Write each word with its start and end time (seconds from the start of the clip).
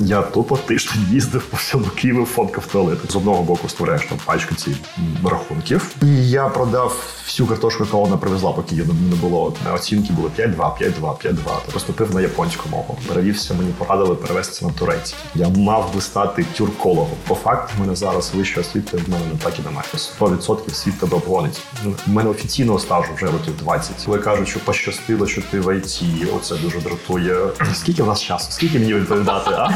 Я 0.00 0.22
тупо 0.22 0.56
тиждень 0.56 1.06
їздив 1.10 1.42
по 1.42 1.56
всьому 1.56 1.84
Києву, 1.84 2.24
фоткав 2.24 2.66
туалети. 2.66 3.08
З 3.08 3.16
одного 3.16 3.42
боку 3.42 3.68
створяєш 3.68 4.02
там 4.08 4.18
пачку 4.24 4.54
ці 4.54 4.76
рахунків. 5.24 5.94
І 6.02 6.30
я 6.30 6.48
продав 6.48 6.96
всю 7.26 7.46
картошку, 7.46 7.84
яку 7.84 8.00
вона 8.00 8.16
привезла, 8.16 8.52
поки 8.52 8.74
її 8.74 8.86
не 9.10 9.16
було. 9.16 9.54
Оцінки 9.74 10.12
були 10.12 10.28
5-2, 10.38 10.56
5-2, 10.56 11.00
5-2. 11.00 11.34
Та 11.44 11.72
поступив 11.72 12.14
на 12.14 12.20
японську 12.20 12.68
мову. 12.68 12.98
Перевівся, 13.08 13.54
мені 13.54 13.70
порадили 13.78 14.14
перевестися 14.14 14.66
на 14.66 14.72
турецький. 14.72 15.18
Я 15.34 15.48
мав 15.48 15.94
би 15.94 16.00
стати 16.00 16.44
тюркологом. 16.56 17.16
По 17.26 17.34
факту, 17.34 17.72
в 17.76 17.80
мене 17.80 17.96
зараз 17.96 18.32
вища 18.34 18.60
освіта 18.60 18.96
в 19.06 19.10
мене 19.10 19.24
не 19.32 19.38
так 19.38 19.58
і 19.58 19.62
немає. 19.62 19.86
100% 20.20 20.70
світ 20.74 20.98
тебе 21.00 21.16
обгонить. 21.16 21.62
У 22.06 22.10
мене 22.10 22.30
офіційного 22.30 22.78
стажу 22.78 23.08
вже 23.16 23.26
років 23.26 23.56
20. 23.58 23.90
Коли 24.06 24.18
кажуть, 24.18 24.48
що 24.48 24.60
пощастило, 24.60 25.26
що 25.26 25.42
ти 25.50 25.60
в 25.60 25.76
ІТ, 25.76 26.02
оце 26.36 26.56
дуже 26.56 26.80
дратує. 26.80 27.36
Скільки 27.74 28.02
в 28.02 28.06
нас 28.06 28.22
часу? 28.22 28.46
Скільки 28.50 28.78
мені 28.78 28.94
відповідати? 28.94 29.50
а? 29.50 29.70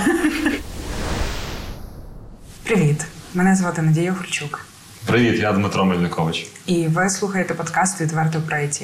Привіт, 2.65 3.05
мене 3.35 3.57
звати 3.57 3.83
Надія 3.83 4.13
Гурчук. 4.13 4.67
Привіт, 5.07 5.41
я 5.41 5.53
Дмитро 5.53 5.85
Мельникович. 5.85 6.47
І 6.67 6.87
ви 6.89 7.11
слухаєте 7.11 7.55
подкаст 7.55 8.01
Відверто 8.01 8.41
про 8.49 8.59
ІТ. 8.59 8.83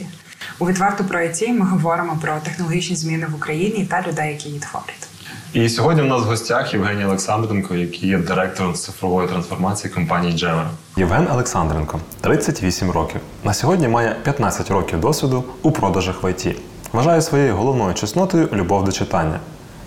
У 0.58 0.66
відверто 0.66 1.04
про 1.04 1.20
ІТ 1.20 1.48
ми 1.48 1.66
говоримо 1.66 2.18
про 2.22 2.36
технологічні 2.44 2.96
зміни 2.96 3.26
в 3.32 3.34
Україні 3.34 3.86
та 3.90 4.04
людей, 4.08 4.32
які 4.32 4.48
їх 4.48 4.64
творять. 4.64 5.08
І 5.52 5.68
сьогодні 5.68 6.02
в 6.02 6.06
нас 6.06 6.22
в 6.22 6.24
гостях 6.24 6.74
Євгеній 6.74 7.04
Олександренко, 7.04 7.74
який 7.74 8.08
є 8.08 8.18
директором 8.18 8.74
з 8.74 8.84
цифрової 8.84 9.28
трансформації 9.28 9.92
компанії 9.94 10.38
Джевер. 10.38 10.66
Євген 10.96 11.28
Олександренко 11.30 12.00
38 12.20 12.90
років. 12.90 13.20
На 13.44 13.54
сьогодні 13.54 13.88
має 13.88 14.16
15 14.22 14.70
років 14.70 15.00
досвіду 15.00 15.44
у 15.62 15.70
продажах 15.72 16.22
в 16.22 16.30
ІТ. 16.30 16.56
Вважає 16.92 17.22
своєю 17.22 17.56
головною 17.56 17.94
чеснотою 17.94 18.48
любов 18.52 18.84
до 18.84 18.92
читання. 18.92 19.40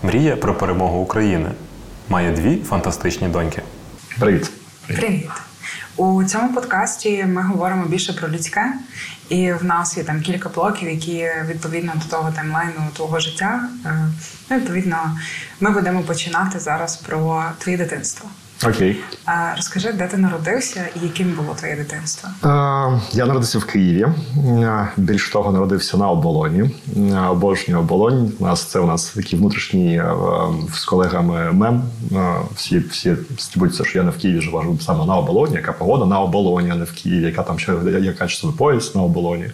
Мріє 0.04 0.36
про 0.36 0.54
перемогу 0.58 1.00
України. 1.00 1.52
Має 2.10 2.32
дві 2.32 2.58
фантастичні 2.70 3.28
доньки. 3.28 3.62
Привіт. 4.20 4.52
Привіт! 4.88 5.30
У 5.98 6.24
цьому 6.24 6.54
подкасті 6.54 7.26
ми 7.26 7.42
говоримо 7.42 7.86
більше 7.86 8.14
про 8.14 8.30
людське, 8.30 8.74
і 9.30 9.52
в 9.54 9.64
нас 9.64 9.98
є 9.98 10.04
там 10.04 10.22
кілька 10.22 10.50
блоків, 10.50 10.90
які 10.90 11.30
відповідно 11.48 11.94
до 11.96 12.06
того 12.18 12.32
таймлайну 12.32 12.74
твого 12.96 13.20
життя. 13.20 13.70
е, 13.86 14.08
Ну, 14.50 14.58
відповідно, 14.58 15.18
ми 15.60 15.70
будемо 15.72 16.02
починати 16.02 16.60
зараз 16.60 16.98
про 16.98 17.44
твоє 17.60 17.78
дитинство. 17.78 18.30
Окей. 18.68 18.98
А 19.26 19.56
Розкажи, 19.56 19.92
де 19.94 20.08
ти 20.08 20.18
народився 20.18 20.88
і 20.96 21.06
яким 21.06 21.32
було 21.32 21.54
твоє 21.56 21.76
дитинство? 21.76 22.30
Я 23.14 23.26
народився 23.26 23.60
в 23.60 23.66
Києві. 23.66 24.08
Більш 24.98 25.30
того, 25.30 25.52
народився 25.52 25.98
на 25.98 26.10
оболоні. 26.10 26.70
Обожнюю 27.30 27.80
оболонь. 27.80 28.32
У 28.40 28.44
нас 28.44 28.64
це 28.64 28.80
у 28.80 28.86
нас 28.88 29.06
такий 29.06 29.40
внутрішній 29.40 29.98
е, 29.98 30.14
з 30.74 30.86
колегами 30.86 31.52
мем. 31.52 31.84
Всі 32.56 32.80
всі 32.80 33.16
стібуться, 33.38 33.84
що 33.86 33.98
я 34.00 34.04
не 34.04 34.12
в 34.12 34.18
Києві 34.18 34.42
живу, 34.42 34.62
живу 34.62 34.80
саме 34.80 35.06
на 35.06 35.16
оболоні. 35.18 35.56
Яка 35.56 35.72
погода 35.74 36.06
на 36.06 36.20
оболоні, 36.20 36.70
а 36.72 36.76
не 36.76 36.84
в 36.86 36.92
Києві. 36.92 37.26
Яка 37.26 37.44
там 37.44 37.60
ще 37.60 37.74
яка 38.02 38.28
часовий 38.28 38.56
пояс 38.58 38.96
на 38.96 39.02
оболоні. 39.02 39.46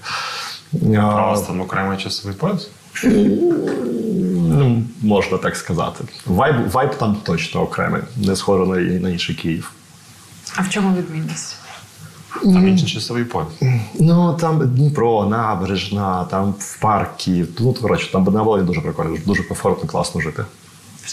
Е, 0.73 0.77
Право 0.95 1.41
там 1.41 1.61
окремий 1.61 1.97
часовий 1.97 2.37
пояс. 2.37 2.69
Ну, 4.57 4.83
можна 5.01 5.37
так 5.37 5.55
сказати. 5.55 6.03
Вайб, 6.25 6.71
вайб 6.71 6.95
там 6.95 7.17
точно 7.23 7.61
окремий, 7.61 8.01
не 8.15 8.35
схоже 8.35 8.65
на, 8.65 8.99
на 8.99 9.09
інший 9.09 9.35
Київ. 9.35 9.71
А 10.55 10.61
в 10.61 10.69
чому 10.69 10.97
відмінність? 10.97 11.55
Там 12.43 12.67
інший 12.67 12.87
часовий 12.87 13.23
пояс. 13.23 13.47
Ну 13.99 14.33
там 14.33 14.69
Дніпро, 14.69 15.25
набережна, 15.25 16.23
там 16.23 16.55
в 16.59 16.79
парки. 16.79 17.45
Ну, 17.59 17.73
коротше, 17.73 18.11
там 18.11 18.23
на 18.23 18.41
Волині 18.41 18.67
дуже 18.67 18.81
прикольно, 18.81 19.17
дуже 19.25 19.43
комфортно, 19.43 19.89
класно 19.89 20.21
жити. 20.21 20.45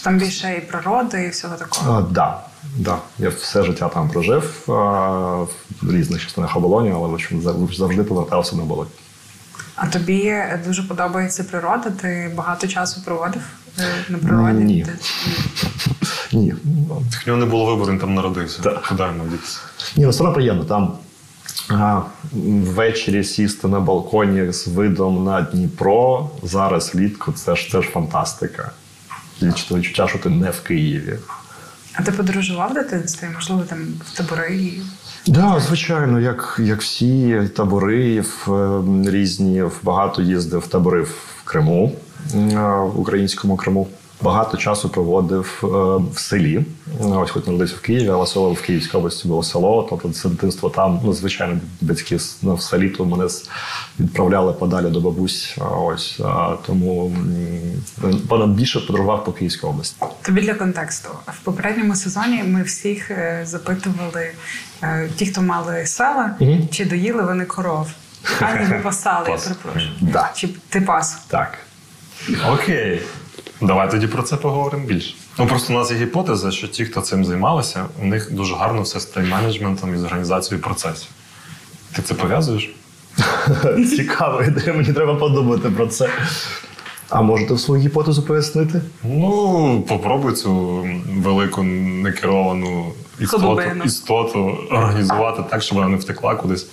Там 0.03 0.17
більше 0.17 0.55
і 0.57 0.71
природи, 0.71 1.23
і 1.23 1.29
всього 1.29 1.55
такого. 1.55 1.97
А, 1.97 2.01
да, 2.01 2.39
да. 2.77 2.97
Я 3.19 3.29
все 3.29 3.63
життя 3.63 3.89
там 3.89 4.09
прожив 4.09 4.63
а, 4.67 4.71
в 5.81 5.91
різних 5.91 6.21
частинах 6.23 6.57
оболоні, 6.57 6.91
але 6.95 7.07
в 7.07 7.13
общем, 7.13 7.41
завжди 7.73 8.03
повертався 8.03 8.55
на 8.55 8.63
оболонь. 8.63 8.87
А 9.75 9.87
тобі 9.87 10.33
дуже 10.65 10.83
подобається 10.83 11.43
природа? 11.43 11.89
Ти 12.01 12.31
багато 12.35 12.67
часу 12.67 13.01
проводив 13.05 13.41
е, 13.79 13.83
на 14.09 14.17
природі? 14.17 14.63
Ні. 14.63 14.85
Ти- 14.85 14.97
Ні. 16.37 16.55
Так 17.11 17.27
нього 17.27 17.39
не 17.39 17.45
було 17.45 17.65
вибору, 17.65 17.91
він 17.91 17.99
там 17.99 18.13
народився. 18.13 18.61
Так. 18.61 18.85
Куди 18.89 19.03
йому? 19.03 19.23
Ні, 19.95 20.03
ну 20.03 20.09
все 20.09 20.23
одно 20.23 20.33
приємно. 20.33 20.65
Там 20.65 20.97
а, 21.69 22.01
ввечері 22.33 23.23
сісти 23.23 23.67
на 23.67 23.79
балконі 23.79 24.51
з 24.51 24.67
видом 24.67 25.23
на 25.23 25.41
Дніпро 25.41 26.29
зараз 26.43 26.95
влітку 26.95 27.31
це 27.31 27.55
ж 27.55 27.69
це 27.71 27.81
ж 27.81 27.89
фантастика. 27.89 28.71
Відчуття, 29.41 29.75
відчуття, 29.75 30.07
що 30.07 30.19
ти 30.19 30.29
не 30.29 30.49
в 30.49 30.61
Києві. 30.61 31.19
А 31.93 32.03
ти 32.03 32.11
подорожував 32.11 32.71
в 32.71 32.73
дитинстві? 32.73 33.27
Можливо, 33.35 33.61
там 33.61 33.79
в 34.05 34.17
табори? 34.17 34.71
Да, 35.27 35.59
звичайно, 35.59 36.19
як, 36.19 36.59
як 36.63 36.81
всі 36.81 37.41
табори 37.55 38.21
в, 38.21 38.53
е, 38.53 38.83
різні, 39.11 39.63
багато 39.83 40.21
їздив 40.21 40.67
табори 40.67 41.01
в 41.01 41.41
Криму, 41.43 41.91
е, 42.35 42.39
в 42.93 42.99
українському 42.99 43.55
Криму. 43.55 43.87
Багато 44.21 44.57
часу 44.57 44.89
проводив 44.89 45.59
е, 45.63 45.67
в 46.13 46.19
селі. 46.19 46.65
Ось 47.01 47.31
хоч 47.31 47.45
народився 47.45 47.75
в 47.75 47.81
Києві, 47.81 48.09
але 48.09 48.27
село 48.27 48.53
в 48.53 48.61
Київській 48.61 48.97
області 48.97 49.27
було 49.27 49.43
село. 49.43 49.87
Тобто 49.89 50.09
це 50.09 50.29
дитинство 50.29 50.69
там, 50.69 50.99
ну, 51.03 51.13
звичайно, 51.13 51.59
батьки 51.81 52.17
ну, 52.41 52.55
в 52.55 52.61
селі, 52.61 52.89
то 52.89 53.05
мене 53.05 53.27
відправляли 53.99 54.53
подалі 54.53 54.89
до 54.89 55.01
бабусь. 55.01 55.57
Ось 55.77 56.19
а, 56.25 56.55
тому 56.65 57.15
понад 58.29 58.49
більше 58.49 58.79
подорожував 58.79 59.25
по 59.25 59.31
Київській 59.31 59.67
області. 59.67 59.95
Тобі 60.21 60.41
для 60.41 60.53
контексту. 60.53 61.09
В 61.27 61.39
попередньому 61.39 61.95
сезоні 61.95 62.43
ми 62.43 62.63
всіх 62.63 63.11
е, 63.11 63.41
запитували, 63.45 64.31
е, 64.83 65.09
ті, 65.15 65.25
хто 65.25 65.41
мали 65.41 65.85
села, 65.85 66.35
Мгм. 66.39 66.67
чи 66.71 66.85
доїли 66.85 67.23
вони 67.23 67.45
коров. 67.45 67.87
А 68.39 68.53
не 68.53 68.79
пасали, 68.83 69.29
я 69.29 69.37
перепрошую. 69.37 69.91
Да. 70.01 70.31
Чи 70.35 70.49
ти 70.69 70.81
пас? 70.81 71.17
Так. 71.27 71.57
Окей. 72.53 73.01
Давай 73.61 73.91
тоді 73.91 74.07
про 74.07 74.23
це 74.23 74.35
поговоримо 74.35 74.85
більше. 74.85 75.15
Ну 75.39 75.47
просто 75.47 75.73
у 75.73 75.75
нас 75.77 75.91
є 75.91 75.97
гіпотеза, 75.97 76.51
що 76.51 76.67
ті, 76.67 76.85
хто 76.85 77.01
цим 77.01 77.25
займалися, 77.25 77.85
у 78.01 78.05
них 78.05 78.31
дуже 78.31 78.55
гарно 78.55 78.81
все 78.81 78.99
з 78.99 79.15
тайм-менеджментом 79.15 79.95
і 79.95 79.97
з 79.97 80.03
організацією 80.03 80.63
процесів. 80.63 81.07
Ти 81.95 82.01
це 82.01 82.13
пов'язуєш? 82.13 82.75
Цікава 83.95 84.43
ідея, 84.43 84.73
мені 84.73 84.93
треба 84.93 85.15
подумати 85.15 85.69
про 85.69 85.87
це. 85.87 86.09
А 87.09 87.21
можете 87.21 87.57
свою 87.57 87.81
гіпотезу 87.81 88.23
пояснити? 88.23 88.81
Ну, 89.03 89.83
попробуй 89.87 90.33
цю 90.33 90.85
велику 91.23 91.63
некеровану 91.63 92.93
істоту, 93.19 93.61
істоту 93.85 94.57
організувати 94.71 95.43
так, 95.49 95.63
щоб 95.63 95.77
вона 95.77 95.89
не 95.89 95.97
втекла 95.97 96.35
кудись. 96.35 96.67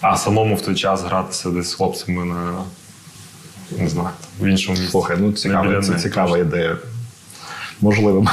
А 0.00 0.16
самому 0.16 0.54
в 0.54 0.60
той 0.60 0.74
час 0.74 1.02
гратися 1.02 1.50
десь 1.50 1.70
з 1.70 1.74
хлопцями 1.74 2.24
на 2.24 2.52
не 3.78 3.88
знаю, 3.88 4.08
в 4.40 4.46
іншому 4.46 4.78
місці. 4.78 4.90
Слухай, 4.90 5.16
ну 5.20 5.32
цікава, 5.32 5.82
це 5.82 5.94
цікава 5.94 6.38
ідея. 6.38 6.76
Можливо, 7.80 8.26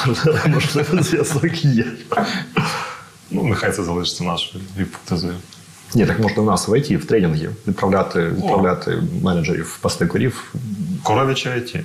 можливо, 0.47 1.03
зв'язок 1.03 1.65
є. 1.65 1.85
Ну, 3.31 3.43
нехай 3.43 3.71
це 3.71 3.83
залишиться 3.83 4.23
нашою 4.23 4.63
гіпотезою. 4.79 5.33
Ні, 5.95 6.05
так 6.05 6.19
можна 6.19 6.43
в 6.43 6.45
нас 6.45 6.67
в 6.67 6.77
ІТ, 6.77 6.91
в 6.91 7.05
тренінги 7.05 7.49
відправляти, 7.67 8.25
відправляти 8.25 9.03
менеджерів 9.23 9.77
пасти 9.81 10.05
корів. 10.05 10.53
Коров'яче 11.03 11.49
IT. 11.49 11.81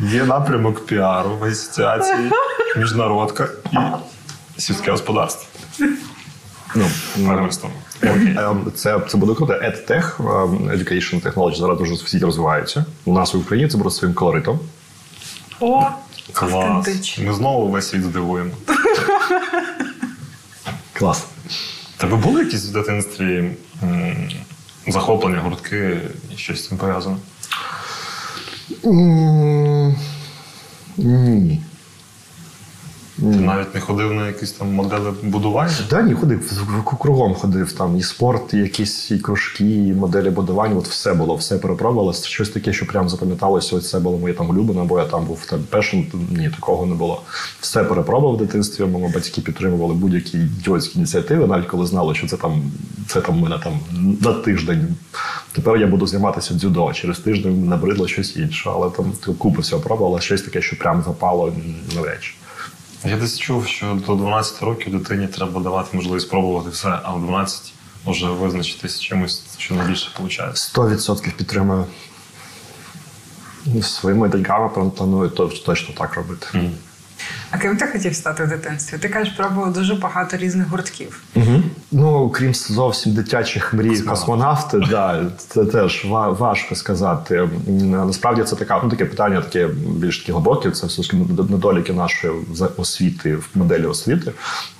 Є 0.00 0.24
напрямок 0.24 0.86
піару 0.86 1.30
в 1.40 1.44
асоціації, 1.44 2.30
міжнародка 2.76 3.48
і 3.72 3.76
сільське 4.58 4.90
господарство. 4.90 5.46
Ну, 6.74 6.84
Фермерство. 7.26 7.70
Ем, 8.02 8.72
Це, 8.74 9.00
це 9.08 9.18
буде 9.18 9.34
круто. 9.34 9.52
EdTech, 9.52 10.20
ем, 10.20 10.70
Education 10.70 11.22
Technology 11.22 11.54
зараз 11.56 11.78
дуже 11.78 11.94
в 11.94 11.98
світі 12.08 12.24
розвиваються. 12.24 12.84
У 13.04 13.12
нас 13.12 13.34
в 13.34 13.38
Україні 13.38 13.70
це 13.70 13.78
буде 13.78 13.90
своїм 13.90 14.14
колоритом. 14.14 14.60
О, 15.60 15.86
Клас. 16.32 17.18
Ми 17.18 17.34
знову 17.34 17.68
весь 17.68 17.88
світ 17.88 18.02
здивуємо. 18.02 18.50
Клас. 20.92 21.24
Тебе 21.96 22.16
були 22.16 22.44
якісь 22.44 22.64
в 22.66 22.72
дитинстві 22.72 23.50
м, 23.82 24.28
захоплення, 24.88 25.40
гуртки 25.40 26.00
і 26.34 26.36
щось 26.36 26.64
з 26.64 26.68
цим 26.68 26.78
пов'язане? 26.78 27.16
Ні. 30.96 31.62
Ти 33.18 33.22
навіть 33.22 33.74
не 33.74 33.80
ходив 33.80 34.12
на 34.12 34.26
якісь 34.26 34.52
там 34.52 34.72
моделі 34.72 35.02
будування? 35.22 35.72
Да, 35.90 36.02
ні, 36.02 36.14
ходив 36.14 36.64
кругом 37.00 37.34
ходив 37.34 37.72
там 37.72 37.96
і 37.96 38.02
спорт, 38.02 38.54
і 38.54 38.56
якісь 38.56 39.10
і 39.10 39.18
кружки, 39.18 39.64
і 39.64 39.92
моделі 39.92 40.30
будування. 40.30 40.76
От 40.76 40.88
все 40.88 41.14
було, 41.14 41.36
все 41.36 41.58
перепробувало. 41.58 42.12
Щось 42.12 42.48
таке, 42.48 42.72
що 42.72 42.86
прям 42.86 43.08
запам'яталося. 43.08 43.76
Ось 43.76 43.90
це 43.90 43.98
було 44.00 44.18
моє 44.18 44.34
там 44.34 44.50
улюблене, 44.50 44.84
бо 44.84 44.98
я 44.98 45.04
там 45.04 45.24
був 45.24 45.46
там 45.46 45.60
пешен. 45.70 46.06
Ні, 46.30 46.50
такого 46.50 46.86
не 46.86 46.94
було. 46.94 47.22
Все 47.60 47.84
перепробував 47.84 48.34
в 48.34 48.38
дитинстві. 48.38 48.84
Мої 48.84 49.08
батьки 49.14 49.40
підтримували 49.40 49.94
будь-які 49.94 50.38
ідіотські 50.38 50.98
ініціативи, 50.98 51.46
навіть 51.46 51.66
коли 51.66 51.86
знали, 51.86 52.14
що 52.14 52.26
це 52.26 52.36
там 52.36 52.62
це 53.08 53.20
там 53.20 53.38
мене 53.38 53.58
там 53.64 53.80
на 54.20 54.32
тиждень. 54.32 54.96
Тепер 55.52 55.76
я 55.76 55.86
буду 55.86 56.06
займатися 56.06 56.54
дзюдо. 56.54 56.92
Через 56.92 57.18
тиждень 57.18 57.68
набридло 57.68 58.08
щось 58.08 58.36
інше, 58.36 58.70
але 58.74 58.90
там 58.90 59.12
купу 59.38 59.60
всього 59.60 59.82
пробувала, 59.82 60.20
щось 60.20 60.42
таке, 60.42 60.62
що 60.62 60.78
прям 60.78 61.02
запало 61.06 61.52
навряд 61.94 62.18
чи. 62.22 62.34
Я 63.04 63.16
десь 63.16 63.38
чув, 63.38 63.66
що 63.66 63.98
до 64.06 64.14
12 64.14 64.62
років 64.62 64.98
дитині 64.98 65.26
треба 65.26 65.60
давати 65.60 65.96
можливість 65.96 66.26
спробувати 66.26 66.70
все, 66.70 66.98
а 67.02 67.12
в 67.12 67.22
12 67.22 67.72
може 68.06 68.26
визначитись 68.26 69.00
чимось, 69.00 69.42
що 69.58 69.74
найбільше 69.74 70.10
виходить. 70.18 70.56
Сто 70.56 70.88
відсотків 70.88 71.32
підтримую. 71.32 71.86
Своїми 73.82 74.28
доньками 74.28 74.90
планую 74.90 75.28
точно 75.66 75.94
так 75.94 76.14
робити. 76.14 76.46
А 77.50 77.58
ким 77.58 77.76
ти 77.76 77.86
хотів 77.86 78.14
стати 78.14 78.44
в 78.44 78.48
дитинстві? 78.48 78.98
Ти 78.98 79.08
кажеш, 79.08 79.34
пробував 79.36 79.72
дуже 79.72 79.94
багато 79.94 80.36
різних 80.36 80.68
гуртків. 80.68 81.22
Угу. 81.34 81.62
Ну, 81.92 82.30
крім 82.30 82.54
зовсім 82.54 83.14
дитячих 83.14 83.74
мрій, 83.74 84.00
космонавти, 84.00 84.78
да, 84.90 85.26
це 85.36 85.64
теж 85.64 86.06
важко 86.10 86.74
сказати. 86.74 87.48
Насправді 87.92 88.42
це 88.42 88.56
така, 88.56 88.80
ну, 88.84 88.90
таке 88.90 89.04
питання, 89.04 89.40
таке 89.40 89.68
більш 89.86 90.18
таке 90.18 90.32
глибоке. 90.32 90.70
Це 90.70 90.86
все 90.86 91.02
ж 91.02 91.16
недоліки 91.50 91.92
нашої 91.92 92.32
освіти, 92.76 93.36
в 93.36 93.48
моделі 93.54 93.86
освіти. 93.86 94.32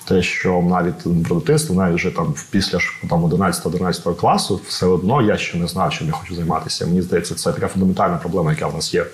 Те, 0.09 0.23
що 0.23 0.63
навіть 0.71 1.25
про 1.29 1.37
дитинство, 1.37 1.75
навіть 1.75 1.97
вже 1.97 2.11
там 2.11 2.35
після 2.51 2.79
там 3.11 3.25
11-11 3.25 4.17
класу, 4.17 4.61
все 4.69 4.87
одно 4.87 5.23
я 5.23 5.37
ще 5.37 5.59
не 5.59 5.67
знав, 5.67 5.93
чим 5.93 6.07
я 6.07 6.13
хочу 6.13 6.35
займатися. 6.35 6.87
Мені 6.87 7.03
здається, 7.03 7.35
це 7.35 7.53
така 7.53 7.69
фундаментальна 7.69 8.17
проблема, 8.17 8.51
яка 8.51 8.67
в 8.67 8.75
нас 8.75 8.95
є. 8.95 9.07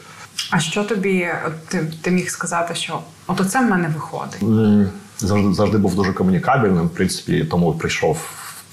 А 0.50 0.61
що 0.61 0.84
тобі, 0.84 1.29
ти, 1.69 1.93
ти 2.02 2.11
міг 2.11 2.31
сказати, 2.31 2.75
що 2.75 3.00
от 3.26 3.40
оце 3.40 3.61
в 3.61 3.70
мене 3.70 3.88
виходить? 3.88 4.43
М, 4.43 4.88
завжди, 5.19 5.55
завжди 5.55 5.79
був 5.79 5.94
дуже 5.94 6.12
комунікабельним. 6.12 6.87
В 6.87 6.90
принципі, 6.94 7.44
тому 7.50 7.73
прийшов 7.73 8.19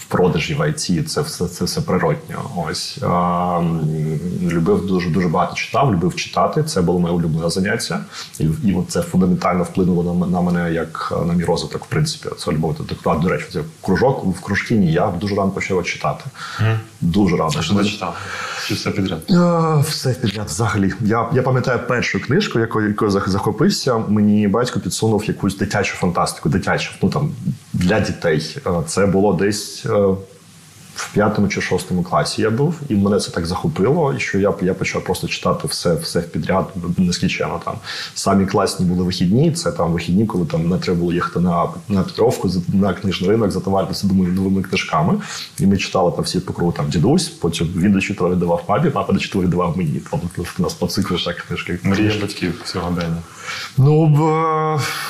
продажі 0.10 0.54
в 0.56 0.62
IT. 0.62 1.04
Це 1.04 1.22
все 1.22 1.48
це 1.48 1.66
все 1.66 1.82
природньо. 1.82 2.42
Ось 2.70 2.98
а, 3.04 3.62
любив 4.42 4.86
дуже 4.86 5.10
дуже 5.10 5.28
багато 5.28 5.56
читав, 5.56 5.94
любив 5.94 6.16
читати. 6.16 6.64
Це 6.64 6.82
було 6.82 7.00
моє 7.00 7.14
улюблене 7.14 7.50
заняття, 7.50 8.00
і, 8.40 8.44
і 8.44 8.78
це 8.88 9.02
фундаментально 9.02 9.64
вплинуло 9.64 10.14
на, 10.14 10.28
на 10.28 10.42
мене 10.42 10.74
як 10.74 11.14
е, 11.22 11.26
на 11.26 11.34
мій 11.34 11.44
розвиток. 11.44 11.86
В 11.86 11.88
принципі, 11.88 12.30
це 12.38 12.52
любов 12.52 12.76
до. 13.04 13.16
До 13.16 13.30
речі, 13.30 13.46
це 13.54 13.60
кружок 13.82 14.26
в 14.26 14.42
кружки 14.42 14.76
ні. 14.76 14.92
Я 14.94 15.08
дуже 15.22 15.36
рано 15.36 15.52
почав 15.52 15.84
читати. 15.84 16.24
Дуже 17.02 17.38
рано. 17.38 17.52
А 17.58 17.62
що 17.62 17.76
ти 17.76 17.86
читав? 17.86 18.16
Чи 18.68 18.74
все 18.74 18.92
підряд? 18.92 19.20
Е, 19.30 19.84
Все 19.88 20.14
підряд 20.14 20.48
взагалі. 20.48 20.94
Я, 21.02 21.30
я 21.34 21.42
пам'ятаю 21.42 21.80
першу 21.88 22.22
книжку, 22.22 22.60
якою, 22.60 22.88
якою 22.88 23.12
захопився. 23.12 23.98
Мені 23.98 24.48
батько 24.48 24.80
підсунув 24.80 25.26
якусь 25.26 25.58
дитячу 25.58 25.96
фантастику, 25.98 26.50
дитячу, 26.50 26.92
ну 27.02 27.10
там 27.10 27.32
для 27.74 28.00
дітей. 28.00 28.58
Е, 28.68 28.70
Це 28.88 29.06
було 29.06 29.34
десь 29.34 29.86
в 31.00 31.14
п'ятому 31.14 31.48
чи 31.48 31.62
шостому 31.62 32.04
класі 32.04 32.42
я 32.42 32.50
був, 32.50 32.76
і 32.90 32.96
мене 32.96 33.20
це 33.20 33.32
так 33.32 33.46
захопило, 33.46 34.14
і 34.14 34.20
що 34.20 34.40
я, 34.40 34.54
я 34.62 34.74
почав 34.74 35.04
просто 35.04 35.28
читати 35.28 35.68
все, 35.68 35.96
все 35.96 36.22
підряд 36.22 36.66
нескінченно. 36.98 37.62
Там 37.66 37.76
самі 38.14 38.46
класні 38.46 38.86
були 38.86 39.04
вихідні. 39.04 39.52
Це 39.52 39.72
там 39.72 39.92
вихідні, 39.92 40.26
коли 40.26 40.46
там 40.46 40.70
не 40.70 40.78
треба 40.78 41.00
було 41.00 41.14
їхати 41.14 41.40
на, 41.40 41.68
на 41.90 42.04
Петровку, 42.04 42.50
на 42.68 42.94
книжний 42.94 43.30
ринок, 43.30 43.52
затоваритися 43.52 44.08
думаю, 44.08 44.34
новими 44.34 44.64
книжками. 44.64 45.14
І 45.60 45.68
ми 45.68 45.78
читали 45.78 46.12
там 46.12 46.24
всі 46.24 46.40
по 46.40 46.54
кругу 46.54 46.72
там 46.72 46.90
дідусь, 46.90 47.30
потім 47.30 47.68
він 47.76 47.92
дочитував, 47.92 48.34
віддавав 48.34 48.66
папі, 48.66 48.90
папа 48.90 49.14
дочитував, 49.14 49.48
віддавав 49.48 49.78
мені. 49.78 50.02
Там 50.12 50.20
у 50.60 50.62
нас 50.62 50.74
по 50.74 50.88
циклу 50.88 51.18
ж 51.18 51.26
так 51.26 51.38
книжки. 51.38 51.80
Мрія 51.84 52.14
батьків 52.22 52.62
сьогодення. 52.66 53.18
Ну 53.78 54.08
б, 54.08 54.20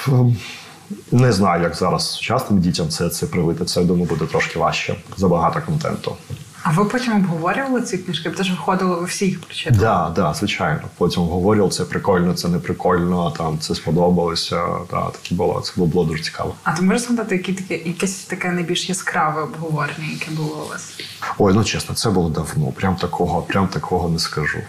е, 0.07 0.35
не 1.11 1.31
знаю, 1.31 1.63
як 1.63 1.75
зараз 1.75 2.11
сучасним 2.11 2.59
дітям 2.59 2.89
це, 2.89 3.09
це 3.09 3.25
привити. 3.25 3.65
Це 3.65 3.83
думаю, 3.83 4.05
буде 4.05 4.25
трошки 4.25 4.59
важче. 4.59 4.95
Забагато 5.17 5.61
контенту. 5.65 6.15
А 6.63 6.71
ви 6.71 6.85
потім 6.85 7.15
обговорювали 7.15 7.81
ці 7.81 7.97
книжки? 7.97 8.29
Бо 8.37 8.43
ж 8.43 8.51
виходили, 8.51 8.95
ви 8.95 9.05
всі 9.05 9.25
їх 9.25 9.41
прочитали. 9.41 9.77
Да, 9.77 10.11
да, 10.15 10.33
звичайно. 10.33 10.81
Потім 10.97 11.23
говорив, 11.23 11.69
це 11.69 11.85
прикольно, 11.85 12.33
це 12.33 12.47
не 12.47 12.59
прикольно, 12.59 13.31
там 13.31 13.59
це 13.59 13.75
сподобалося. 13.75 14.65
Да, 14.91 15.09
такі 15.09 15.35
було. 15.35 15.61
Це 15.61 15.71
було 15.75 16.05
дуже 16.05 16.23
цікаво. 16.23 16.55
А 16.63 16.71
ти 16.71 16.81
можеш 16.81 17.01
згадати, 17.01 17.35
які 17.35 17.53
таке, 17.53 17.77
якесь 17.77 18.15
таке 18.15 18.51
найбільш 18.51 18.89
яскраве 18.89 19.41
обговорення, 19.41 20.07
яке 20.13 20.31
було 20.31 20.63
у 20.65 20.69
вас? 20.69 20.93
Ой, 21.37 21.53
ну 21.53 21.63
чесно, 21.63 21.95
це 21.95 22.09
було 22.09 22.29
давно. 22.29 22.71
Прям 22.71 22.95
такого, 22.95 23.41
прям 23.41 23.67
такого 23.67 24.09
не 24.09 24.19
скажу. 24.19 24.59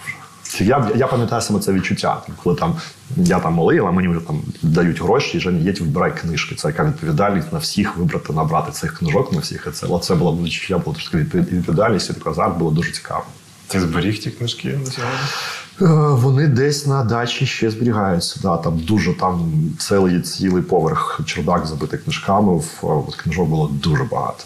Я, 0.59 0.91
я 0.97 1.07
пам'ятаю 1.07 1.43
саме 1.43 1.61
це 1.61 1.73
відчуття, 1.73 2.23
коли 2.43 2.57
там 2.57 2.75
я 3.17 3.41
там 3.41 3.55
малий, 3.55 3.79
а 3.79 3.91
мені 3.91 4.09
вже 4.09 4.21
там 4.21 4.41
дають 4.63 5.03
гроші, 5.03 5.37
і 5.37 5.41
Женя, 5.41 5.59
їдь, 5.59 5.81
вибирай 5.81 6.17
книжки. 6.17 6.55
Це 6.55 6.69
яка 6.69 6.85
відповідальність 6.85 7.53
на 7.53 7.59
всіх 7.59 7.97
вибрати, 7.97 8.33
набрати 8.33 8.73
цих 8.73 8.99
книжок 8.99 9.33
на 9.33 9.39
всіх. 9.39 9.67
І 9.71 9.71
це, 9.71 9.87
це 10.03 10.15
було 10.15 10.39
відчуття, 10.43 10.79
було 10.79 10.95
трошки 10.95 11.17
відповідальність, 11.17 12.11
і 12.11 12.13
такий 12.13 12.33
азарт 12.33 12.59
було 12.59 12.71
дуже 12.71 12.93
цікаво. 12.93 13.25
Ти 13.67 13.81
зберіг 13.81 14.19
ті 14.19 14.31
книжки 14.31 14.79
до 14.85 14.91
сьогодні? 14.91 15.19
Е, 15.83 16.15
Вони 16.15 16.47
десь 16.47 16.87
на 16.87 17.05
дачі 17.05 17.47
ще 17.47 17.71
зберігаються. 17.71 18.41
Да, 18.43 18.57
там 18.57 18.79
дуже 18.79 19.15
там 19.15 19.53
цілий 19.79 20.21
цілий 20.21 20.63
поверх 20.63 21.21
чердак 21.27 21.67
забитий 21.67 21.99
книжками. 21.99 22.53
В 22.57 22.79
от 22.83 23.15
книжок 23.15 23.49
було 23.49 23.69
дуже 23.69 24.05
багато. 24.05 24.45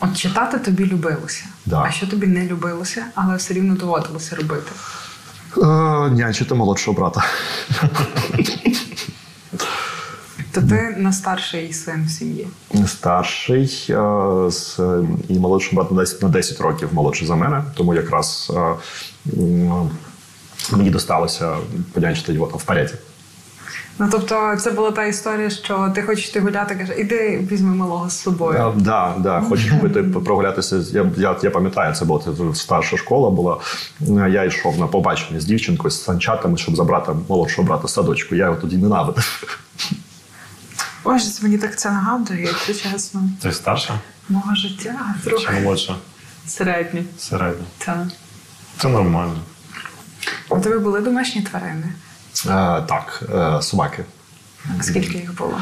От 0.00 0.16
читати 0.16 0.58
тобі 0.58 0.86
любилося. 0.86 1.44
Да. 1.66 1.82
А 1.82 1.90
що 1.90 2.06
тобі 2.06 2.26
не 2.26 2.46
любилося, 2.46 3.04
але 3.14 3.36
все 3.36 3.54
рівно 3.54 3.74
доводилося 3.74 4.36
робити? 4.36 4.72
Е, 5.56 5.60
нянчити 6.10 6.54
молодшого 6.54 6.96
брата. 7.00 7.24
То 10.52 10.62
ти 10.62 10.94
на 10.98 11.12
старший 11.12 11.72
син 11.72 12.04
в 12.06 12.10
сім'ї. 12.10 12.48
Старший 12.86 13.86
е, 13.90 14.50
з 14.50 14.80
і 15.28 15.38
молодший 15.38 15.74
брат 15.74 15.90
на 15.90 16.00
10, 16.00 16.22
на 16.22 16.28
10 16.28 16.60
років 16.60 16.88
молодший 16.92 17.26
за 17.28 17.36
мене, 17.36 17.64
тому 17.74 17.94
якраз 17.94 18.52
е, 18.56 18.74
мені 20.72 20.90
досталося 20.90 21.56
понянчити 21.92 22.32
його 22.32 22.46
в 22.46 22.64
поряді. 22.64 22.94
Ну 23.98 24.08
тобто, 24.10 24.56
це 24.56 24.70
була 24.70 24.90
та 24.90 25.04
історія, 25.04 25.50
що 25.50 25.92
ти 25.94 26.02
хочеш 26.02 26.28
йти 26.28 26.40
гуляти, 26.40 26.74
каже, 26.74 26.94
іди 26.98 27.48
візьми 27.52 27.74
малого 27.74 28.10
з 28.10 28.18
собою. 28.22 28.58
Так, 28.58 28.76
да, 28.76 29.14
да, 29.18 29.40
хочеш 29.40 29.72
піти 29.82 30.02
прогулятися. 30.02 30.76
Я, 30.92 31.10
я, 31.16 31.36
я 31.42 31.50
пам'ятаю, 31.50 31.94
це 31.94 32.04
була 32.04 32.20
це 32.24 32.54
старша 32.54 32.96
школа 32.96 33.30
була. 33.30 33.58
Я 34.30 34.44
йшов 34.44 34.78
на 34.78 34.86
побачення 34.86 35.40
з 35.40 35.44
дівчинкою 35.44 35.90
з 35.90 36.04
санчатами, 36.04 36.56
щоб 36.56 36.76
забрати 36.76 37.12
молодшого 37.28 37.68
брата 37.68 37.88
з 37.88 37.92
садочку. 37.92 38.34
Я 38.34 38.44
його 38.44 38.56
тоді 38.56 38.76
ненавидив. 38.76 39.46
Боже, 41.04 41.24
це 41.30 41.42
мені 41.42 41.58
так 41.58 41.78
це 41.78 41.90
нагадує, 41.90 42.42
якщо 42.42 42.74
чесно. 42.74 43.22
Ти 43.42 43.52
старша 43.52 44.00
Мого 44.28 44.54
життя 44.54 45.14
чи 45.40 45.50
молодша? 45.60 45.96
середнє. 46.46 47.04
Середня. 47.18 47.64
Та. 47.78 48.08
Це 48.78 48.88
нормально. 48.88 49.38
У 50.48 50.58
тебе 50.60 50.78
були 50.78 51.00
домашні 51.00 51.42
тварини? 51.42 51.92
Е, 52.44 52.82
так, 52.88 53.22
е, 53.34 53.62
собаки. 53.62 54.04
Скільки 54.80 55.18
їх 55.18 55.36
було? 55.36 55.54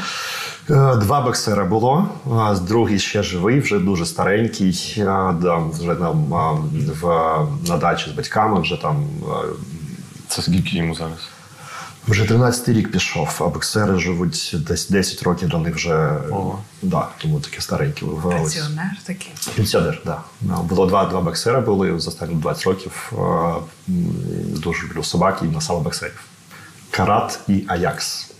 Е, 0.70 0.96
Два 0.96 1.20
боксера 1.20 1.64
було, 1.64 2.08
а 2.32 2.54
другий 2.54 2.98
ще 2.98 3.22
живий, 3.22 3.60
вже 3.60 3.78
дуже 3.78 4.06
старенький. 4.06 4.70
вже 5.80 5.94
там 5.94 6.24
в, 7.00 7.06
на 7.68 7.76
дачі 7.76 8.10
з 8.10 8.12
батьками, 8.12 8.60
вже 8.60 8.76
там 8.82 9.06
Це 10.28 10.42
скільки 10.42 10.76
йому 10.76 10.94
зараз? 10.94 11.18
вже 12.08 12.24
13 12.24 12.68
рік 12.68 12.92
пішов, 12.92 13.36
а 13.40 13.44
боксери 13.44 13.98
живуть 13.98 14.56
десь 14.68 14.88
10 14.88 15.22
років 15.22 15.48
до 15.48 15.58
них 15.58 15.74
вже. 15.74 16.12
Ого. 16.30 16.58
Да, 16.82 17.08
тому 17.18 17.40
такі 17.40 17.60
старенькі 17.60 18.06
вивелися. 18.06 18.58
Пенсіонер 18.60 18.96
такий. 19.06 19.32
Пенсіонер, 19.56 20.02
так. 20.04 20.24
Да. 20.40 20.56
Було 20.56 20.86
два, 20.86 21.04
два 21.04 21.20
боксера 21.20 21.60
були 21.60 22.00
за 22.00 22.10
останні 22.10 22.34
20 22.34 22.66
років. 22.66 23.12
Дуже 24.62 24.86
люблю 24.86 25.02
собаки 25.02 25.46
і 25.46 25.48
на 25.48 25.60
саме 25.60 25.80
боксерів. 25.80 26.20
Карат 26.94 27.40
і 27.48 27.64
Аякс. 27.68 28.30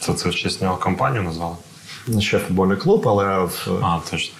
Це 0.00 0.14
це 0.14 0.28
в 0.28 0.34
честь 0.34 0.62
нього 0.62 0.76
компанію 0.76 1.22
назвали? 1.22 1.56
Ще 2.18 2.38
футбольний 2.38 2.76
клуб, 2.76 3.08
але 3.08 3.38
в- 3.44 3.68
А, 3.82 4.00
точно. 4.10 4.34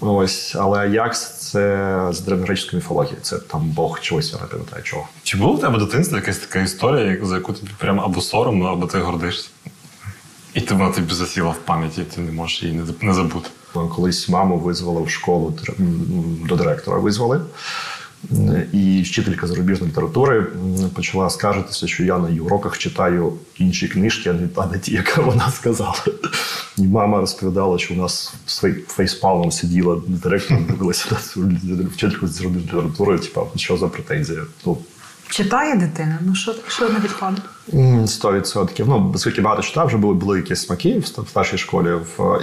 Ось, 0.00 0.54
але 0.58 0.78
Аякс 0.78 1.38
це 1.38 2.06
з 2.12 2.20
древньогреческої 2.20 2.82
міфології. 2.82 3.16
Це 3.22 3.38
там 3.38 3.60
Бог 3.70 4.00
чогось, 4.00 4.32
я 4.32 4.38
не 4.40 4.46
пам'ятаю 4.46 4.82
чого. 4.82 5.08
Чи 5.22 5.36
було 5.36 5.52
в 5.52 5.60
тебе 5.60 5.76
в 5.78 5.80
дитинстві 5.86 6.16
якась 6.16 6.38
така 6.38 6.60
історія, 6.60 7.18
за 7.22 7.34
яку 7.34 7.52
тобі 7.52 7.70
прям 7.78 8.00
або 8.00 8.20
соромно, 8.20 8.66
або 8.66 8.86
ти 8.86 8.98
гордишся? 8.98 9.48
І 10.54 10.60
ти 10.60 10.74
вона 10.74 10.90
тобі 10.90 11.14
засіла 11.14 11.50
в 11.50 11.56
пам'яті, 11.58 12.02
ти 12.04 12.20
не 12.20 12.32
можеш 12.32 12.62
її 12.62 12.82
не 13.02 13.14
забути. 13.14 13.48
Колись 13.72 14.28
маму 14.28 14.58
визвали 14.58 15.02
в 15.02 15.10
школу 15.10 15.54
до 16.48 16.56
директора. 16.56 16.98
Визвали. 16.98 17.40
І 18.72 19.02
вчителька 19.02 19.46
зарубіжної 19.46 19.92
літератури 19.92 20.46
почала 20.94 21.30
скаржитися, 21.30 21.86
що 21.86 22.04
я 22.04 22.18
на 22.18 22.28
її 22.28 22.40
уроках 22.40 22.78
читаю 22.78 23.32
інші 23.58 23.88
книжки, 23.88 24.30
а 24.30 24.32
не 24.32 24.48
та 24.48 24.66
не 24.66 24.78
ті, 24.78 24.92
яка 24.92 25.22
вона 25.22 25.50
сказала. 25.50 26.04
І 26.78 26.82
мама 26.82 27.20
розповідала, 27.20 27.78
що 27.78 27.94
у 27.94 27.96
нас 27.96 28.34
фейспалом 28.86 29.52
сиділа 29.52 30.00
директор, 30.06 30.58
дивилася 30.60 31.06
на 31.34 31.88
вчительку 31.88 32.26
з 32.26 32.30
зарубіжної 32.30 32.66
літератури, 32.66 33.18
типа, 33.18 33.40
що 33.56 33.76
за 33.76 33.88
претензія. 33.88 34.42
Ну, 34.66 34.78
Читає 35.28 35.76
дитина, 35.76 36.18
ну 36.26 36.34
що 36.34 36.54
що 36.68 36.88
не 36.88 37.00
підходить? 37.00 37.42
Сто 38.06 38.32
відсотків. 38.32 38.88
Ну, 38.88 39.12
оскільки 39.14 39.40
багато 39.40 39.62
читав, 39.62 39.86
вже 39.86 39.96
були 39.96 40.14
були 40.14 40.38
якісь 40.38 40.60
смаки 40.60 40.98
в 40.98 41.28
старшій 41.28 41.58
школі. 41.58 41.88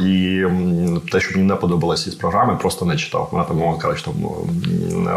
І 0.02 0.44
те, 1.12 1.20
що 1.20 1.32
мені 1.36 1.48
не 1.48 1.56
подобалося 1.56 2.10
із 2.10 2.16
програми, 2.16 2.58
просто 2.62 2.86
не 2.86 2.98
читав. 2.98 3.30
Вона 3.32 3.44
там 3.44 3.58
мова 3.58 3.78
каже, 3.78 4.06
там 4.06 4.16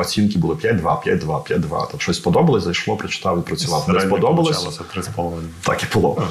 оцінки 0.00 0.38
були 0.38 0.54
5-2, 0.54 0.82
5-2, 0.82 1.26
5-2. 1.26 1.90
Там 1.90 2.00
щось 2.00 2.16
сподобалось, 2.16 2.64
зайшло, 2.64 2.96
прочитав 2.96 3.38
і 3.38 3.42
працював. 3.42 3.84
Не 3.88 4.00
сподобалось. 4.00 4.80
Так 5.62 5.82
і 5.82 5.86
було. 5.94 6.22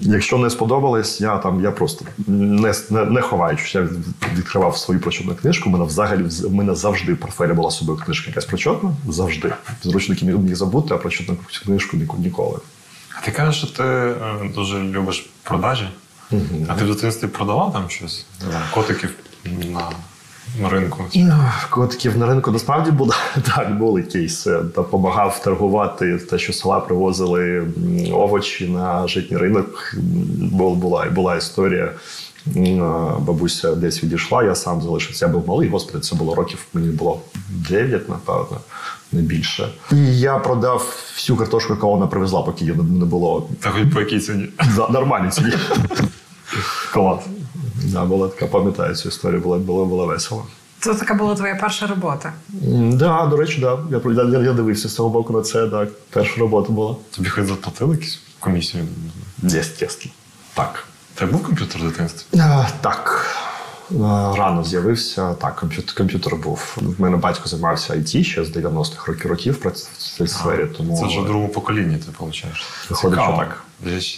Якщо 0.00 0.38
не 0.38 0.50
сподобалось, 0.50 1.20
я 1.20 1.38
там 1.38 1.64
я 1.64 1.70
просто 1.70 2.04
не 2.26 2.74
не, 2.90 3.04
не 3.04 3.20
ховаючись. 3.20 3.74
Я 3.74 3.88
відкривав 4.36 4.76
свою 4.76 5.00
прочетну 5.00 5.34
книжку. 5.34 5.68
У 5.68 5.72
мене 5.72 5.84
взагалі 5.84 6.22
в 6.22 6.54
мене 6.54 6.74
завжди 6.74 7.12
в 7.12 7.16
портфелі 7.16 7.52
була 7.52 7.70
собою 7.70 7.98
книжка 8.04 8.30
якась 8.30 8.44
прочетна. 8.44 8.92
Завжди. 9.08 9.52
Зручники 9.82 10.24
міг 10.24 10.54
забути, 10.54 10.94
а 10.94 10.98
прочетну 10.98 11.36
книжку 11.64 11.96
ніколи. 12.18 12.58
А 13.20 13.24
ти 13.24 13.30
кажеш, 13.30 13.56
що 13.56 13.66
ти 13.66 13.82
е, 13.82 14.50
дуже 14.54 14.78
любиш 14.78 15.30
продажі? 15.42 15.88
Угу. 16.30 16.66
А 16.68 16.74
ти 16.74 16.84
в 16.84 16.94
дитинстві 16.94 17.26
продавав 17.28 17.72
там 17.72 17.90
щось? 17.90 18.26
Котиків 18.74 19.14
на 19.44 19.90
ринку? 20.70 21.04
Котиків 21.70 22.18
на 22.18 22.26
ринку 22.26 22.50
насправді 22.50 22.90
було 22.90 23.14
так, 23.56 23.78
були 23.78 24.02
кейси. 24.02 24.58
Допомагав 24.74 25.42
торгувати 25.44 26.18
те, 26.18 26.38
що 26.38 26.52
села 26.52 26.80
привозили 26.80 27.66
овочі 28.12 28.68
на 28.68 29.08
житній 29.08 29.36
ринок. 29.36 29.94
Була 30.50 31.04
була 31.04 31.36
історія. 31.36 31.92
Бабуся 33.18 33.74
десь 33.74 34.04
відійшла, 34.04 34.42
я 34.44 34.54
сам 34.54 34.82
залишився. 34.82 35.26
Я 35.26 35.32
був 35.32 35.48
малий, 35.48 35.68
господи, 35.68 36.00
це 36.00 36.16
було 36.16 36.34
років, 36.34 36.66
мені 36.74 36.88
було 36.88 37.20
9, 37.68 38.08
напевно 38.08 38.60
не 39.12 39.22
більше. 39.22 39.68
І 39.92 40.18
я 40.20 40.38
продав 40.38 40.96
всю 41.14 41.36
картошку, 41.36 41.72
яку 41.72 41.90
вона 41.90 42.06
привезла, 42.06 42.42
поки 42.42 42.64
її 42.64 42.76
не 42.76 43.04
було. 43.04 43.48
Та 43.60 43.70
хоч 43.70 43.82
по 43.94 44.00
якій 44.00 44.20
ціні? 44.20 44.48
За 44.76 44.88
нормальній 44.88 45.30
ціні. 45.30 45.52
Клас. 46.92 47.20
Да, 47.92 48.04
була 48.04 48.28
така, 48.28 48.46
пам'ятаю 48.46 48.94
цю 48.94 49.08
історію, 49.08 49.40
було, 49.40 49.58
було, 49.58 49.86
було 49.86 50.06
весело. 50.06 50.46
Це 50.80 50.94
така 50.94 51.14
була 51.14 51.34
твоя 51.34 51.54
перша 51.54 51.86
робота? 51.86 52.32
Так, 52.62 52.94
да, 52.96 53.26
до 53.26 53.36
речі, 53.36 53.60
да. 53.60 53.78
Я, 53.90 54.00
я 54.32 54.38
я, 54.38 54.52
дивився 54.52 54.88
з 54.88 54.94
цього 54.94 55.08
боку 55.08 55.32
на 55.32 55.42
це, 55.42 55.68
так. 55.68 55.88
Перша 56.10 56.40
робота 56.40 56.72
була. 56.72 56.96
Тобі 57.16 57.28
хоч 57.28 57.46
заплатили 57.46 57.94
якусь 57.94 58.20
комісію? 58.40 58.84
Єстественно. 59.42 60.14
Так. 60.54 60.84
Це 61.18 61.26
був 61.26 61.42
комп'ютер 61.42 61.80
в 61.82 61.84
дитинстві? 61.84 62.40
А, 62.40 62.66
Так. 62.80 63.26
Рано 64.36 64.64
з'явився 64.64 65.34
так, 65.34 65.56
комп'ютер 65.56 65.94
комп'ютер 65.94 66.36
був. 66.36 66.76
В 66.76 67.00
мене 67.00 67.16
батько 67.16 67.48
займався 67.48 67.94
IT 67.94 68.24
ще 68.24 68.44
з 68.44 68.56
90-х 68.56 69.06
років 69.06 69.30
років 69.30 69.58
в 69.64 69.70
цій 70.18 70.26
сфері. 70.26 70.66
Тому 70.76 70.98
це 70.98 71.06
вже 71.06 71.20
в 71.20 71.24
другому 71.24 71.48
поколінні. 71.48 71.96
Ти. 71.96 72.04
Виходить, 72.10 72.34
що 72.98 73.10
так. 73.10 73.64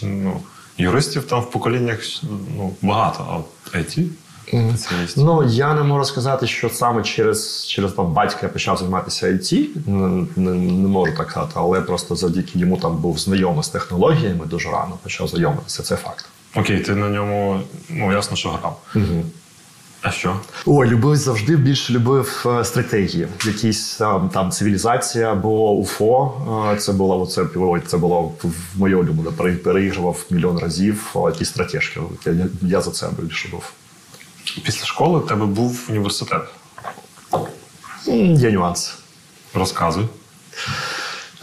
ну, 0.03 0.41
юристів 0.77 1.23
там 1.23 1.41
в 1.41 1.51
поколіннях 1.51 1.99
ну, 2.57 2.73
багато, 2.81 3.25
а 3.29 3.37
от 3.37 3.75
IT 3.75 4.07
Ну 5.17 5.43
я 5.43 5.73
не 5.73 5.83
можу 5.83 6.05
сказати, 6.05 6.47
що 6.47 6.69
саме 6.69 7.03
через 7.03 7.67
через 7.67 7.93
там 7.93 8.13
батька 8.13 8.39
я 8.43 8.49
почав 8.49 8.77
займатися 8.77 9.27
IT, 9.27 9.67
не, 9.87 10.27
не, 10.35 10.51
не 10.51 10.87
можу 10.87 11.11
так 11.17 11.31
сказати, 11.31 11.53
але 11.55 11.81
просто 11.81 12.15
завдяки 12.15 12.59
йому 12.59 12.77
там 12.77 12.97
був 12.97 13.19
знайомий 13.19 13.63
з 13.63 13.69
технологіями 13.69 14.45
дуже 14.45 14.69
рано 14.69 14.97
почав 15.03 15.27
знайомитися. 15.27 15.83
Це 15.83 15.95
факт. 15.95 16.25
Окей, 16.55 16.79
ти 16.79 16.95
на 16.95 17.09
ньому 17.09 17.59
ну 17.89 18.11
ясно, 18.11 18.37
що 18.37 18.49
грав. 18.49 18.79
Угу. 18.95 19.23
А 20.03 20.11
що? 20.11 20.39
Ой, 20.65 20.87
любив 20.87 21.15
завжди 21.15 21.55
більше 21.55 21.93
любив 21.93 22.45
е, 22.45 22.65
стратегії. 22.65 23.27
Якісь 23.45 23.95
там 23.95 24.29
там 24.29 24.51
цивілізація 24.51 25.31
або 25.31 25.71
УФО. 25.71 26.33
Е, 26.73 26.77
це 26.77 26.93
було 26.93 27.21
оце 27.21 27.45
це 27.87 27.97
було 27.97 28.21
в 28.43 28.53
моє 28.75 28.95
улюблене. 28.95 29.57
Переігрував 29.63 30.25
мільйон 30.29 30.59
разів. 30.59 31.15
Якісь 31.15 31.49
стратежки. 31.49 31.99
Я, 32.25 32.47
я 32.61 32.81
за 32.81 32.91
це 32.91 33.09
більше 33.19 33.49
був. 33.49 33.71
Після 34.63 34.85
школи 34.85 35.19
в 35.19 35.27
тебе 35.27 35.45
був 35.45 35.85
університет. 35.89 36.41
Є 38.35 38.51
нюанс. 38.51 38.97
Розказуй. 39.53 40.07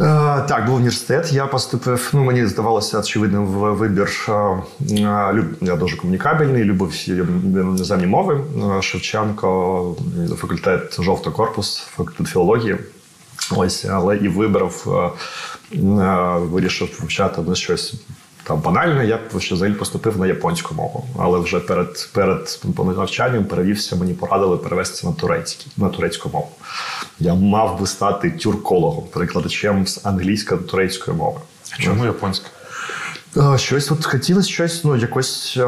Е, 0.00 0.42
так, 0.48 0.66
був 0.66 0.74
університет. 0.74 1.32
Я 1.32 1.46
поступив. 1.46 2.10
Ну 2.12 2.24
мені 2.24 2.46
здавалося 2.46 2.98
очевидним 2.98 3.46
вибір. 3.46 4.26
Е, 4.28 4.32
е, 4.32 5.44
я 5.60 5.76
дуже 5.76 5.96
комунікабельний, 5.96 6.64
любив 6.64 7.08
іноземні 7.08 8.06
мови. 8.06 8.44
Шевченко, 8.82 9.96
факультет 10.36 11.02
жовтий 11.02 11.32
корпус, 11.32 11.76
факультет 11.76 12.26
філології. 12.26 12.76
Ось, 13.56 13.84
але 13.84 14.16
і 14.16 14.28
вибрав, 14.28 14.84
вирішив 16.50 16.98
вивчати 17.00 17.42
на 17.42 17.54
щось 17.54 17.94
там 18.50 18.60
банально, 18.60 19.02
я 19.02 19.18
ще 19.38 19.54
взагалі 19.54 19.74
поступив 19.74 20.18
на 20.18 20.26
японську 20.26 20.74
мову, 20.74 21.04
але 21.18 21.38
вже 21.38 21.60
перед 21.60 22.08
перед 22.12 22.60
навчанням 22.96 23.44
перевівся, 23.44 23.96
мені 23.96 24.14
порадили 24.14 24.56
перевестися 24.56 25.06
на 25.06 25.12
турецький, 25.12 25.72
на 25.76 25.88
турецьку 25.88 26.30
мову. 26.32 26.48
Я 27.18 27.34
мав 27.34 27.80
би 27.80 27.86
стати 27.86 28.30
тюркологом, 28.30 29.04
перекладачем 29.12 29.86
з 29.86 30.06
англійської 30.06 30.60
до 30.60 30.66
турецької 30.66 31.16
мови. 31.16 31.40
Чому 31.78 32.04
японська? 32.04 32.46
Щось 33.56 33.90
от 33.90 34.06
хотілося 34.06 34.48
щось, 34.48 34.84
ну 34.84 34.96
якось 34.96 35.58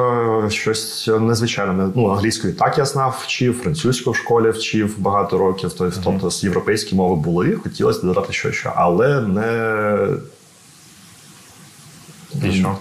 щось 0.48 1.10
незвичайне. 1.20 1.88
Ну, 1.94 2.08
англійською 2.08 2.54
так 2.54 2.78
я 2.78 2.84
знав, 2.84 3.22
вчив, 3.24 3.58
французьку 3.62 4.10
в 4.10 4.16
школі 4.16 4.50
вчив 4.50 4.94
багато 4.98 5.38
років. 5.38 5.72
Тобто 6.04 6.30
з 6.30 6.44
європейські 6.44 6.94
мови 6.94 7.16
були, 7.16 7.52
хотілося 7.52 8.06
додати 8.06 8.32
щось, 8.32 8.66
але 8.74 9.20
не 9.20 10.08
і 12.44 12.52
що? 12.52 12.76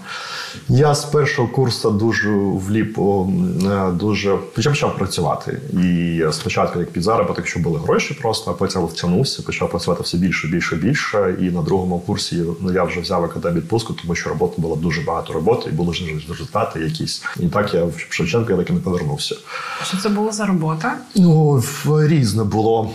Я 0.70 0.96
з 0.96 1.06
першого 1.06 1.48
курсу 1.48 1.92
дуже 1.92 2.30
вліп, 2.30 2.98
е, 3.00 3.92
дуже 3.92 4.36
почав 4.36 4.74
почав 4.74 4.98
працювати. 4.98 5.62
І 5.74 6.24
спочатку, 6.32 6.80
як 6.80 6.92
під 6.92 7.04
заробіток, 7.04 7.48
що 7.48 7.60
були 7.60 7.80
гроші, 7.80 8.18
просто 8.22 8.52
а 8.52 8.54
потім 8.54 8.86
втягнувся, 8.86 9.44
почав 9.44 9.70
працювати 9.70 10.04
все 10.04 10.18
більше, 10.18 10.48
більше, 10.48 10.76
більше. 10.76 11.36
І 11.42 11.44
на 11.44 11.62
другому 11.62 12.00
курсі 12.00 12.44
ну, 12.62 12.74
я 12.74 12.84
вже 12.84 13.00
взяв 13.00 13.24
академію 13.24 13.62
відпустку, 13.62 13.94
тому 13.94 14.16
що 14.16 14.30
роботи 14.30 14.54
було 14.58 14.76
дуже 14.76 15.02
багато 15.02 15.34
роботи, 15.34 15.70
і 15.70 15.74
були 15.74 15.94
ж 15.94 16.04
результати 16.30 16.80
якісь. 16.80 17.24
І 17.40 17.48
так 17.48 17.74
я 17.74 17.84
в 17.84 18.08
Шевченко 18.10 18.52
я 18.52 18.58
так 18.58 18.70
і 18.70 18.74
не 18.74 18.80
повернувся. 18.80 19.36
Що 19.84 19.98
це 19.98 20.10
було 20.10 20.32
за 20.32 20.46
робота? 20.46 20.98
Ну 21.16 21.64
різне 21.86 22.44
було. 22.44 22.92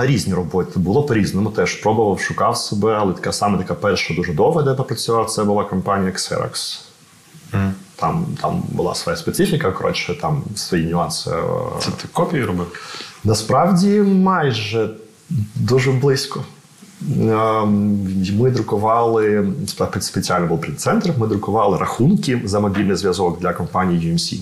Різні 0.00 0.34
роботи 0.34 0.78
було 0.78 1.02
по-різному. 1.02 1.50
Теж 1.50 1.74
пробував, 1.74 2.20
шукав 2.20 2.56
себе, 2.56 2.94
але 2.94 3.12
така 3.12 3.32
саме 3.32 3.58
така 3.58 3.74
перша 3.74 4.14
дуже 4.14 4.32
довга, 4.32 4.62
де 4.62 4.74
попрацював, 4.74 5.30
це 5.30 5.44
була 5.44 5.64
компанія 5.64 6.12
Xerox. 6.12 6.80
Mm. 7.52 7.70
Там 7.96 8.26
там 8.40 8.62
була 8.68 8.94
своя 8.94 9.16
специфіка, 9.16 9.72
коротше, 9.72 10.18
там 10.20 10.42
свої 10.54 10.86
нюанси. 10.86 11.30
Це 11.80 11.90
ти 11.90 12.08
копії 12.12 12.44
робив? 12.44 12.66
Насправді 13.24 14.00
майже 14.00 14.90
дуже 15.54 15.92
близько. 15.92 16.44
Ми 18.32 18.50
друкували 18.50 19.52
спеціально 20.00 20.46
був 20.46 20.60
принт-центр, 20.60 21.12
Ми 21.18 21.26
друкували 21.26 21.78
рахунки 21.78 22.42
за 22.44 22.60
мобільний 22.60 22.96
зв'язок 22.96 23.40
для 23.40 23.52
компанії 23.52 24.12
UMC. 24.12 24.40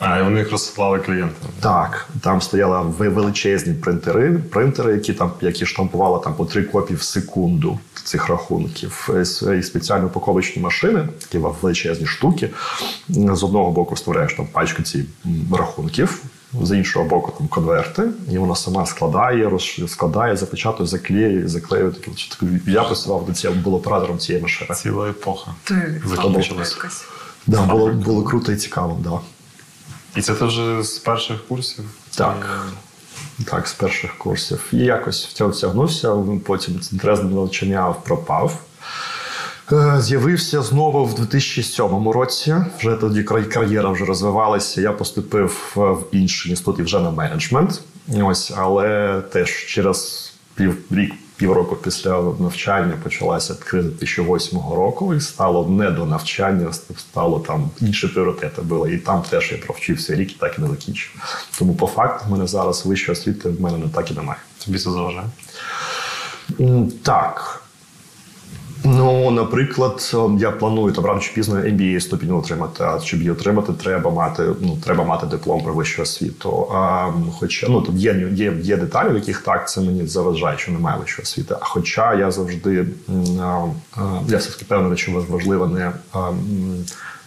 А, 0.00 0.18
і 0.18 0.22
вони 0.22 0.38
їх 0.38 0.50
розсилали 0.52 0.98
клієнтам. 0.98 1.50
Так, 1.60 2.08
там 2.20 2.40
стояли 2.40 2.92
величезні 2.98 3.74
принтери, 3.74 4.38
принтери, 4.50 4.92
які 4.92 5.12
там 5.12 5.32
які 5.40 5.66
штампували 5.66 6.20
там 6.24 6.34
по 6.34 6.44
три 6.44 6.62
копії 6.62 6.96
в 6.96 7.02
секунду 7.02 7.78
цих 8.04 8.28
рахунків. 8.28 9.08
І 9.58 9.62
спеціально 9.62 10.06
упаковочні 10.06 10.62
машини, 10.62 11.08
такі 11.18 11.38
величезні 11.38 12.06
штуки. 12.06 12.50
З 13.08 13.42
одного 13.42 13.70
боку 13.70 13.96
створяєш 13.96 14.34
там 14.34 14.46
пачку 14.52 14.82
ці 14.82 15.04
рахунків. 15.52 16.22
З 16.62 16.76
іншого 16.76 17.04
боку, 17.04 17.32
там 17.38 17.48
конверти, 17.48 18.02
і 18.32 18.38
вона 18.38 18.54
сама 18.56 18.86
складає, 18.86 19.48
роз... 19.48 19.80
складає, 19.88 20.36
запечатує, 20.36 20.86
заклеює, 20.86 21.48
заклеює. 21.48 21.92
Я 22.66 22.82
працював 22.82 23.26
до 23.26 23.32
цього, 23.32 23.54
був 23.54 23.74
оператором 23.74 24.18
цієї 24.18 24.42
машини. 24.42 24.74
Ціла 24.74 25.10
епоха. 25.10 25.54
Закінчилась. 26.06 26.78
Да, 27.46 27.62
було 27.62 27.88
було 27.92 28.22
круто 28.22 28.52
і 28.52 28.56
цікаво, 28.56 28.98
да. 29.04 29.20
І 30.16 30.22
це 30.22 30.34
ти 30.34 30.44
вже 30.44 30.82
з 30.82 30.98
перших 30.98 31.48
курсів? 31.48 31.84
Так. 32.16 32.60
Так, 33.44 33.68
з 33.68 33.72
перших 33.72 34.18
курсів. 34.18 34.64
І 34.72 34.76
якось 34.76 35.26
в 35.26 35.32
цьому 35.32 35.50
втягнувся, 35.50 36.14
потім 36.46 36.80
інтерес 36.92 37.20
до 37.20 37.40
навчання 37.40 37.94
пропав. 38.04 38.60
Е, 39.72 40.00
з'явився 40.00 40.62
знову 40.62 41.04
в 41.04 41.14
2007 41.14 42.08
році. 42.08 42.54
Вже 42.78 42.96
тоді 42.96 43.22
кар'єра 43.22 43.90
вже 43.90 44.04
розвивалася. 44.04 44.80
Я 44.80 44.92
поступив 44.92 45.72
в 45.76 46.16
інший 46.16 46.50
інститут 46.50 46.78
і 46.78 46.82
вже 46.82 47.00
на 47.00 47.10
менеджмент. 47.10 47.80
Ось, 48.22 48.52
але 48.56 49.20
теж 49.32 49.66
через 49.66 50.32
пів 50.54 50.76
рік. 50.90 51.12
Півроку 51.40 51.76
після 51.76 52.22
навчання 52.22 52.98
почалася 53.02 53.54
криза 53.54 53.88
2008 53.88 54.58
року, 54.58 55.14
і 55.14 55.20
стало 55.20 55.68
не 55.68 55.90
до 55.90 56.06
навчання, 56.06 56.72
стало 56.72 57.38
там 57.40 57.70
інші 57.80 58.08
пріоритети 58.08 58.62
були. 58.62 58.92
І 58.92 58.98
там 58.98 59.22
теж 59.22 59.52
я 59.52 59.58
провчився 59.58 60.14
рік 60.14 60.32
і 60.32 60.34
так 60.34 60.58
і 60.58 60.62
не 60.62 60.68
закінчив. 60.68 61.10
Тому 61.58 61.74
по 61.74 61.86
факту 61.86 62.24
в 62.28 62.32
мене 62.32 62.46
зараз 62.46 62.86
вища 62.86 63.12
освіти 63.12 63.48
в 63.48 63.60
мене 63.60 63.78
не 63.78 63.88
так 63.88 64.10
і 64.10 64.14
немає. 64.14 64.38
Тобі 64.64 64.78
це 64.78 64.90
заважає? 64.90 65.26
Так. 67.02 67.59
Ну, 68.84 69.30
наприклад, 69.30 70.10
ем, 70.14 70.38
я 70.38 70.50
планую 70.50 70.92
там 70.92 71.04
рано 71.04 71.20
чи 71.20 71.32
пізно 71.34 71.56
MBA 71.56 72.00
ступінь 72.00 72.32
отримати. 72.32 72.84
А 72.84 73.00
щоб 73.00 73.20
її 73.20 73.30
отримати, 73.30 73.72
треба 73.72 74.10
мати 74.10 74.42
ну 74.60 74.78
треба 74.84 75.04
мати 75.04 75.26
диплом 75.26 75.62
про 75.64 75.74
вищу 75.74 76.02
освіту. 76.02 76.68
А, 76.72 77.12
хоча 77.38 77.68
ну 77.68 77.82
там 77.82 77.96
є, 77.96 78.28
є, 78.32 78.52
є 78.62 78.76
деталі, 78.76 79.12
в 79.12 79.14
яких 79.14 79.40
так 79.40 79.70
це 79.70 79.80
мені 79.80 80.06
заважає, 80.06 80.58
що 80.58 80.72
немає 80.72 81.00
вищої 81.00 81.22
освіти. 81.22 81.54
А 81.60 81.64
хоча 81.64 82.14
я 82.14 82.30
завжди 82.30 82.86
а, 83.40 83.64
а, 83.96 84.00
я 84.28 84.38
все 84.38 84.50
таки 84.50 84.64
певний, 84.64 84.98
що 84.98 85.12
важлива 85.28 85.66
не, 85.66 85.92
а, 86.12 86.30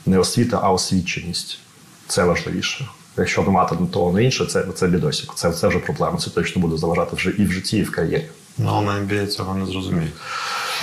не 0.06 0.20
освіта, 0.20 0.60
а 0.64 0.72
освіченість. 0.72 1.60
Це 2.08 2.24
важливіше. 2.24 2.88
Якщо 3.18 3.42
не 3.42 3.50
мати 3.50 3.76
того 3.92 4.12
не 4.12 4.24
інше, 4.24 4.46
це, 4.46 4.66
це 4.76 4.88
бідосік. 4.88 5.32
Це, 5.36 5.52
це 5.52 5.68
вже 5.68 5.80
проблема. 5.80 6.18
Це 6.18 6.30
точно 6.30 6.62
буде 6.62 6.78
заважати 6.78 7.16
вже 7.16 7.30
і 7.30 7.46
в 7.46 7.52
житті, 7.52 7.78
і 7.78 7.84
в 7.84 7.92
кар'єрі. 7.92 8.26
Ну, 8.58 8.82
на 8.82 8.92
MBA 8.92 9.28
цього 9.28 9.56
не 9.56 9.66
зрозуміє. 9.66 10.12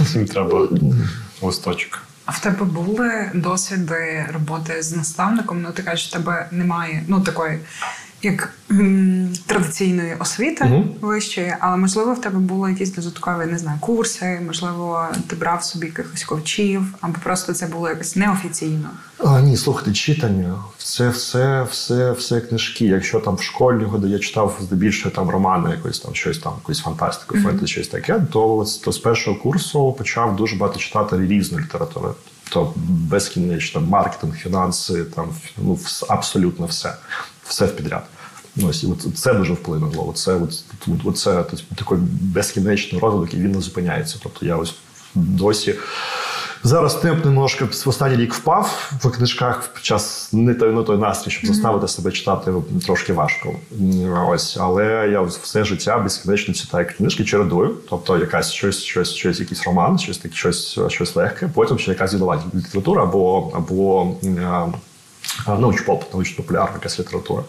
Їм 0.15 0.27
треба 0.27 0.69
листочок. 1.43 2.03
А 2.25 2.33
в 2.33 2.41
тебе 2.41 2.65
були 2.65 3.31
досвіди 3.35 4.27
роботи 4.33 4.83
з 4.83 4.97
наставником? 4.97 5.63
Ну, 5.63 5.73
ти 5.73 5.83
кажеш, 5.83 6.09
в 6.09 6.13
тебе 6.13 6.49
немає 6.51 7.05
ну 7.09 7.21
такої, 7.21 7.59
як 8.23 8.53
м, 8.71 9.33
традиційної 9.47 10.15
освіти 10.19 10.65
Мгм. 10.65 10.85
вищої, 11.01 11.55
але 11.61 11.77
можливо 11.77 12.15
в 12.15 12.21
тебе 12.21 12.39
були 12.39 12.71
якісь 12.71 12.93
додаткові 12.95 13.47
не 13.47 13.59
знаю, 13.59 13.79
курси, 13.81 14.41
можливо, 14.47 15.07
ти 15.27 15.37
брав 15.37 15.65
собі 15.65 15.87
якихось 15.87 16.25
ковчів, 16.25 16.83
або 17.01 17.15
просто 17.25 17.53
це 17.53 17.67
було 17.67 17.89
якось 17.89 18.17
неофіційно. 18.17 18.91
А, 19.19 19.41
ні, 19.41 19.57
слухайте, 19.57 19.93
читання. 19.93 20.55
Це 20.79 21.09
все, 21.09 21.67
все, 21.71 22.13
все 22.13 22.41
книжки. 22.41 22.85
Якщо 22.85 23.21
там 23.21 23.35
в 23.37 23.43
школьні 23.43 23.85
годи 23.85 24.09
я 24.09 24.19
читав 24.19 24.59
здебільшого 24.61 25.15
там 25.15 25.31
романи, 25.31 25.71
якось 25.71 26.01
там 26.01 26.15
щось 26.15 26.39
там, 26.39 26.53
якусь 26.63 26.81
фантастику, 26.81 27.35
mm 27.37 27.43
фентезі, 27.43 27.67
щось 27.67 27.89
таке, 27.89 28.21
то, 28.33 28.67
то 28.85 28.93
з 28.93 28.99
першого 28.99 29.37
курсу 29.37 29.93
почав 29.93 30.37
дуже 30.37 30.57
багато 30.57 30.79
читати 30.79 31.19
різної 31.19 31.65
літератури. 31.65 32.09
То 32.53 32.73
безкінечно 32.87 33.81
маркетинг, 33.81 34.37
фінанси, 34.37 35.05
там 35.05 35.29
ну 35.59 35.79
абсолютно 36.09 36.67
все, 36.67 36.95
все 37.51 37.67
в 37.67 37.77
підряд. 37.77 38.03
Ну, 38.57 38.69
Ось 38.69 38.83
і 38.83 38.87
от 38.87 39.19
це 39.19 39.35
дуже 39.35 39.53
вплинуло. 39.53 40.09
Оце, 40.09 40.35
от, 40.35 40.65
от, 40.87 41.01
оце 41.05 41.45
такий 41.77 41.99
безкінечний 42.21 43.01
розвиток, 43.01 43.35
і 43.35 43.37
він 43.37 43.53
не 43.53 43.61
зупиняється. 43.61 44.19
Тобто 44.23 44.47
я 44.47 44.57
ось 44.57 44.75
досі 45.15 45.75
Зараз 46.65 46.95
темп 46.95 47.25
немножко 47.25 47.65
в 47.65 47.89
останній 47.89 48.17
рік 48.17 48.35
впав 48.35 48.93
в 49.03 49.11
книжках 49.11 49.69
під 49.75 49.85
час 49.85 50.33
не 50.33 50.55
той, 50.55 50.73
не 50.73 50.83
той 50.83 50.99
настрій, 50.99 51.31
щоб 51.31 51.47
заставити 51.47 51.89
себе 51.89 52.11
читати 52.13 52.53
трошки 52.87 53.13
важко. 53.13 53.55
Ось, 54.29 54.57
але 54.61 55.09
я 55.13 55.21
все 55.21 55.65
життя 55.65 55.99
безкінечно 55.99 56.55
читаю 56.55 56.87
книжки, 56.97 57.25
чередую. 57.25 57.77
Тобто 57.91 58.19
якась 58.19 58.53
щось, 58.53 58.83
щось, 58.83 59.15
щось, 59.15 59.41
якийсь 59.41 59.67
роман, 59.67 59.99
щось 59.99 60.19
таке, 60.19 60.35
щось, 60.35 60.79
щось 60.89 61.17
легке, 61.17 61.51
потім 61.55 61.79
ще 61.79 61.91
якась 61.91 62.13
ділова 62.13 62.43
література 62.55 63.03
або 63.03 63.53
або 63.55 64.15
научпоп, 65.49 66.13
научно-популярна 66.15 66.75
якась 66.75 67.01
література. 67.01 67.43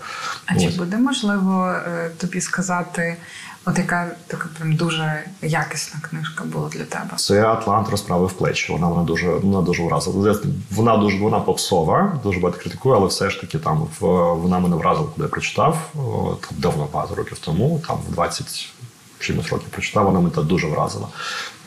А 0.45 0.59
чи 0.59 0.69
буде 0.69 0.97
можливо 0.97 1.73
е, 1.87 2.11
тобі 2.17 2.41
сказати, 2.41 3.17
от 3.65 3.77
яка 3.77 4.11
така 4.27 4.47
прям 4.57 4.75
дуже 4.75 5.23
якісна 5.41 5.99
книжка 6.09 6.43
була 6.43 6.69
для 6.69 6.83
тебе? 6.83 7.15
Це 7.15 7.45
Атлант 7.45 7.89
розправив 7.89 8.33
плечі. 8.33 8.73
Вона 8.73 8.87
вона 8.87 9.03
дуже 9.03 9.29
вона 9.29 9.61
дуже 9.61 9.83
вразила. 9.83 10.35
Вона 10.71 10.97
дуже 10.97 11.17
вона 11.17 11.39
попсова, 11.39 12.19
дуже 12.23 12.39
багато 12.39 12.61
критикує, 12.61 12.95
але 12.95 13.07
все 13.07 13.29
ж 13.29 13.41
таки 13.41 13.57
там 13.57 13.87
вона 13.99 14.59
мене 14.59 14.75
вразила, 14.75 15.07
коли 15.15 15.25
я 15.25 15.31
прочитав 15.31 15.91
там 16.51 16.59
давно 16.59 16.87
багато 16.93 17.15
років 17.15 17.39
тому, 17.39 17.81
там 17.87 17.97
в 18.09 18.13
20 18.13 18.73
чимось 19.21 19.49
років 19.49 19.67
прочитав, 19.69 20.05
вона 20.05 20.19
мене 20.19 20.43
дуже 20.43 20.67
вразила. 20.67 21.07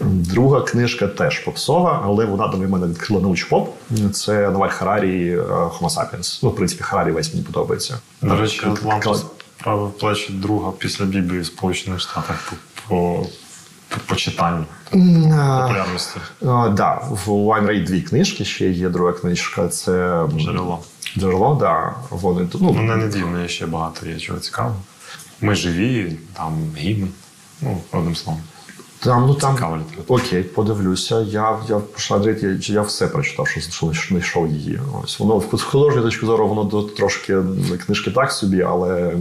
Друга 0.01 0.61
книжка 0.61 1.09
теж 1.09 1.39
попсова, 1.39 2.01
але 2.05 2.25
вона 2.25 2.49
до 2.49 2.59
мене 2.59 2.87
відкрила 2.87 3.23
научпоп. 3.23 3.75
Це 4.13 4.51
Новаль 4.51 4.69
Харарі 4.69 5.31
е, 5.31 5.41
Homo 5.41 5.95
sapiens. 5.95 6.41
Ну, 6.43 6.49
в 6.49 6.57
принципі, 6.57 6.83
Харарі 6.83 7.11
весь 7.11 7.35
мені 7.35 7.47
подобається. 7.47 7.99
До 8.23 8.37
речі, 8.37 8.61
Е, 8.67 8.71
Атлантус 8.71 9.25
правив 9.63 9.93
плечі 9.93 10.33
друга 10.33 10.73
після 10.79 11.05
Біблії 11.05 11.41
в 11.41 11.47
Сполучених 11.47 12.01
Штатах 12.01 12.53
по, 12.89 13.27
по, 14.07 14.17
читанню 14.17 14.65
популярності. 14.91 16.21
А, 16.47 16.69
да, 16.69 16.95
в 17.11 17.29
Wine 17.29 17.67
Rate 17.67 17.85
дві 17.85 18.03
книжки, 18.03 18.45
ще 18.45 18.71
є 18.71 18.89
друга 18.89 19.13
книжка. 19.13 19.69
Це 19.69 20.27
Джерело. 20.37 20.85
Джерело, 21.19 21.55
да. 21.55 21.95
Вони 22.11 22.49
ну, 22.61 22.73
Мене 22.73 22.97
не 22.97 23.07
дивно, 23.07 23.49
ще 23.49 23.67
багато 23.67 24.07
є 24.07 24.19
чого 24.19 24.39
цікавого. 24.39 24.77
Ми 25.41 25.55
живі, 25.55 26.17
там 26.33 26.53
гімн. 26.77 27.09
Ну, 27.65 27.79
одним 27.93 28.17
словом. 28.17 28.43
Там, 29.01 29.27
ну 29.27 29.35
там 29.35 29.55
Цікава 29.55 29.77
література. 29.79 30.21
окей, 30.21 30.43
подивлюся. 30.43 31.21
Я 31.21 31.57
я 31.69 31.81
я, 32.43 32.59
я 32.61 32.83
все 32.83 33.07
прочитав, 33.07 33.49
що, 33.49 33.61
що 33.93 33.93
знайшов 34.09 34.47
її. 34.49 34.81
Ось 35.05 35.19
воно 35.19 35.43
з 35.59 35.63
художньої 35.63 36.05
точки 36.07 36.27
зору, 36.27 36.49
воно 36.49 36.65
до- 36.65 36.83
трошки 36.83 37.37
книжки 37.87 38.11
так 38.11 38.33
собі, 38.33 38.63
але 38.63 39.17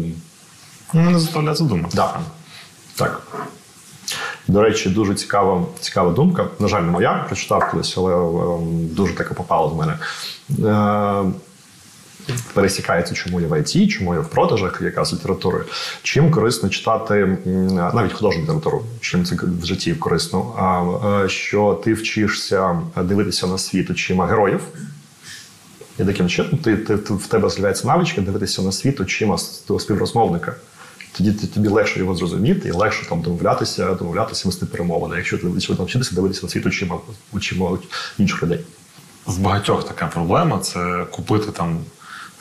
Ну, 0.94 1.10
не 1.10 1.20
заставляє 1.20 1.56
задумати. 1.56 1.90
да. 1.96 2.20
так. 2.96 3.22
До 4.48 4.62
речі, 4.62 4.90
дуже 4.90 5.16
цікава, 5.16 5.66
цікава 5.80 6.12
думка. 6.12 6.48
На 6.60 6.68
жаль, 6.68 6.82
не 6.82 6.92
моя, 6.92 7.26
прочитав 7.28 7.72
колись, 7.72 7.98
але 7.98 8.14
ем, 8.16 8.88
дуже 8.88 9.14
таке 9.16 9.34
попало 9.34 9.68
до 9.70 9.76
мене. 9.76 9.98
Е, 11.28 11.32
пересікається, 12.54 13.14
чому 13.14 13.42
я 13.42 13.48
в 13.48 13.60
ІТ, 13.60 13.90
чому 13.92 14.14
я 14.14 14.20
в 14.20 14.30
продажах, 14.30 14.82
яка 14.82 15.06
з 15.06 15.14
літератури. 15.14 15.64
Чим 16.04 16.32
корисно 16.32 16.70
читати 16.70 17.38
навіть 17.94 18.14
художню 18.14 18.44
літературу, 18.44 18.84
чим 19.02 19.26
це 19.26 19.36
в 19.62 19.66
житті 19.66 19.94
корисно, 19.94 21.22
е, 21.26 21.30
що 21.30 21.82
ти 21.84 21.94
вчишся 21.94 22.82
дивитися 23.04 23.48
на 23.48 23.58
світ 23.58 23.90
очима 23.92 24.26
героїв. 24.28 24.62
І 26.00 26.04
таким 26.06 26.30
чином 26.30 26.58
ти, 26.58 26.78
ти, 26.78 26.98
ти- 26.98 27.14
в 27.14 27.28
тебе 27.28 27.50
з'являється 27.50 27.88
навичка 27.88 28.22
дивитися 28.22 28.62
на 28.62 28.72
світ 28.72 29.02
очима 29.02 29.38
співрозмовника. 29.80 30.56
Тоді 31.18 31.32
тобі 31.32 31.68
легше 31.68 32.00
його 32.00 32.16
зрозуміти 32.16 32.70
і 32.70 32.72
легше 32.72 33.10
там 33.10 33.22
домовлятися, 33.22 33.94
домовлятися 33.94 34.48
вести 34.50 34.66
перемовини. 34.66 35.16
Якщо 35.16 35.38
ти 35.38 35.48
навчитися 35.70 36.16
дивитися 36.16 36.40
на 36.44 36.50
світ 36.50 36.66
очима, 36.66 36.98
очима 37.34 37.78
інших 38.18 38.44
людей. 38.44 38.60
В 39.26 39.40
багатьох 39.40 39.88
така 39.88 40.08
проблема 40.08 40.60
це 40.60 41.06
купити 41.12 41.52
там 41.52 41.80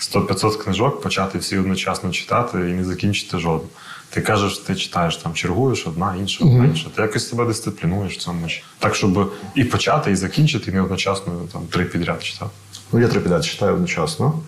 100-500 0.03 0.57
книжок, 0.65 1.03
почати 1.03 1.39
всі 1.39 1.59
одночасно 1.59 2.11
читати 2.11 2.59
і 2.59 2.73
не 2.73 2.85
закінчити 2.85 3.39
жодну. 3.39 3.69
Ти 4.11 4.21
кажеш, 4.21 4.59
ти 4.59 4.75
читаєш 4.75 5.17
там, 5.17 5.35
чергуєш 5.35 5.87
одна, 5.87 6.17
інша, 6.17 6.45
одна, 6.45 6.65
інша. 6.65 6.87
Ти 6.97 7.03
якось 7.03 7.29
себе 7.29 7.45
дисциплінуєш 7.45 8.17
в 8.17 8.21
цьому. 8.21 8.47
Так, 8.79 8.95
щоб 8.95 9.33
і 9.55 9.65
почати, 9.65 10.11
і 10.11 10.17
закінчити, 10.17 10.71
і 10.71 10.75
не 10.75 10.81
одночасно 10.81 11.33
там 11.53 11.63
три 11.71 11.85
підряд 11.85 12.23
читати. 12.25 12.51
Ну, 12.93 13.01
я 13.01 13.09
три 13.09 13.21
підряд 13.21 13.45
читаю 13.45 13.75
одночасно. 13.75 14.43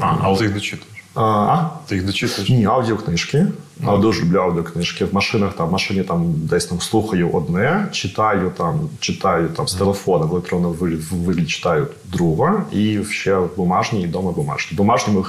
А, 0.00 0.16
але 0.22 0.38
ти 0.38 0.44
їх 0.44 0.54
дочитуєш. 0.54 0.99
А, 1.14 1.22
а? 1.22 1.70
Ти 1.86 1.94
їх 1.94 2.06
дочитуєш. 2.06 2.48
Ні, 2.50 2.64
аудіокнижки. 2.64 3.46
А, 3.86 3.96
дуже 3.96 4.22
люблю 4.22 4.38
аудіокнижки. 4.38 5.04
В 5.04 5.14
машинах 5.14 5.52
там 5.52 5.68
в 5.68 5.72
машині 5.72 6.02
там 6.02 6.32
десь 6.36 6.66
там 6.66 6.80
слухаю 6.80 7.30
одне, 7.30 7.88
читаю 7.92 8.52
там, 8.56 8.88
читаю 9.00 9.48
там 9.48 9.68
з 9.68 9.74
телефона, 9.74 10.24
в 10.24 10.32
електронному 10.32 10.74
вигляді 11.10 11.46
читаю 11.46 11.86
друге, 12.04 12.52
і 12.72 13.04
ще 13.10 13.36
в 13.36 13.56
бумажній 13.56 14.02
і 14.02 14.06
вдома 14.06 14.30
бумажні. 14.32 14.76
Бумажні 14.76 15.24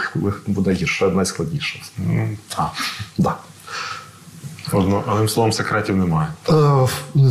буде 0.48 0.72
гірше, 0.72 1.08
найскладніше. 1.08 1.80
Ну, 1.98 2.30
А, 2.58 2.66
Да. 3.18 3.36
Одно, 4.74 5.04
одним 5.12 5.30
словом, 5.30 5.52
секретів 5.54 5.96
немає. 5.98 6.28
Е, 6.50 6.54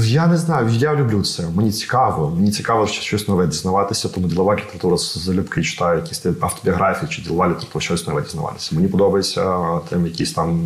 я 0.05 0.27
не 0.27 0.37
знаю, 0.37 0.69
я 0.69 0.95
люблю 0.95 1.23
це. 1.23 1.43
Мені 1.55 1.73
цікаво. 1.73 2.33
Мені 2.37 2.51
цікаво 2.51 2.87
що- 2.87 3.03
щось 3.03 3.29
нове 3.29 3.47
дізнаватися, 3.47 4.09
тому 4.09 4.27
ділова 4.29 4.55
література 4.57 4.97
залюбки 4.97 5.63
читаю 5.63 5.99
якісь 6.01 6.27
автобіографії 6.41 7.09
чи 7.11 7.23
ділова 7.23 7.49
література, 7.49 7.83
щось 7.85 8.07
нове 8.07 8.23
дізнаватися. 8.23 8.75
Мені 8.77 8.89
подобається 8.89 9.43
там 9.89 10.07
якісь 10.07 10.33
там 10.33 10.61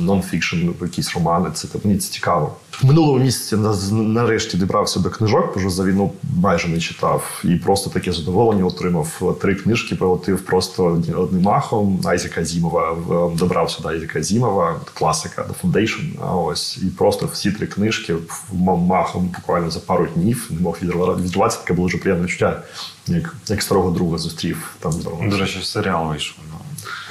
нон-фікшн, 0.00 0.70
якісь 0.82 1.14
романи. 1.14 1.48
Це 1.54 1.68
це- 1.68 1.78
мені 1.84 1.98
це 1.98 2.12
цікаво. 2.12 2.52
В 2.82 2.86
минулому 2.86 3.18
місяці 3.24 3.56
на- 3.56 3.92
нарешті 4.02 4.56
дібрався 4.56 5.00
до 5.00 5.10
книжок, 5.10 5.58
бо 5.64 5.70
за 5.70 5.84
війну 5.84 6.12
майже 6.42 6.68
не 6.68 6.78
читав. 6.78 7.40
І 7.44 7.56
просто 7.56 7.90
таке 7.90 8.12
задоволення 8.12 8.64
отримав. 8.64 9.36
Три 9.40 9.54
книжки 9.54 9.94
прилетив 9.94 10.40
просто 10.40 10.84
одним 11.16 11.42
махом. 11.42 12.00
Айзека 12.04 12.40
Азімова 12.40 12.92
в- 12.92 13.36
добрався 13.36 13.82
до 13.82 13.88
Айзека 13.88 14.18
Азімова, 14.18 14.80
класика 14.94 15.42
The 15.42 15.70
Foundation. 15.72 16.00
А 16.22 16.34
ось 16.36 16.78
і 16.78 16.86
просто 16.86 17.26
всі 17.26 17.52
три 17.52 17.66
книжки 17.66 18.14
в- 18.14 18.44
махом 18.76 19.26
буквально 19.26 19.70
за 19.70 19.80
пару 19.80 20.06
днів 20.06 20.46
не 20.50 20.60
мог 20.60 20.78
відірвати- 20.82 21.22
відірватися. 21.22 21.60
Таке 21.60 21.74
було 21.74 21.88
дуже 21.88 21.98
приємне 21.98 22.24
відчуття, 22.24 22.62
як, 23.06 23.34
як 23.46 23.62
старого 23.62 23.90
друга 23.90 24.18
зустрів 24.18 24.70
там. 24.80 24.92
До 25.30 25.38
речі, 25.38 25.62
серіал 25.62 26.08
вийшов. 26.08 26.36
Ну, 26.52 26.58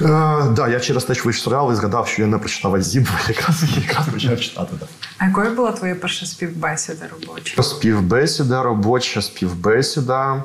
Е, 0.02 0.44
да, 0.56 0.68
я 0.68 0.80
через 0.80 1.04
те, 1.04 1.16
що 1.16 1.24
вийшов 1.24 1.44
серіал 1.44 1.74
і 1.74 1.76
згадав, 1.76 2.08
що 2.08 2.22
я 2.22 2.28
не 2.28 2.38
прочитав 2.38 2.76
Азіб, 2.76 3.08
якраз 3.28 3.64
якраз 3.78 4.08
почав 4.14 4.40
читати. 4.40 4.74
Да. 4.80 4.86
А 5.18 5.26
якою 5.26 5.56
була 5.56 5.72
твоя 5.72 5.96
перша 5.96 6.26
співбесіда 6.26 7.06
робоча? 7.12 7.64
Співбесіда, 7.64 8.64
робоча 8.64 9.22
співбесіда. 9.22 10.44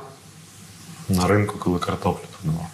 На 1.08 1.26
ринку, 1.26 1.58
коли 1.58 1.78
картоплю 1.78 2.24
продавав. 2.42 2.66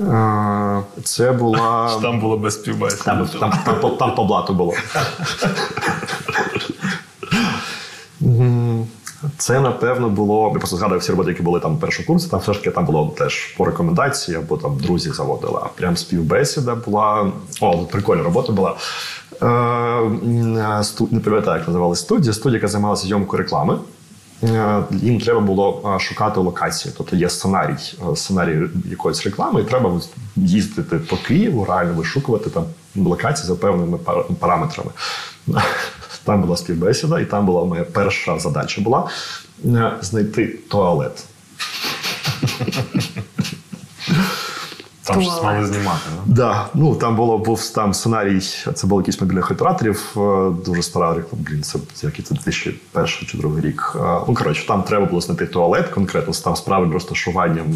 Е, 0.00 0.82
Це 1.04 1.32
була. 1.32 1.98
Там 2.02 2.20
було 2.20 2.36
без 2.38 2.54
співбесіди. 2.54 3.02
Там, 3.04 3.28
там, 3.40 3.52
там, 3.64 3.80
по- 3.80 3.90
там 3.90 4.14
по 4.14 4.24
блату 4.24 4.54
було. 4.54 4.72
Це, 9.38 9.60
напевно, 9.60 10.08
було. 10.08 10.50
Я 10.52 10.58
просто 10.58 10.76
згадую 10.76 11.00
всі 11.00 11.10
роботи, 11.10 11.30
які 11.30 11.42
були 11.42 11.60
там 11.60 11.78
першого 11.78 12.06
курсу. 12.06 12.28
Там 12.28 12.40
все 12.40 12.52
ж 12.52 12.58
таки 12.58 12.70
там 12.70 12.84
було 12.84 13.14
теж 13.18 13.46
по 13.46 13.64
рекомендації, 13.64 14.36
або 14.36 14.56
там 14.56 14.76
друзі 14.78 15.10
заводили. 15.10 15.58
А 15.62 15.66
прям 15.66 15.96
співбесіда 15.96 16.74
була. 16.74 17.32
О, 17.60 17.78
прикольна 17.78 18.22
робота 18.22 18.52
була. 18.52 18.74
Е, 19.42 19.46
Не 21.10 21.20
пам'ятаю, 21.24 21.58
як 21.58 21.66
називалась 21.68 22.00
студія. 22.00 22.32
Студія, 22.32 22.56
яка 22.56 22.68
займалася 22.68 23.06
зйомкою 23.06 23.42
реклами. 23.42 23.78
Е, 24.42 24.82
Їм 24.90 25.20
треба 25.20 25.40
було 25.40 25.94
е, 25.96 26.00
шукати 26.00 26.40
локації, 26.40 26.94
тобто 26.98 27.16
є 27.16 27.30
сценарій, 27.30 27.76
е, 28.12 28.16
сценарій 28.16 28.60
якоїсь 28.90 29.24
реклами, 29.24 29.60
і 29.60 29.64
треба 29.64 30.00
їздити 30.36 30.96
по 30.96 31.16
Києву, 31.16 31.64
реально 31.64 31.94
вишукувати 31.94 32.50
там 32.50 32.64
локації 32.96 33.46
за 33.46 33.56
певними 33.56 33.98
параметрами. 34.40 34.90
Там 36.24 36.42
була 36.42 36.56
співбесіда, 36.56 37.20
і 37.20 37.24
там 37.24 37.46
була 37.46 37.64
моя 37.64 37.84
перша 37.84 38.38
задача 38.38 38.80
була 38.80 39.10
знайти 40.00 40.46
туалет. 40.68 41.24
Там 45.06 45.22
щось 45.22 45.34
Туалет. 45.34 45.44
мали 45.54 45.66
знімати, 45.66 46.00
да? 46.26 46.34
Да, 46.34 46.66
ну 46.74 46.94
там 46.94 47.16
було 47.16 47.38
був 47.38 47.68
там 47.70 47.94
сценарій. 47.94 48.40
Це 48.74 48.86
був 48.86 49.00
якийсь 49.00 49.20
мобільних 49.20 49.50
операторів. 49.50 50.02
е, 50.16 50.50
Дуже 50.66 50.82
стара 50.82 51.14
реклама. 51.14 51.44
Блін, 51.48 51.62
це 51.62 51.78
який 52.02 52.24
це 52.24 52.34
2001 52.34 53.06
чи 53.26 53.38
другий 53.38 53.62
рік. 53.62 53.92
Е, 53.96 53.98
Ну 54.28 54.34
коротше, 54.34 54.66
там 54.66 54.82
треба 54.82 55.06
було 55.06 55.20
знайти 55.20 55.46
туалет 55.46 55.88
конкретно 55.88 56.32
там 56.44 56.56
з 56.56 56.60
правильним 56.60 56.92
розташуванням 56.94 57.66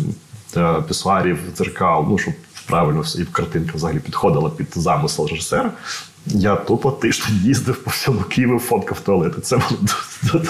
е, 0.57 0.75
пісуарів, 0.88 1.38
дзеркал. 1.57 2.07
Ну 2.09 2.19
щоб 2.19 2.35
правильно 2.66 3.03
і 3.19 3.25
картинка 3.25 3.73
взагалі 3.75 3.99
підходила 3.99 4.51
під 4.51 4.66
замисел 4.75 5.27
режисера. 5.27 5.71
Я 6.27 6.57
тупо 6.57 6.90
тиждень 6.90 7.40
їздив 7.45 7.77
по 7.85 7.90
всьому 7.90 8.21
Києву, 8.21 8.59
фоткав 8.59 9.01
туалети. 9.01 9.40
Це 9.40 9.57
було 9.57 10.43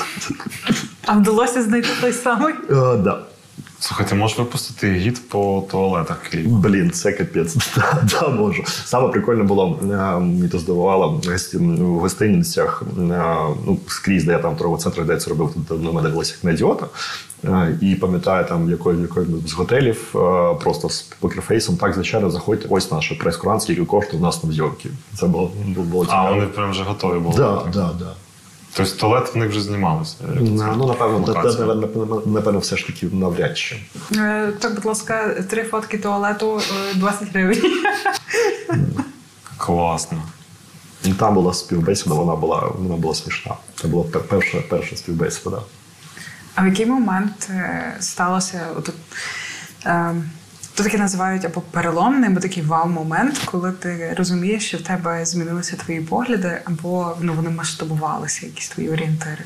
А 1.06 1.12
вдалося 1.12 1.62
знайти 1.62 1.88
той 2.00 2.12
самий? 2.12 2.54
Да. 2.98 3.18
Слухай, 3.78 4.06
ти 4.08 4.14
можеш 4.14 4.38
випустити 4.38 4.92
гід 4.92 5.28
по 5.28 5.64
туалетах 5.70 6.18
Києва? 6.30 6.58
Блін, 6.58 6.90
це 6.90 7.12
капець. 7.12 7.56
Да, 7.76 8.02
да, 8.10 8.28
можу. 8.28 8.64
Саме 8.84 9.08
прикольне 9.08 9.42
було, 9.42 9.78
е, 9.82 9.86
мені 10.18 10.48
то 10.48 10.58
здивувало 10.58 11.20
в 11.54 11.98
гостиницях, 11.98 12.82
е, 12.98 13.24
ну, 13.66 13.78
скрізь, 13.86 14.24
де 14.24 14.32
я 14.32 14.38
там 14.38 14.54
в 14.54 14.58
торговому 14.58 15.06
де 15.06 15.12
я 15.12 15.18
це 15.18 15.30
робив, 15.30 15.54
тут 15.68 15.84
на 15.84 15.92
мене 15.92 16.08
дивилися 16.08 16.34
як 16.36 16.44
на 16.44 16.50
ідіота. 16.50 16.86
Е, 17.44 17.78
І 17.80 17.94
пам'ятаю, 17.94 18.46
там 18.48 18.70
якої, 18.70 19.00
якої 19.00 19.26
з 19.46 19.52
готелів 19.52 20.14
е, 20.14 20.54
просто 20.54 20.88
з 20.88 21.02
покерфейсом, 21.02 21.76
так, 21.76 21.94
звичайно, 21.94 22.30
заходьте, 22.30 22.66
ось 22.70 22.90
наш 22.90 23.12
прес-курант, 23.12 23.62
скільки 23.62 23.84
коштує 23.84 24.22
у 24.22 24.24
нас 24.24 24.44
на 24.44 24.52
зйомки. 24.52 24.88
Це 25.14 25.26
було, 25.26 25.52
було 25.66 26.06
А, 26.08 26.30
вони 26.30 26.46
прям 26.46 26.70
вже 26.70 26.82
готові 26.82 27.18
були. 27.18 27.36
Да, 27.36 27.62
да, 27.72 27.90
да. 27.98 28.12
Тобто 28.74 28.96
туалет 28.96 29.34
в 29.34 29.38
них 29.38 29.48
вже 29.48 29.60
знімалися. 29.60 30.16
як? 30.34 30.42
Ну, 30.76 30.86
напевно, 30.86 32.22
напевно, 32.26 32.58
все 32.58 32.76
ж 32.76 32.86
таки 32.86 33.06
навряд 33.06 33.58
чи. 33.58 33.76
Е, 34.16 34.52
Так, 34.58 34.74
будь 34.74 34.84
ласка, 34.84 35.34
три 35.50 35.64
фотки 35.64 35.98
туалету 35.98 36.60
е, 36.90 36.94
20 36.94 37.28
гривень. 37.28 37.62
Класно. 39.56 40.22
І 41.04 41.12
Там 41.12 41.34
була 41.34 41.54
співбесіда, 41.54 42.14
вона 42.14 42.36
була, 42.36 42.72
вона 42.78 42.96
була 42.96 43.14
смішна. 43.14 43.54
Це 43.80 43.88
була 43.88 44.04
перша, 44.28 44.58
перша 44.68 44.96
співбесіда. 44.96 45.62
А 46.54 46.62
в 46.62 46.66
який 46.66 46.86
момент 46.86 47.48
е, 47.50 47.96
сталося 48.00 48.60
от, 48.76 48.90
е, 49.86 50.14
то 50.80 50.84
таке 50.84 50.98
називають 50.98 51.44
або 51.44 51.60
переломний, 51.60 52.30
або 52.30 52.40
такий 52.40 52.62
вау-момент, 52.62 53.38
коли 53.44 53.72
ти 53.72 54.14
розумієш, 54.18 54.66
що 54.66 54.78
в 54.78 54.82
тебе 54.82 55.26
змінилися 55.26 55.76
твої 55.76 56.00
погляди, 56.00 56.60
або 56.64 57.16
ну, 57.20 57.32
вони 57.32 57.50
масштабувалися, 57.50 58.46
якісь 58.46 58.68
твої 58.68 58.90
орієнтири. 58.90 59.44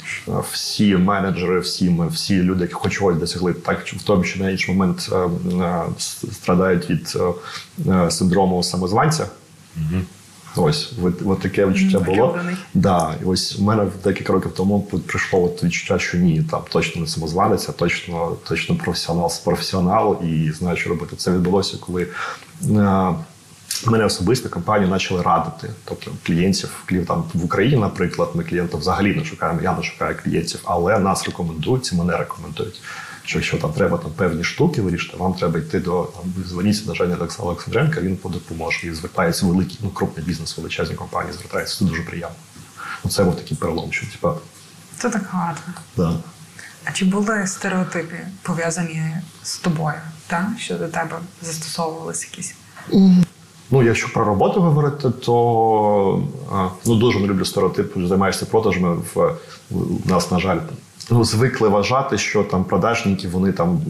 всі 0.52 0.96
менеджери, 0.96 1.60
всі 1.60 1.90
ми, 1.90 2.08
всі 2.08 2.42
люди, 2.42 2.62
які 2.62 2.74
хоч 2.74 2.92
чогось 2.92 3.16
досягли, 3.16 3.54
так 3.54 3.86
в 3.86 4.02
тому 4.02 4.24
чи 4.24 4.38
на 4.38 4.50
інший 4.50 4.74
момент 4.74 5.08
е, 5.12 5.16
е, 5.64 5.82
страдають 6.32 6.90
від 6.90 7.08
синдрому 7.08 7.42
самозванця. 8.08 8.12
синдрому 8.12 8.62
самозванця. 8.62 9.26
Ось, 10.56 10.92
от, 11.02 11.14
от 11.26 11.40
таке 11.40 11.66
відчуття 11.66 12.00
було. 12.00 12.38
Да, 12.74 13.14
і 13.22 13.24
ось 13.24 13.58
у 13.58 13.62
мене 13.62 13.86
декілька 14.04 14.32
років 14.32 14.52
тому 14.56 14.80
прийшло 14.80 15.44
от 15.44 15.64
відчуття, 15.64 15.98
що 15.98 16.18
ні, 16.18 16.42
там 16.50 16.62
точно 16.70 17.00
не 17.00 17.06
самозванець, 17.06 17.68
а 17.68 17.72
точно, 17.72 18.36
точно 18.48 18.76
професіонал, 18.76 19.32
професіонал, 19.44 20.18
і 20.24 20.52
знаю, 20.52 20.76
що 20.76 20.90
робити. 20.90 21.16
Це 21.16 21.32
відбулося, 21.32 21.76
коли 21.80 22.02
е, 22.02 22.08
мене 23.86 24.04
особисто 24.04 24.48
компанію 24.48 24.90
почали 24.90 25.22
радити. 25.22 25.70
Тобто 25.84 26.10
клієнтів, 26.26 26.82
клієнт 26.86 27.08
там 27.08 27.24
в 27.34 27.44
Україні, 27.44 27.76
наприклад, 27.76 28.30
ми 28.34 28.44
клієнта 28.44 28.78
взагалі 28.78 29.14
не 29.14 29.24
шукаємо, 29.24 29.60
я 29.62 29.76
не 29.76 29.82
шукаю 29.82 30.16
клієнтів, 30.24 30.60
але 30.64 30.98
нас 30.98 31.26
рекомендують, 31.26 31.92
і 31.92 31.96
мене 31.96 32.16
рекомендують. 32.16 32.80
Що 33.24 33.38
якщо 33.38 33.58
там 33.58 33.72
треба 33.72 33.98
там 33.98 34.10
певні 34.10 34.44
штуки 34.44 34.82
вирішити, 34.82 35.16
вам 35.16 35.34
треба 35.34 35.58
йти 35.58 35.80
до 35.80 36.02
там, 36.02 36.44
дзвоніться 36.44 36.84
до 36.86 36.94
Жені 36.94 37.14
Олександренка, 37.38 38.00
він 38.00 38.18
допоможе. 38.24 38.86
І 38.86 38.94
звертається 38.94 39.46
великий, 39.46 39.78
ну 39.82 39.90
крупний 39.90 40.26
бізнес, 40.26 40.58
величезні 40.58 40.94
компанії 40.94 41.32
звертаються. 41.32 41.78
Це 41.78 41.84
дуже 41.84 42.02
приємно. 42.02 42.36
Ну, 43.04 43.10
це 43.10 43.24
був 43.24 43.36
такий 43.36 43.56
перелом, 43.56 43.92
що 43.92 44.06
типа, 44.06 44.34
Це 44.98 45.10
так 45.10 45.22
гарно. 45.30 45.74
да. 45.96 46.16
А 46.84 46.92
чи 46.92 47.04
були 47.04 47.46
стереотипи 47.46 48.16
пов'язані 48.42 49.16
з 49.42 49.58
тобою, 49.58 49.96
та? 50.26 50.52
що 50.58 50.78
до 50.78 50.88
тебе 50.88 51.18
застосовувалися 51.42 52.26
якісь? 52.30 52.54
Ну, 53.70 53.82
якщо 53.82 54.12
про 54.12 54.24
роботу 54.24 54.60
говорити, 54.60 55.10
то 55.10 56.22
ну 56.86 56.94
дуже 56.96 57.20
не 57.20 57.26
люблю 57.26 57.44
стереотипи, 57.44 58.06
займаєшся 58.06 58.46
продажами. 58.46 58.96
В 59.14 59.36
у 59.70 60.08
нас, 60.08 60.30
на 60.30 60.38
жаль, 60.38 60.58
ну 61.10 61.24
звикли 61.24 61.68
вважати, 61.68 62.18
що 62.18 62.42
там 62.42 62.64
продажники 62.64 63.28
вони 63.28 63.52
там 63.52 63.80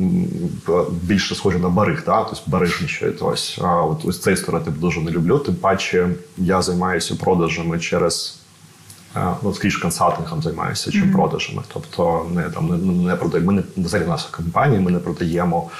більше 0.90 1.34
схожі 1.34 1.58
на 1.58 1.68
бариг, 1.68 2.02
да? 2.06 2.24
тобто 2.24 2.42
барижничають. 2.46 3.16
Ось 3.20 3.58
а 3.62 3.82
от 3.82 4.04
ось 4.04 4.20
цей 4.20 4.36
стереотип 4.36 4.74
дуже 4.74 5.00
не 5.00 5.10
люблю. 5.10 5.38
Тим 5.38 5.54
паче 5.54 6.08
я 6.36 6.62
займаюся 6.62 7.14
продажами 7.14 7.78
через. 7.78 8.40
а, 9.14 9.34
Ну, 9.42 9.54
скоріше 9.54 9.80
консалтингом 9.80 10.42
займаюся, 10.42 10.92
чим 10.92 11.12
продажами. 11.12 11.62
Тобто, 11.72 12.26
не 12.34 12.42
там 12.42 12.68
не, 12.68 13.08
не 13.08 13.16
продаємо. 13.16 13.52
Ми 13.52 13.62
не 13.76 13.84
взагалі 13.84 14.08
наша 14.08 14.28
компанія, 14.30 14.80
ми 14.80 14.90
не 14.90 14.98
продаємо 14.98 15.70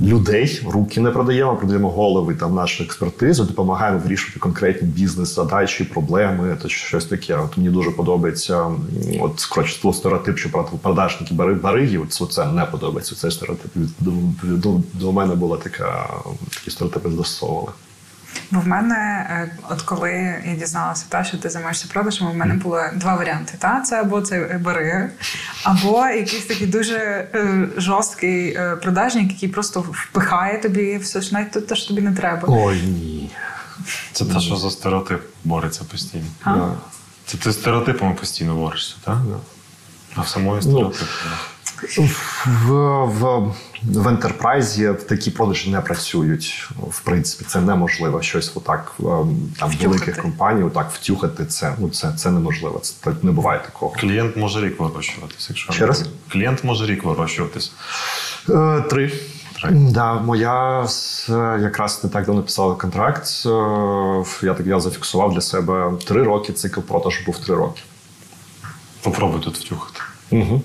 людей, 0.00 0.62
руки 0.70 1.00
не 1.00 1.10
продаємо, 1.10 1.56
продаємо 1.56 1.90
голови 1.90 2.34
там 2.34 2.54
нашу 2.54 2.84
експертизу, 2.84 3.44
допомагаємо 3.44 3.98
вирішувати 3.98 4.40
конкретні 4.40 4.88
бізнес-задачі, 4.88 5.84
проблеми, 5.84 6.56
та 6.62 6.68
щось 6.68 7.04
таке. 7.04 7.36
От 7.36 7.56
мені 7.56 7.70
дуже 7.70 7.90
подобається. 7.90 8.70
От 9.20 9.44
коротше, 9.44 9.92
стереотип, 9.92 10.38
що 10.38 10.50
продажники 10.82 11.34
бари 11.34 11.54
бариги. 11.54 11.98
От 11.98 12.32
це 12.32 12.46
не 12.46 12.64
подобається. 12.64 13.14
Цей 13.14 13.30
стереотип 13.30 13.72
до, 14.00 14.12
до, 14.42 14.80
до 14.92 15.12
мене 15.12 15.34
була 15.34 15.56
така 15.56 16.10
такі 16.50 16.70
стереотипи 16.70 17.10
застосовували. 17.10 17.68
Бо 18.50 18.60
в 18.60 18.66
мене, 18.66 19.26
е, 19.30 19.56
от 19.70 19.82
коли 19.82 20.10
я 20.46 20.54
дізналася, 20.58 21.04
та, 21.08 21.24
що 21.24 21.38
ти 21.38 21.50
займаєшся 21.50 21.86
продажами, 21.92 22.30
в 22.32 22.36
мене 22.36 22.54
було 22.54 22.80
два 22.94 23.14
варіанти. 23.14 23.54
Та? 23.58 23.80
Це 23.80 24.00
або 24.00 24.20
це 24.20 24.60
бариги, 24.64 25.10
або 25.62 26.06
якийсь 26.06 26.46
такий 26.46 26.66
дуже 26.66 26.96
е, 27.34 27.68
жорсткий 27.76 28.54
е, 28.54 28.76
продажник, 28.76 29.32
який 29.32 29.48
просто 29.48 29.80
впихає 29.80 30.60
тобі 30.60 30.96
все 30.96 31.20
ж 31.20 31.34
навіть 31.34 31.66
те, 31.66 31.76
що 31.76 31.88
тобі 31.88 32.00
не 32.00 32.12
треба. 32.12 32.42
Ой 32.48 32.82
ні. 32.82 33.30
Це 34.12 34.24
те, 34.24 34.40
що 34.40 34.56
за 34.56 34.70
стереотип 34.70 35.22
бореться 35.44 35.84
постійно. 35.84 36.24
А? 36.44 36.56
Це 37.26 37.36
ти 37.36 37.52
стереотипами 37.52 38.14
постійно 38.14 38.54
борешся, 38.54 38.94
так? 39.04 39.18
Да. 39.28 39.36
А 40.14 40.20
в 40.20 40.28
самої 40.28 40.62
стереотипи. 40.62 41.04
В, 42.46 42.72
в, 43.04 43.52
в 43.82 44.08
ентерпрайзі 44.08 44.92
такі 45.08 45.30
продажі 45.30 45.70
не 45.70 45.80
працюють. 45.80 46.70
В 46.90 47.00
принципі, 47.00 47.44
це 47.48 47.60
неможливо. 47.60 48.22
Щось 48.22 48.52
отак 48.54 48.92
ем, 49.00 49.06
там 49.06 49.68
Втюхати. 49.70 49.88
великих 49.88 50.16
компаній, 50.22 50.62
отак 50.62 50.90
втюхати 50.92 51.46
це. 51.46 51.74
Ну 51.78 51.88
це, 51.90 52.12
це 52.16 52.30
неможливо. 52.30 52.78
Це 52.78 52.94
так 53.00 53.24
не 53.24 53.32
буває 53.32 53.60
такого. 53.60 53.92
Клієнт 53.92 54.36
може 54.36 54.66
рік 54.66 54.80
вирощуватись, 54.80 55.46
якщо 55.48 55.72
Ще 55.72 55.86
раз? 55.86 56.04
клієнт 56.28 56.64
може 56.64 56.86
рік 56.86 57.04
вирощуватись. 57.04 57.72
Е, 58.50 58.80
три. 58.90 59.12
Три. 59.62 59.70
Да, 59.70 60.14
моя 60.14 60.86
якраз 61.62 62.00
не 62.04 62.10
так 62.10 62.26
давно 62.26 62.42
писала 62.42 62.74
контракт. 62.74 63.26
Е, 63.46 63.48
Я 64.46 64.54
так 64.54 64.66
я 64.66 64.80
зафіксував 64.80 65.34
для 65.34 65.40
себе 65.40 65.92
три 66.06 66.22
роки. 66.22 66.52
Цикл 66.52 66.80
продажу 66.80 67.20
був 67.26 67.38
три 67.38 67.54
роки. 67.54 67.82
Попробуй 69.02 69.40
тут 69.40 69.58
втюхати. 69.58 70.00
Угу. 70.30 70.62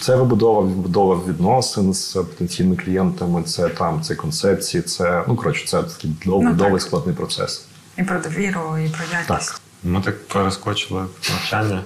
Це 0.00 0.16
вибудова, 0.16 0.60
вибудова 0.60 1.20
відносин 1.28 1.94
з 1.94 2.12
потенційними 2.14 2.76
клієнтами, 2.76 3.42
це 3.42 3.68
там, 3.68 4.02
це 4.02 4.14
концепції, 4.14 4.82
це 4.82 5.24
ну 5.28 5.36
коротше, 5.36 5.66
це 5.66 5.82
такий 5.82 6.10
довгий, 6.26 6.44
Ну, 6.44 6.50
так. 6.50 6.58
довгий 6.58 6.80
складний 6.80 7.14
процес. 7.14 7.64
І 7.98 8.02
про 8.02 8.18
довіру, 8.20 8.78
і 8.78 8.88
про 8.88 9.04
якість. 9.12 9.28
Так. 9.28 9.60
Ми 9.84 10.00
так 10.00 10.28
перескочили 10.28 11.04
навчання. 11.30 11.82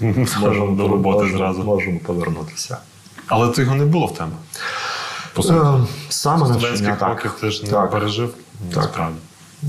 Можемо 0.40 0.76
до 0.76 0.88
роботи 0.88 1.18
можемо, 1.22 1.38
зразу. 1.38 1.62
Можемо 1.64 1.98
повернутися. 1.98 2.78
Але 3.26 3.48
то 3.48 3.62
його 3.62 3.74
не 3.74 3.84
було 3.84 4.06
в 4.06 4.14
тебе. 4.14 4.30
По 5.34 5.42
суті. 5.42 5.54
Е, 5.58 5.86
Саме 6.08 6.48
навчання, 6.48 6.96
так. 7.00 7.08
років 7.08 7.32
ти 7.40 7.50
ж 7.50 7.64
не 7.64 7.70
Так. 7.70 7.90
пережив 7.90 8.34
Так. 8.74 8.76
насправді. 8.76 9.16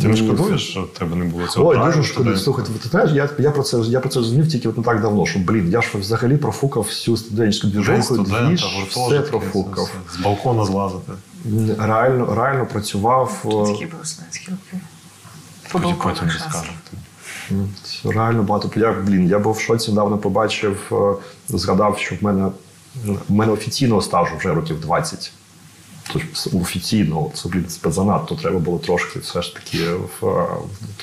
Ти 0.01 0.07
не 0.07 0.15
шкодуєш, 0.15 0.69
що 0.69 0.83
тебе 0.83 1.15
не 1.15 1.25
було 1.25 1.47
цього? 1.47 1.69
Ой, 1.69 1.77
дуже 1.77 2.03
шкода. 2.03 2.37
Слухайте, 2.37 2.71
ти 2.83 2.89
знаєш, 2.89 3.11
я, 3.11 3.29
я 3.39 3.51
про 3.51 3.63
це 3.63 3.77
я 3.77 3.99
про 3.99 4.09
це 4.09 4.13
зрозумів 4.13 4.51
тільки 4.51 4.69
от 4.69 4.77
не 4.77 4.83
так 4.83 5.01
давно, 5.01 5.25
що 5.25 5.39
блін, 5.39 5.69
я 5.71 5.81
ж 5.81 5.97
взагалі 5.97 6.37
профукав 6.37 6.83
всю 6.83 7.17
студентську 7.17 7.67
двіжуху, 7.67 8.17
двіж, 8.17 8.65
все 8.89 9.21
профукав. 9.21 9.83
все. 9.83 10.19
з 10.19 10.23
балкона 10.23 10.65
злазити. 10.65 11.11
Реально, 11.79 12.35
реально 12.35 12.65
працював. 12.65 13.41
Такі 13.67 13.85
Потім 15.71 15.89
балконах 15.89 16.19
потім 16.19 16.33
розкажу. 16.33 16.71
Реально 18.05 18.43
багато. 18.43 18.79
Я, 18.79 18.93
блін, 18.93 19.27
я 19.27 19.39
був 19.39 19.53
в 19.53 19.59
шоці, 19.59 19.91
недавно 19.91 20.17
побачив, 20.17 20.91
е, 20.91 21.55
згадав, 21.57 21.97
що 21.97 22.15
в 22.15 22.23
мене, 22.23 22.47
в 23.05 23.31
мене 23.31 23.51
офіційного 23.51 24.01
стажу 24.01 24.37
вже 24.37 24.53
років 24.53 24.81
20. 24.81 25.31
Офіційно, 26.61 27.31
це 27.33 27.49
блін, 27.49 27.65
це 27.67 27.91
занадто. 27.91 28.35
Треба 28.35 28.59
було 28.59 28.79
трошки 28.79 29.19
все 29.19 29.41
ж 29.41 29.55
таки 29.55 29.77
в, 29.89 30.25
е, 30.27 30.47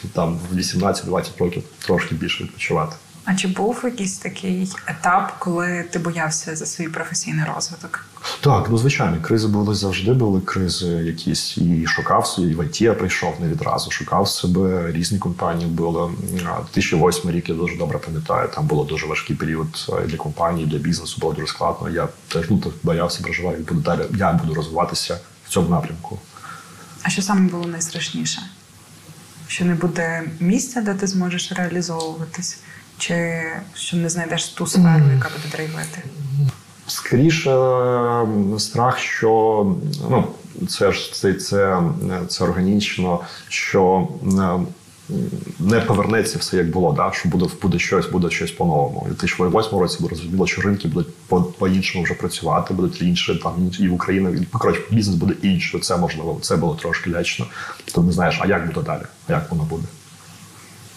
в- 0.04 0.08
там, 0.12 0.38
в 0.52 0.56
18-20 0.56 1.38
років 1.38 1.62
трошки 1.86 2.14
більше 2.14 2.44
відпочивати. 2.44 2.96
А 3.30 3.34
чи 3.34 3.48
був 3.48 3.80
якийсь 3.84 4.18
такий 4.18 4.72
етап, 4.86 5.32
коли 5.38 5.84
ти 5.90 5.98
боявся 5.98 6.56
за 6.56 6.66
свій 6.66 6.88
професійний 6.88 7.44
розвиток? 7.54 8.04
Так, 8.40 8.66
ну 8.70 8.78
звичайно, 8.78 9.22
кризи 9.22 9.48
були 9.48 9.74
завжди 9.74 10.12
були 10.12 10.40
кризи 10.40 10.86
якісь 10.86 11.58
і 11.58 11.86
шукав 11.86 12.26
собі, 12.26 12.50
і 12.50 12.54
в 12.54 12.64
ІТ 12.64 12.80
я 12.80 12.94
прийшов 12.94 13.34
не 13.40 13.48
відразу. 13.48 13.90
Шукав 13.90 14.28
себе 14.28 14.92
різні 14.92 15.18
компанії. 15.18 15.70
Було 15.70 16.12
А, 16.46 16.60
2008 16.60 17.30
рік, 17.30 17.48
я 17.48 17.54
дуже 17.54 17.76
добре 17.76 17.98
пам'ятаю. 17.98 18.48
Там 18.54 18.66
було 18.66 18.84
дуже 18.84 19.06
важкий 19.06 19.36
період 19.36 19.90
для 20.06 20.16
компанії, 20.16 20.66
для 20.66 20.78
бізнесу 20.78 21.16
було 21.20 21.32
дуже 21.32 21.46
складно. 21.46 21.88
Я 21.88 22.08
теж 22.28 22.50
ну 22.50 22.58
так 22.58 22.72
боявся, 22.82 23.22
переживав, 23.22 23.60
і 23.60 23.62
буду 23.62 23.80
далі. 23.80 24.00
Я 24.16 24.32
буду 24.32 24.54
розвиватися 24.54 25.18
в 25.46 25.50
цьому 25.50 25.68
напрямку. 25.68 26.18
А 27.02 27.10
що 27.10 27.22
саме 27.22 27.50
було 27.50 27.66
найстрашніше? 27.66 28.42
Що 29.46 29.64
не 29.64 29.74
буде 29.74 30.22
місця, 30.40 30.80
де 30.80 30.94
ти 30.94 31.06
зможеш 31.06 31.52
реалізовуватись, 31.52 32.58
чи 32.98 33.42
що 33.74 33.96
не 33.96 34.08
знайдеш 34.08 34.48
ту 34.48 34.66
сферу, 34.66 35.04
яка 35.14 35.28
буде 35.28 35.48
драйвити? 35.52 36.02
Скоріше 36.86 37.58
страх, 38.58 38.98
що 38.98 39.66
ну 40.10 40.24
це 40.68 40.92
ж 40.92 41.12
це, 41.14 41.34
це, 41.34 41.82
це 42.28 42.44
органічно, 42.44 43.20
що 43.48 44.08
е, 44.24 44.58
не 45.58 45.80
повернеться 45.80 46.38
все 46.38 46.56
як 46.56 46.70
було, 46.70 46.92
да? 46.92 47.12
що 47.12 47.28
буде 47.28 47.46
буде 47.62 47.78
щось, 47.78 48.06
буде 48.06 48.30
щось 48.30 48.50
по-новому. 48.50 49.00
В 49.00 49.08
2008 49.08 49.78
році 49.78 49.96
було 50.00 50.08
зрозуміло, 50.16 50.46
що 50.46 50.62
ринки 50.62 50.88
будуть 50.88 51.14
по- 51.26 51.42
по-іншому 51.42 52.04
вже 52.04 52.14
працювати, 52.14 52.74
будуть 52.74 53.02
інші 53.02 53.34
там 53.34 53.70
і 53.80 53.88
Україна 53.88 54.30
і 54.30 54.44
коротше, 54.52 54.82
бізнес 54.90 55.16
буде 55.16 55.34
інший. 55.42 55.80
Це 55.80 55.96
можливо, 55.96 56.38
це 56.42 56.56
було 56.56 56.74
трошки 56.74 57.10
лячно. 57.10 57.46
То 57.94 58.02
не 58.02 58.12
знаєш, 58.12 58.38
а 58.42 58.46
як 58.46 58.66
буде 58.66 58.80
далі? 58.86 59.02
А 59.28 59.32
як 59.32 59.50
воно 59.50 59.62
буде? 59.62 59.84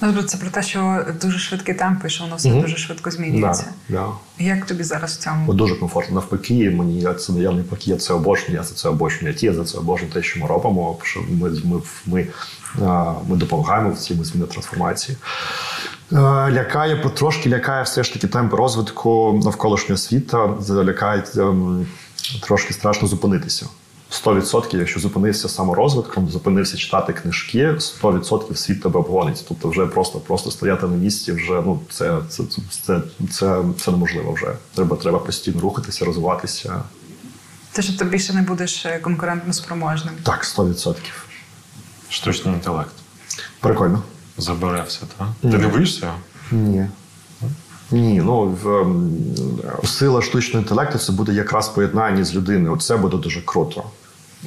Ну, 0.01 0.23
це 0.23 0.37
про 0.37 0.49
те, 0.49 0.63
що 0.63 1.05
дуже 1.21 1.39
швидкий 1.39 1.75
темп, 1.75 2.07
що 2.07 2.23
воно 2.23 2.35
все 2.35 2.49
Мгм. 2.49 2.61
дуже 2.61 2.77
швидко 2.77 3.11
змінюється. 3.11 3.65
Да, 3.89 3.95
да. 3.97 4.43
Як 4.43 4.65
тобі 4.65 4.83
зараз 4.83 5.11
в 5.13 5.17
цьому? 5.17 5.51
От 5.51 5.55
дуже 5.55 5.75
комфортно. 5.75 6.15
Навпаки, 6.15 6.69
мені 6.69 7.07
це 7.19 7.33
я 7.33 7.51
навпаки, 7.51 7.91
я 7.91 7.97
це 7.97 8.13
обожнюю, 8.13 8.53
я 8.53 8.63
за 8.63 8.75
це 8.75 8.89
обожнюю. 8.89 9.35
Я 9.39 9.53
за 9.53 9.63
це 9.63 9.77
обожнюю 9.77 10.13
те, 10.13 10.23
що 10.23 10.39
ми 10.39 10.47
робимо. 10.47 10.97
Що 11.03 11.19
ми, 11.29 11.49
ми, 11.49 11.81
ми, 12.05 12.27
ми 13.27 13.37
допомагаємо 13.37 13.89
в 13.89 13.97
цій 13.97 14.23
зміни 14.23 14.47
трансформації. 14.47 15.17
Лякає 16.49 16.95
потрошки, 16.95 17.49
лякає 17.49 17.83
все 17.83 18.03
ж 18.03 18.13
таки 18.13 18.27
темп 18.27 18.53
розвитку 18.53 19.41
навколишнього 19.43 19.97
світу. 19.97 20.63
Лякає 20.69 21.23
ем, 21.37 21.87
трошки 22.43 22.73
страшно 22.73 23.07
зупинитися. 23.07 23.65
100%, 24.11 24.77
якщо 24.77 24.99
зупинився 24.99 25.49
саморозвитком, 25.49 26.29
зупинився 26.29 26.77
читати 26.77 27.13
книжки, 27.13 27.67
100% 27.67 28.55
світ 28.55 28.81
тебе 28.81 28.99
обгонить. 28.99 29.45
Тобто, 29.47 29.69
вже 29.69 29.85
просто 29.85 30.19
просто 30.19 30.51
стояти 30.51 30.87
на 30.87 30.95
місці, 30.95 31.31
вже 31.31 31.53
ну 31.53 31.79
це 31.89 32.19
це, 32.29 32.43
це, 32.43 32.61
це, 32.69 33.01
це, 33.31 33.63
це 33.79 33.91
неможливо 33.91 34.33
вже. 34.33 34.53
Треба, 34.75 34.97
треба 34.97 35.19
постійно 35.19 35.61
рухатися, 35.61 36.05
розвиватися. 36.05 36.83
Те, 37.71 37.81
що 37.81 37.97
ти 37.97 38.05
більше 38.05 38.33
не 38.33 38.41
будеш 38.41 38.85
е, 38.85 38.99
конкурентно 38.99 39.53
спроможним. 39.53 40.13
Так, 40.23 40.43
100%. 40.43 40.95
Штучний 42.09 42.53
інтелект. 42.53 42.93
Прикольно. 43.59 44.03
Забере 44.37 44.83
все, 44.87 45.01
так? 45.17 45.27
Ти 45.41 45.57
не 45.57 45.67
боїшся? 45.67 46.13
Ні. 46.51 46.87
Ні, 47.91 48.21
ну 48.25 48.57
в, 48.63 48.67
ем, 48.67 49.17
сила 49.83 50.21
штучного 50.21 50.61
інтелекту 50.61 50.97
це 50.97 51.11
буде 51.11 51.33
якраз 51.33 51.69
поєднання 51.69 52.23
з 52.23 52.35
людиною. 52.35 52.77
Це 52.77 52.97
буде 52.97 53.17
дуже 53.17 53.41
круто. 53.41 53.83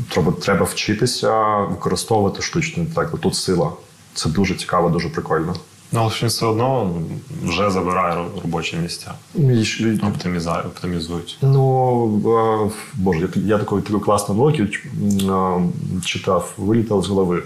Треба, 0.09 0.33
треба 0.33 0.65
вчитися 0.65 1.59
використовувати 1.59 2.43
штучний 2.43 2.87
інтелект. 2.87 3.21
Тут 3.21 3.35
сила. 3.35 3.73
Це 4.15 4.29
дуже 4.29 4.55
цікаво, 4.55 4.89
дуже 4.89 5.09
прикольно. 5.09 5.55
Ну, 5.93 6.01
але 6.01 6.11
ж 6.11 6.19
він 6.23 6.29
все 6.29 6.47
одно 6.47 6.95
вже 7.43 7.71
забирає 7.71 8.25
робочі 8.43 8.77
місця. 8.77 9.15
І 9.35 9.65
Оптимізує, 10.09 10.59
оптимізують. 10.61 11.39
Ну, 11.43 12.71
боже, 12.95 13.21
я, 13.21 13.43
я 13.43 13.59
таку, 13.59 13.81
таку 13.81 14.01
класну 14.01 14.35
е, 14.51 15.63
читав, 16.05 16.53
вилітав 16.57 17.03
з 17.03 17.09
голови. 17.09 17.43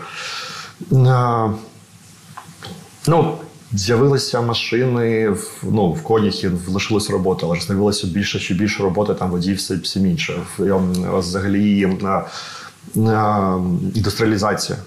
Ну, 3.06 3.38
з'явилися 3.72 4.40
машини, 4.40 5.30
в- 5.30 5.60
ну, 5.62 5.92
в 5.92 6.02
конях 6.02 6.34
лишилась 6.68 7.10
робота, 7.10 7.46
але 7.46 7.56
ж 7.56 7.66
з'явилося 7.66 8.06
більше 8.06 8.38
чи 8.40 8.54
більше 8.54 8.82
роботи, 8.82 9.14
там 9.14 9.30
водій 9.30 9.52
все, 9.52 9.76
все 9.76 10.00
інше. 10.00 10.34
Взагалі 11.18 11.86
на, 12.00 12.24
на 12.94 13.54
індустріалізація. 13.94 14.78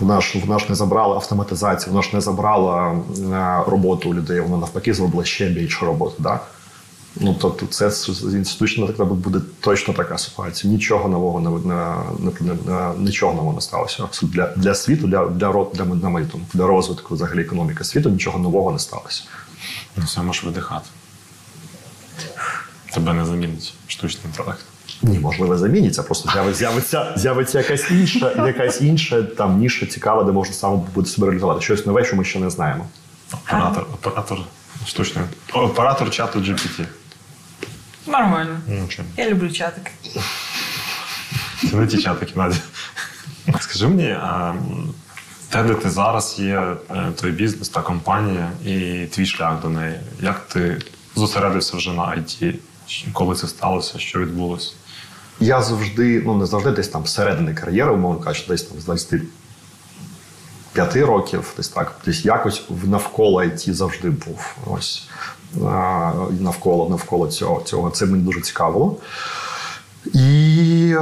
Вона 0.00 0.20
ж 0.20 0.38
вона 0.46 0.58
ж 0.58 0.66
не 0.68 0.74
забрала 0.74 1.14
автоматизацію, 1.14 1.92
вона 1.92 2.02
ж 2.02 2.10
не 2.12 2.20
забрала 2.20 2.96
роботу 3.68 4.10
у 4.10 4.14
людей, 4.14 4.40
вона 4.40 4.56
навпаки 4.56 4.94
зробила 4.94 5.24
ще 5.24 5.48
більше 5.48 5.86
роботи. 5.86 6.14
Да? 6.18 6.40
Ну, 7.16 7.36
тобто, 7.40 7.66
це 7.66 7.90
з 7.90 8.34
інститутично 8.34 8.86
так 8.88 9.06
буде 9.06 9.40
точно 9.60 9.94
така 9.94 10.18
ситуація. 10.18 10.72
Нічого 10.72 11.08
нового 11.08 11.40
не, 11.40 11.50
не, 11.74 12.32
не, 12.40 12.54
не 12.72 12.94
нічого 12.98 13.32
нового 13.34 13.54
не 13.54 13.60
сталося. 13.60 14.08
Для, 14.22 14.46
для 14.56 14.74
світу, 14.74 15.06
для, 15.06 15.26
для, 15.26 15.50
ро- 15.52 15.72
для, 15.74 15.84
для, 15.84 16.10
для, 16.20 16.26
для 16.54 16.66
розвитку 16.66 17.14
взагалі 17.14 17.40
економіки 17.40 17.84
світу 17.84 18.10
нічого 18.10 18.38
нового 18.38 18.70
не 18.72 18.78
сталося. 18.78 19.22
Ну, 19.96 20.04
все 20.04 20.22
можеш 20.22 20.44
видихати. 20.44 20.86
Тебе 22.94 23.12
не 23.12 23.24
замінить 23.24 23.74
штучний 23.86 24.24
інтелект. 24.26 24.64
Ні, 25.02 25.18
можливо, 25.18 25.58
заміняться, 25.58 26.02
просто 26.02 26.30
з'явиться, 26.52 27.12
з'явиться 27.16 27.58
якась 27.58 27.90
інша, 27.90 28.32
якась 28.46 28.80
інша 28.80 29.22
там 29.22 29.58
ніша 29.58 29.86
цікава, 29.86 30.24
де 30.24 30.32
можна 30.32 30.54
саме 30.54 30.76
буде 30.94 31.08
себе 31.10 31.26
реалізувати. 31.26 31.60
Щось 31.60 31.86
нове, 31.86 32.04
що 32.04 32.16
ми 32.16 32.24
ще 32.24 32.38
не 32.38 32.50
знаємо. 32.50 32.86
Оператор, 33.32 33.86
оператор 33.94 34.38
штучний. 34.86 35.24
Оператор 35.52 36.10
чату 36.10 36.38
GPT. 36.38 36.84
Нормально. 38.06 38.60
Ну, 38.68 38.88
чим? 38.88 39.04
Я 39.16 39.30
люблю 39.30 39.50
чатики. 39.52 39.90
Це 41.70 41.76
не 41.76 41.86
ті 41.86 41.98
чатики, 41.98 42.32
Надя. 42.36 42.56
Скажи 43.60 43.88
мені, 43.88 44.10
а 44.10 44.54
те, 45.48 45.62
де 45.62 45.74
ти 45.74 45.90
зараз 45.90 46.36
є, 46.38 46.76
е, 46.90 47.12
той 47.20 47.30
бізнес, 47.30 47.68
та 47.68 47.80
компанія 47.80 48.50
і 48.64 49.06
твій 49.10 49.26
шлях 49.26 49.60
до 49.62 49.68
неї. 49.68 50.00
Як 50.20 50.46
ти 50.48 50.80
зосередився 51.16 51.76
вже 51.76 51.92
на 51.92 52.02
IT? 52.02 52.54
Коли 53.12 53.36
це 53.36 53.48
сталося? 53.48 53.98
Що 53.98 54.18
відбулося? 54.18 54.72
Я 55.40 55.62
завжди, 55.62 56.22
ну 56.26 56.36
не 56.38 56.46
завжди 56.46 56.70
десь 56.70 56.88
там 56.88 57.02
всередині 57.02 57.54
кар'єри, 57.54 57.92
умовно 57.92 58.20
кажучи, 58.20 58.46
десь 58.48 58.62
там 58.62 58.80
з 58.80 58.84
25 58.84 60.96
років, 60.96 61.52
десь 61.56 61.68
так, 61.68 61.94
десь 62.04 62.24
якось 62.24 62.62
в- 62.68 62.88
навколо 62.88 63.42
IT 63.42 63.72
завжди 63.72 64.10
був. 64.10 64.56
Ось 64.66 65.08
навколо 66.40 66.88
навколо 66.88 67.26
цього, 67.26 67.62
цього. 67.62 67.90
Це 67.90 68.06
мені 68.06 68.24
дуже 68.24 68.40
цікавило. 68.40 68.96
І 70.04 70.94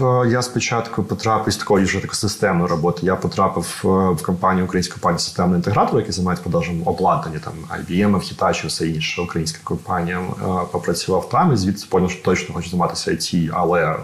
е, 0.00 0.28
я 0.28 0.42
спочатку 0.42 1.02
потрапив 1.02 1.52
з 1.52 1.56
такої 1.56 1.84
вже 1.84 2.00
такої 2.00 2.14
системної 2.14 2.70
роботи. 2.70 3.06
Я 3.06 3.16
потрапив 3.16 3.82
е, 3.84 3.88
в 3.88 4.22
компанію 4.22 4.64
українську 4.64 4.94
компанію 4.94 5.18
системний 5.18 5.56
інтегратор, 5.56 5.98
який 5.98 6.12
займається 6.12 6.42
продажем 6.42 6.82
обладнання, 6.84 7.38
там 7.38 7.52
IBM, 7.80 8.14
Hitachi, 8.14 8.66
все 8.66 8.88
інше, 8.88 9.22
українська 9.22 9.58
компанія. 9.64 10.18
Е, 10.18 10.44
Попрацював 10.72 11.28
там 11.28 11.52
і 11.52 11.56
звідси 11.56 11.86
поняв, 11.90 12.10
що 12.10 12.22
точно 12.22 12.54
хочу 12.54 12.70
займатися 12.70 13.10
IT, 13.10 13.50
але 13.52 13.96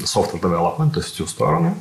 software 0.00 0.40
development, 0.40 0.90
тобто 0.94 1.00
в 1.00 1.10
цю 1.10 1.26
сторону. 1.26 1.72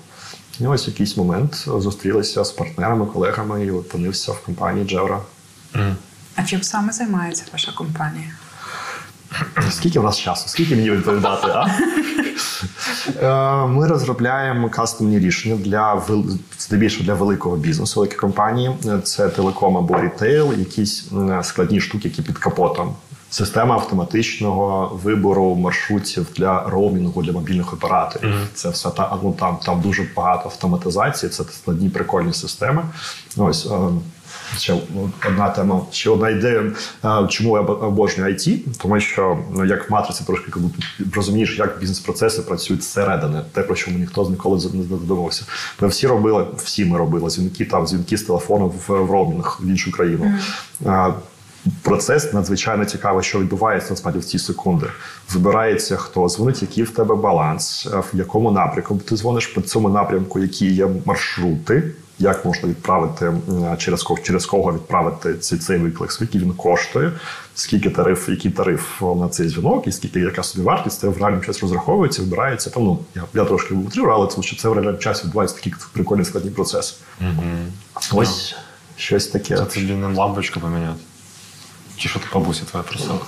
І 0.59 0.67
ось 0.67 0.87
якийсь 0.87 1.17
момент 1.17 1.67
зустрілися 1.77 2.43
з 2.43 2.51
партнерами, 2.51 3.05
колегами 3.05 3.65
і 3.65 3.71
опинився 3.71 4.31
в 4.31 4.39
компанії 4.45 4.87
Джевра. 4.87 5.19
А 6.36 6.43
чим 6.43 6.63
саме 6.63 6.93
займається 6.93 7.43
ваша 7.54 7.72
компанія? 7.72 8.28
Скільки 9.72 10.00
в 10.00 10.04
нас 10.04 10.19
часу? 10.19 10.50
Скільки 10.50 10.76
мені 10.76 10.91
відповідати? 10.91 11.48
а? 11.48 11.67
Е, 13.22 13.67
Ми 13.67 13.88
розробляємо 13.88 14.69
кастомні 14.69 15.19
рішення 15.19 15.56
для 15.56 16.02
здебільшого 16.60 17.04
для 17.06 17.13
великого 17.13 17.56
бізнесу, 17.58 18.00
великі 18.00 18.15
компанії. 18.15 18.72
Це 19.04 19.30
телеком 19.30 19.78
або 19.78 20.02
рітейл, 20.02 20.54
якісь 20.54 21.12
складні 21.41 21.82
штуки, 21.82 22.08
які 22.08 22.22
під 22.22 22.38
капотом. 22.38 22.96
Система 23.30 23.76
автоматичного 23.76 25.00
вибору 25.04 25.56
маршрутів 25.56 26.28
для 26.36 26.63
роумінгу 26.69 27.24
для 27.24 27.32
мобільних 27.32 27.74
операторів. 27.74 28.36
Це 28.54 28.69
все 28.69 28.89
та 28.89 29.17
ну 29.24 29.34
там, 29.39 29.58
там 29.65 29.82
дуже 29.82 30.08
багато 30.15 30.43
автоматизації. 30.46 31.30
Це 31.30 31.43
складні 31.43 31.89
прикольні 31.89 32.34
системи. 32.34 32.84
Ось. 33.38 33.67
Ще 34.57 34.75
одна 35.27 35.49
тема, 35.49 35.81
ще 35.91 36.09
одна 36.09 36.29
ідея, 36.29 36.71
чому 37.29 37.57
я 37.57 37.63
обожнюю 37.63 38.33
IT, 38.33 38.59
тому 38.77 38.99
що 38.99 39.37
ну, 39.51 39.65
як 39.65 39.89
в 39.89 39.93
матриці 39.93 40.23
трошки 40.27 40.45
як 40.47 40.57
будто 40.57 40.77
розумієш, 41.15 41.59
як 41.59 41.79
бізнес-процеси 41.79 42.41
працюють 42.41 42.83
зсередини, 42.83 43.41
те, 43.51 43.61
про 43.61 43.75
що 43.75 43.91
ми 43.91 43.97
ніхто 43.97 44.29
ніколи 44.29 44.55
не 44.73 44.83
задумався. 44.83 45.45
Ми 45.81 45.87
всі 45.87 46.07
робили, 46.07 46.45
всі 46.57 46.85
ми 46.85 46.97
робили 46.97 47.29
дзвінки, 47.29 47.65
там 47.65 47.87
дзвінки 47.87 48.17
з 48.17 48.23
телефону 48.23 48.67
в, 48.67 48.93
в 48.93 49.11
роумінг 49.11 49.59
в 49.63 49.67
іншу 49.67 49.91
країну. 49.91 50.31
Е, 50.85 51.13
Процес 51.81 52.33
надзвичайно 52.33 52.85
цікавий, 52.85 53.23
що 53.23 53.39
відбувається 53.39 53.89
насправді 53.89 54.19
в 54.19 54.25
ці 54.25 54.39
секунди. 54.39 54.85
Вибирається, 55.33 55.95
хто 55.95 56.29
дзвонить, 56.29 56.61
який 56.61 56.83
в 56.83 56.89
тебе 56.89 57.15
баланс, 57.15 57.87
е, 57.93 57.97
в 57.97 58.17
якому 58.17 58.51
напрямку 58.51 58.97
ти 58.97 59.15
дзвониш 59.15 59.47
по 59.47 59.61
цьому 59.61 59.89
напрямку, 59.89 60.39
які 60.39 60.73
є 60.73 60.87
маршрути, 61.05 61.91
як 62.19 62.45
можна 62.45 62.69
відправити 62.69 63.34
через 63.78 64.04
кого 64.04 64.19
через 64.19 64.45
кого 64.45 64.73
відправити 64.73 65.38
цей, 65.38 65.60
цей 65.60 65.78
виклик, 65.78 66.12
скільки 66.12 66.39
він 66.39 66.54
коштує, 66.54 67.12
скільки 67.56 67.89
тариф, 67.89 68.30
який 68.30 68.52
тариф 68.52 69.02
на 69.02 69.30
цей 69.30 69.49
дзвінок, 69.49 69.88
і 69.88 69.91
скільки 69.91 70.19
яка 70.19 70.43
собі 70.43 70.65
вартість, 70.65 70.99
це 70.99 71.08
в 71.08 71.17
реальному 71.17 71.43
часі 71.43 71.62
розраховується, 71.62 72.21
вибирається. 72.21 72.69
Там, 72.69 72.84
ну 72.84 72.99
я, 73.15 73.23
я 73.34 73.45
трошки 73.45 73.73
утрирую, 73.73 74.13
але 74.13 74.28
тому 74.28 74.43
що 74.43 74.56
це 74.56 74.69
в 74.69 74.73
реальному 74.73 74.97
часі 74.97 75.23
відбуваються 75.23 75.56
такі 75.56 75.73
прикольні 75.93 76.26
складні 76.26 76.52
процеси. 76.52 76.95
Ось 78.13 78.56
щось 78.97 79.28
таке. 79.28 79.58
Це 79.58 79.65
тобі 79.65 79.93
не 79.93 80.08
лампочку 80.08 80.60
поміняти. 80.60 80.99
Чи 81.97 82.10
що 82.10 82.19
ти 82.19 82.26
бабуся 82.34 82.65
твоя 82.65 82.84
просила? 82.84 83.19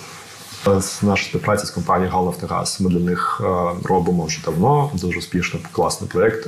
З 0.81 1.03
нашої 1.03 1.29
співпраці 1.29 1.65
з 1.65 1.69
компанією 1.69 2.13
«Галнафтогаз» 2.13 2.77
ми 2.81 2.89
для 2.89 2.99
них 2.99 3.41
е, 3.43 3.45
робимо 3.83 4.25
вже 4.25 4.41
давно 4.45 4.91
дуже 4.93 5.19
успішний 5.19 5.63
класний 5.71 6.09
проєкт. 6.09 6.47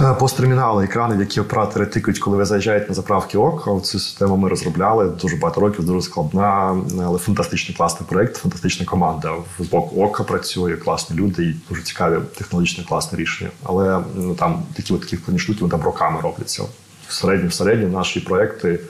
Е, 0.00 0.14
Посттермінали, 0.14 0.84
екрани, 0.84 1.16
в 1.16 1.20
які 1.20 1.40
оператори 1.40 1.86
тикають, 1.86 2.18
коли 2.18 2.36
ви 2.36 2.44
заїжджаєте 2.44 2.88
на 2.88 2.94
заправки 2.94 3.38
ОК. 3.38 3.82
Цю 3.82 3.98
систему 3.98 4.36
ми 4.36 4.48
розробляли 4.48 5.08
дуже 5.08 5.36
багато 5.36 5.60
років, 5.60 5.84
дуже 5.84 6.00
складна, 6.00 6.76
але 7.04 7.18
фантастичний 7.18 7.76
класний 7.76 8.08
проєкт, 8.08 8.36
фантастична 8.36 8.86
команда. 8.86 9.32
З 9.58 9.66
боку 9.66 10.04
ОКа 10.04 10.24
працює, 10.24 10.76
класні 10.76 11.16
люди 11.16 11.44
і 11.44 11.56
дуже 11.68 11.82
цікаві 11.82 12.18
технологічні 12.38 12.84
класні 12.84 13.18
рішення. 13.18 13.50
Але 13.62 14.00
ну, 14.14 14.34
там 14.34 14.62
такі 14.76 14.94
от 14.94 15.00
такі 15.00 15.16
складні 15.16 15.38
штуки 15.38 15.58
вони 15.60 15.70
там 15.70 15.82
роками 15.82 16.20
робляться. 16.20 16.62
В 17.08 17.12
середньому, 17.12 17.48
в 17.48 17.54
середньому 17.54 17.98
наші 17.98 18.20
проєкти. 18.20 18.80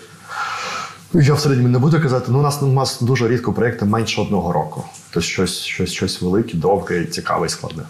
Я 1.14 1.34
в 1.34 1.40
середньому 1.40 1.68
не 1.68 1.78
буду 1.78 2.02
казати, 2.02 2.26
ну 2.28 2.38
у 2.38 2.42
нас 2.42 2.62
у 2.62 2.66
нас 2.66 3.00
дуже 3.00 3.28
рідко 3.28 3.52
проєкти 3.52 3.84
менше 3.84 4.20
одного 4.20 4.52
року. 4.52 4.84
Тобто 5.10 5.20
щось, 5.28 5.58
щось, 5.58 5.92
щось 5.92 6.22
велике, 6.22 6.56
довге, 6.56 7.04
цікаве 7.04 7.46
і 7.46 7.48
складне. 7.50 7.82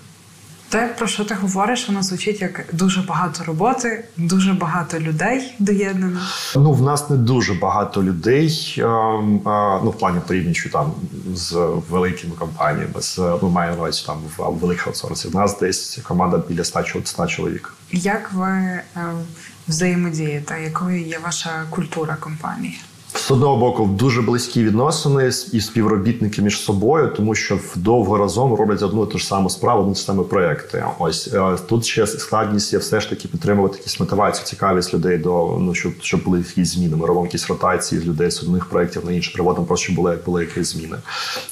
Те, 0.74 0.94
про 0.98 1.06
що 1.06 1.24
ти 1.24 1.34
говориш, 1.34 1.88
воно 1.88 2.02
звучить 2.02 2.40
як 2.40 2.64
дуже 2.72 3.02
багато 3.02 3.44
роботи, 3.44 4.04
дуже 4.16 4.52
багато 4.52 4.98
людей 5.00 5.54
доєднано. 5.58 6.20
Ну, 6.56 6.72
в 6.72 6.82
нас 6.82 7.10
не 7.10 7.16
дуже 7.16 7.54
багато 7.54 8.02
людей. 8.02 8.74
ем, 8.78 9.40
ну, 9.84 9.90
в 9.90 9.98
плані 9.98 10.20
порівнюючи 10.26 10.68
там 10.68 10.92
з 11.34 11.52
великими 11.90 12.34
компаніями. 12.38 13.00
З 13.00 13.18
ми 13.18 13.48
маємо 13.50 13.76
увазі 13.76 14.04
там 14.06 14.16
в 14.36 14.42
великих 14.58 14.86
аутсорсів. 14.86 15.36
У 15.36 15.38
нас 15.38 15.58
десь 15.60 15.98
команда 16.02 16.42
біля 16.48 16.64
100 16.64 16.78
чол- 16.80 17.04
100 17.04 17.26
чоловік. 17.26 17.74
Як 17.92 18.32
ви 18.32 18.48
е, 18.50 18.82
взаємодієте? 19.68 20.62
Якою 20.62 21.06
є 21.06 21.18
ваша 21.24 21.50
культура 21.70 22.16
компанії? 22.20 22.80
З 23.16 23.30
одного 23.30 23.56
боку, 23.56 23.86
дуже 23.86 24.22
близькі 24.22 24.64
відносини 24.64 25.30
і 25.52 25.60
співробітники 25.60 26.42
між 26.42 26.60
собою, 26.60 27.12
тому 27.16 27.34
що 27.34 27.58
вдовго 27.74 28.18
разом 28.18 28.54
роблять 28.54 28.82
одну 28.82 29.04
і 29.04 29.06
ту 29.06 29.18
ж 29.18 29.26
саму 29.26 29.50
справу, 29.50 29.82
одні 29.82 29.94
самі 29.94 30.24
проекти. 30.24 30.84
Ось 30.98 31.30
е, 31.34 31.56
тут 31.68 31.84
ще 31.84 32.06
складність 32.06 32.72
є 32.72 32.78
все 32.78 33.00
ж 33.00 33.10
таки 33.10 33.28
підтримувати 33.28 33.78
якісь 33.78 34.00
мотивацію, 34.00 34.46
цікавість 34.46 34.94
людей 34.94 35.18
до 35.18 35.58
ну 35.60 35.74
щоб, 35.74 35.92
щоб 36.00 36.24
були 36.24 36.38
якісь 36.38 36.74
зміни. 36.74 36.96
Ми 36.96 37.06
робимо 37.06 37.26
якісь 37.26 37.48
ротації 37.48 38.00
з 38.00 38.06
людей 38.06 38.30
з 38.30 38.42
одних 38.42 38.66
проєктів 38.66 39.04
на 39.06 39.12
інші 39.12 39.32
приводимо, 39.34 39.66
просто 39.66 39.84
щоб 39.84 39.96
були 39.96 40.18
були 40.26 40.44
якісь 40.44 40.72
зміни. 40.72 40.96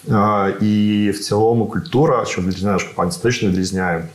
Е, 0.09 0.57
І 0.61 1.11
в 1.11 1.18
цілому 1.18 1.66
культура, 1.66 2.25
що 2.25 2.42
відрізняє 2.42 2.79
компанія 2.79 3.48
відрізняє. 3.48 4.09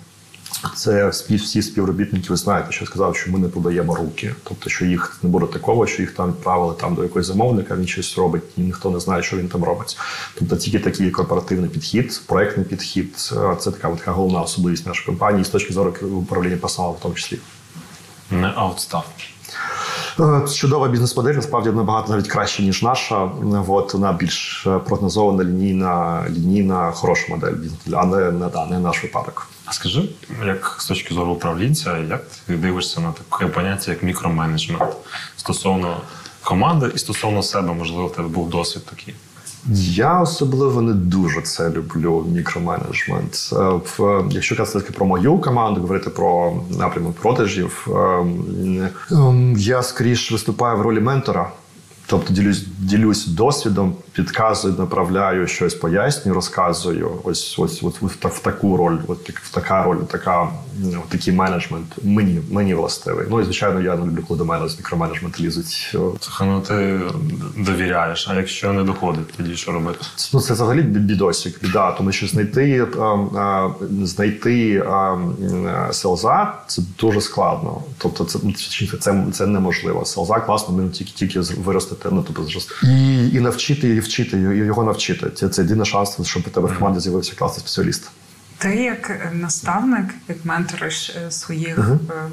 Це 0.75 1.09
всі 1.09 1.61
співробітники, 1.61 2.25
ви 2.29 2.35
знаєте, 2.35 2.71
що 2.71 2.85
сказав, 2.85 3.15
що 3.15 3.31
ми 3.31 3.39
не 3.39 3.47
подаємо 3.47 3.95
руки. 3.95 4.35
Тобто, 4.43 4.69
що 4.69 4.85
їх 4.85 5.19
не 5.23 5.29
буде 5.29 5.45
такого, 5.45 5.87
що 5.87 6.01
їх 6.01 6.11
там 6.11 6.29
відправили 6.29 6.73
там 6.79 6.95
до 6.95 7.03
якогось 7.03 7.27
замовника, 7.27 7.75
він 7.75 7.87
щось 7.87 8.17
робить, 8.17 8.43
і 8.57 8.61
ніхто 8.61 8.89
не 8.89 8.99
знає, 8.99 9.23
що 9.23 9.37
він 9.37 9.47
там 9.47 9.63
робить. 9.63 9.97
Тобто 10.35 10.55
тільки 10.55 10.79
такий 10.79 11.11
корпоративний 11.11 11.69
підхід, 11.69 12.21
проектний 12.25 12.65
підхід 12.65 13.15
це 13.59 13.71
така, 13.71 13.89
така 13.89 14.11
головна 14.11 14.41
особливість 14.41 14.85
нашої 14.85 15.05
компанії 15.05 15.45
з 15.45 15.49
точки 15.49 15.73
зору 15.73 15.93
управління 16.11 16.57
персоналом 16.57 16.95
в 16.95 16.99
тому 16.99 17.15
числі. 17.15 17.39
Не 18.31 18.47
аутстав. 18.55 19.05
Е, 20.19 20.47
Чудова 20.47 20.87
бізнес-модель, 20.87 21.33
насправді 21.33 21.69
набагато 21.69 22.11
навіть 22.11 22.27
краще, 22.27 22.63
ніж 22.63 22.83
наша. 22.83 23.29
От 23.67 23.93
вона 23.93 24.13
більш 24.13 24.67
е, 24.67 24.79
прогнозована, 24.79 25.43
лінійна, 25.43 26.25
лінійна, 26.29 26.91
хороша 26.91 27.25
модель 27.29 27.53
а 27.93 28.05
не, 28.05 28.31
не, 28.31 28.49
да, 28.49 28.65
не 28.65 28.79
наш 28.79 29.03
випадок. 29.03 29.47
А 29.65 29.73
скажи, 29.73 30.09
як 30.45 30.77
з 30.79 30.85
точки 30.85 31.13
зору 31.13 31.31
управлінця, 31.31 31.97
як 31.97 32.23
ти 32.47 32.55
дивишся 32.55 33.01
на 33.01 33.11
таке 33.11 33.51
поняття, 33.51 33.91
як 33.91 34.03
мікроменеджмент 34.03 34.95
стосовно 35.37 35.97
команди 36.43 36.91
і 36.95 36.97
стосовно 36.97 37.43
себе, 37.43 37.73
можливо, 37.73 38.07
в 38.07 38.13
тебе 38.13 38.27
був 38.27 38.49
досвід 38.49 38.85
такий. 38.85 39.13
Я 39.75 40.21
особливо 40.21 40.81
не 40.81 40.93
дуже 40.93 41.41
це 41.41 41.69
люблю. 41.69 42.25
Мікроменеджмент. 42.33 43.49
Е, 43.53 43.55
В 43.97 44.23
якщо 44.29 44.57
казати 44.57 44.93
про 44.93 45.05
мою 45.05 45.39
команду, 45.39 45.81
говорити 45.81 46.09
про 46.09 46.53
напрямок 46.79 47.15
продажів, 47.15 47.87
ем, 49.11 49.55
я 49.57 49.83
скоріш 49.83 50.31
виступаю 50.31 50.77
в 50.77 50.81
ролі 50.81 50.99
ментора. 50.99 51.51
Тобто 52.09 52.33
ділюсь, 52.33 52.65
ділюсь 52.79 53.25
досвідом, 53.27 53.95
підказую, 54.13 54.75
направляю 54.77 55.47
щось, 55.47 55.73
пояснюю, 55.73 56.35
розказую. 56.35 57.11
Ось 57.23 57.59
ось, 57.59 57.83
ось 57.83 58.01
в, 58.01 58.27
в 58.27 58.39
таку 58.39 58.77
роль, 58.77 58.97
от 59.07 59.23
так- 59.23 59.39
в 59.39 59.53
така 59.53 59.83
роль, 59.83 59.97
така 59.97 60.49
ну, 60.79 61.03
такий 61.09 61.33
менеджмент 61.33 61.85
мені 62.03 62.41
мені 62.51 62.73
властивий. 62.73 63.27
Ну 63.29 63.41
і 63.41 63.43
звичайно, 63.43 63.81
я 63.81 63.95
не 63.95 64.05
люблю, 64.05 64.23
коли 64.27 64.37
до 64.37 64.45
мене 64.45 64.69
з 64.69 64.77
мікроменеджменту 64.77 65.43
лізуть. 65.43 65.95
Ну 66.41 66.61
ти 66.67 66.99
довіряєш, 67.57 68.27
а 68.29 68.35
якщо 68.35 68.73
не 68.73 68.83
доходить, 68.83 69.33
тоді 69.37 69.55
що 69.55 69.71
робити? 69.71 69.99
Ну, 70.33 70.41
це 70.41 70.53
взагалі 70.53 70.81
бі- 70.81 70.99
бідосик, 70.99 71.61
біда, 71.63 71.91
тому 71.91 72.11
що 72.11 72.27
знайти, 72.27 72.87
е, 73.35 73.69
знайти 74.03 74.69
е, 74.73 75.17
селза 75.91 76.53
це 76.67 76.81
дуже 76.99 77.21
складно. 77.21 77.81
Тобто, 77.97 78.23
це, 78.25 78.39
ну, 78.43 78.53
це, 78.53 78.97
це, 78.97 79.25
це 79.33 79.45
неможливо. 79.47 80.05
Селза 80.05 80.39
класно, 80.39 80.75
ми 80.75 80.89
тільки 80.89 81.11
тільки 81.11 81.39
виростити, 81.39 81.96
ну 82.05 82.25
тобто 82.27 82.59
і, 82.83 83.29
і 83.29 83.39
навчити, 83.39 83.89
і 83.89 83.99
вчити, 83.99 84.37
і 84.37 84.41
його 84.41 84.83
навчити. 84.83 85.29
Це, 85.29 85.49
це 85.49 85.61
єдиний 85.61 85.85
шанс, 85.85 86.17
щоб 86.23 86.43
у 86.47 86.49
тебе 86.49 86.67
в 86.67 86.77
команді 86.77 86.99
з'явився 86.99 87.33
класний 87.35 87.59
спеціаліст. 87.59 88.09
Ти 88.57 88.75
як 88.75 89.09
е, 89.09 89.31
наставник, 89.33 90.05
як 90.27 90.45
менториш 90.45 91.09
е, 91.09 91.31
своїх 91.31 91.79
е, 91.79 92.29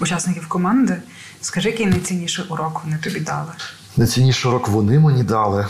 учасників 0.00 0.48
команди, 0.48 0.96
скажи, 1.40 1.70
який 1.70 1.86
найцінніший 1.86 2.44
урок 2.48 2.80
вони 2.84 2.98
тобі 2.98 3.20
дали? 3.20 3.52
Найцінніший 3.96 4.50
урок 4.50 4.68
вони 4.68 4.98
мені 4.98 5.22
дали. 5.22 5.66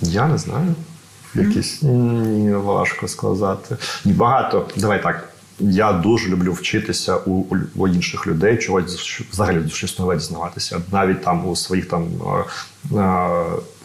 Я 0.00 0.26
не 0.26 0.38
знаю. 0.38 0.74
Якісь 1.34 1.82
ні, 1.82 2.54
важко 2.54 3.08
сказати. 3.08 3.76
Ні, 4.04 4.12
багато. 4.12 4.68
Давай 4.76 5.02
так. 5.02 5.33
Я 5.60 5.92
дуже 5.92 6.28
люблю 6.28 6.52
вчитися 6.52 7.16
у, 7.16 7.30
у, 7.30 7.56
у 7.76 7.88
інших 7.88 8.26
людей, 8.26 8.58
чогось 8.58 9.20
взагалі 9.32 9.68
щось 9.68 9.98
нове 9.98 10.16
дізнаватися. 10.16 10.80
Навіть 10.92 11.24
там 11.24 11.48
у 11.48 11.56
своїх 11.56 11.88
там 11.88 12.08
е, 12.92 12.96
е, 12.96 13.44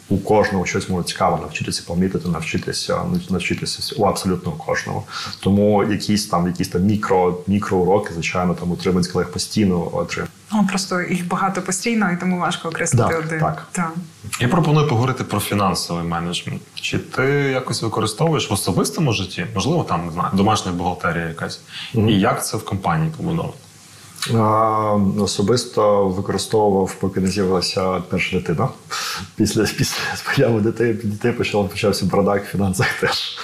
у 0.09 0.17
кожного 0.17 0.65
щось 0.65 0.89
може 0.89 1.07
цікаво 1.07 1.37
навчитися, 1.41 1.83
помітити, 1.87 2.29
навчитися, 2.29 3.01
навчитися 3.29 3.95
у 3.97 4.03
абсолютно 4.03 4.51
кожного. 4.51 5.03
Тому 5.39 5.83
якісь 5.83 6.25
там, 6.25 6.47
якісь 6.47 6.67
там 6.67 6.81
мікро, 6.81 7.37
мікроуроки, 7.47 8.13
звичайно, 8.13 8.53
там 8.53 8.71
утримують 8.71 9.07
колег 9.07 9.31
постійно 9.31 9.97
отримують. 9.97 10.31
Ну 10.53 10.67
просто 10.67 11.01
їх 11.01 11.27
багато 11.27 11.61
постійно, 11.61 12.11
і 12.11 12.17
тому 12.17 12.39
важко 12.39 12.67
окреслити 12.69 13.13
Да, 13.13 13.19
один. 13.19 13.39
так. 13.39 13.67
Так. 13.71 13.93
Я 14.39 14.47
пропоную 14.47 14.87
поговорити 14.87 15.23
про 15.23 15.39
фінансовий 15.39 16.03
менеджмент. 16.03 16.61
Чи 16.75 16.99
ти 16.99 17.23
якось 17.31 17.81
використовуєш 17.81 18.49
в 18.49 18.53
особистому 18.53 19.13
житті? 19.13 19.45
Можливо, 19.55 19.83
там 19.83 20.05
не 20.05 20.11
знаю, 20.11 20.29
домашня 20.33 20.71
бухгалтерія 20.71 21.25
якась. 21.27 21.61
І 21.93 22.19
як 22.19 22.45
це 22.45 22.57
в 22.57 22.65
компанії 22.65 23.11
побудовано? 23.17 23.53
Особисто 25.23 26.07
використовував, 26.07 26.95
поки 26.99 27.19
не 27.19 27.27
з'явилася 27.27 27.99
перша 28.09 28.37
дитина. 28.37 28.67
Після 29.35 29.63
після 29.63 29.97
появи 30.35 30.61
дітей 30.61 30.93
дітей 30.93 31.31
почав 31.31 31.69
почався 31.69 32.05
бардак 32.05 32.43
в 32.45 32.47
фінансах 32.47 32.87
теж. 33.01 33.37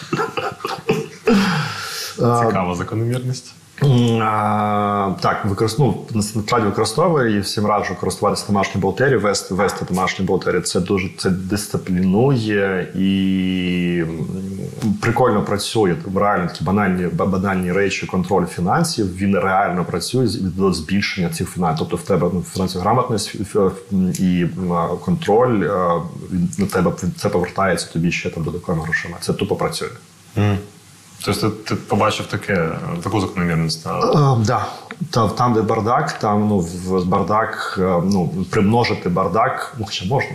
Цікава 2.16 2.76
закономірність. 2.76 3.53
А, 3.82 5.11
Так, 5.21 5.45
використовую, 5.45 5.95
насправді 6.13 6.67
використовую 6.67 7.38
і 7.38 7.39
всім 7.39 7.65
раджу 7.65 7.95
користуватися 7.99 8.47
домашньою 8.47 8.82
бухгалтерією, 8.82 9.19
вести 9.19 9.53
вести 9.53 9.86
домашню 9.89 10.26
бухгалтерію. 10.26 10.61
Це 10.61 10.80
дуже 10.80 11.09
це 11.17 11.30
дисциплінує 11.30 12.91
і 12.95 14.03
прикольно 15.01 15.43
працює. 15.43 15.95
Реально 16.15 16.47
такі 16.47 16.63
банальні 16.63 17.07
банальні 17.07 17.71
речі, 17.71 18.05
контроль 18.05 18.45
фінансів. 18.45 19.17
Він 19.17 19.39
реально 19.39 19.86
працює 19.86 20.28
до 20.41 20.73
збільшення 20.73 21.30
цих 21.30 21.49
фінансів. 21.49 21.88
Тобто 21.89 21.95
в 21.95 22.07
тебе 22.07 22.30
ну, 22.34 22.43
фінансова 22.53 22.84
грамотність 22.84 23.36
і 24.19 24.47
контроль 25.01 25.69
на 26.57 26.65
тебе 26.73 26.91
це 27.17 27.30
повертається 27.30 27.93
тобі 27.93 28.11
ще 28.11 28.30
там 28.30 28.43
додатковими 28.43 28.84
грошима. 28.84 29.17
Це 29.19 29.34
тупо 29.34 29.55
працює. 29.55 29.89
Mm. 30.38 30.57
Тобто 31.26 31.49
ти, 31.49 31.55
ти 31.55 31.76
побачив 31.76 32.26
таке, 32.26 32.69
таку 33.03 33.21
закономірність? 33.21 33.84
Так, 33.84 34.38
да. 34.39 34.65
Та 35.11 35.30
Там, 35.30 35.53
де 35.53 35.61
бардак, 35.61 36.19
там 36.19 36.47
ну, 36.47 36.59
в 36.59 37.05
бардак, 37.05 37.76
е, 37.80 38.01
ну, 38.05 38.45
примножити 38.49 39.09
бардак, 39.09 39.76
ну, 39.80 39.86
хоча 39.86 40.05
можна. 40.05 40.32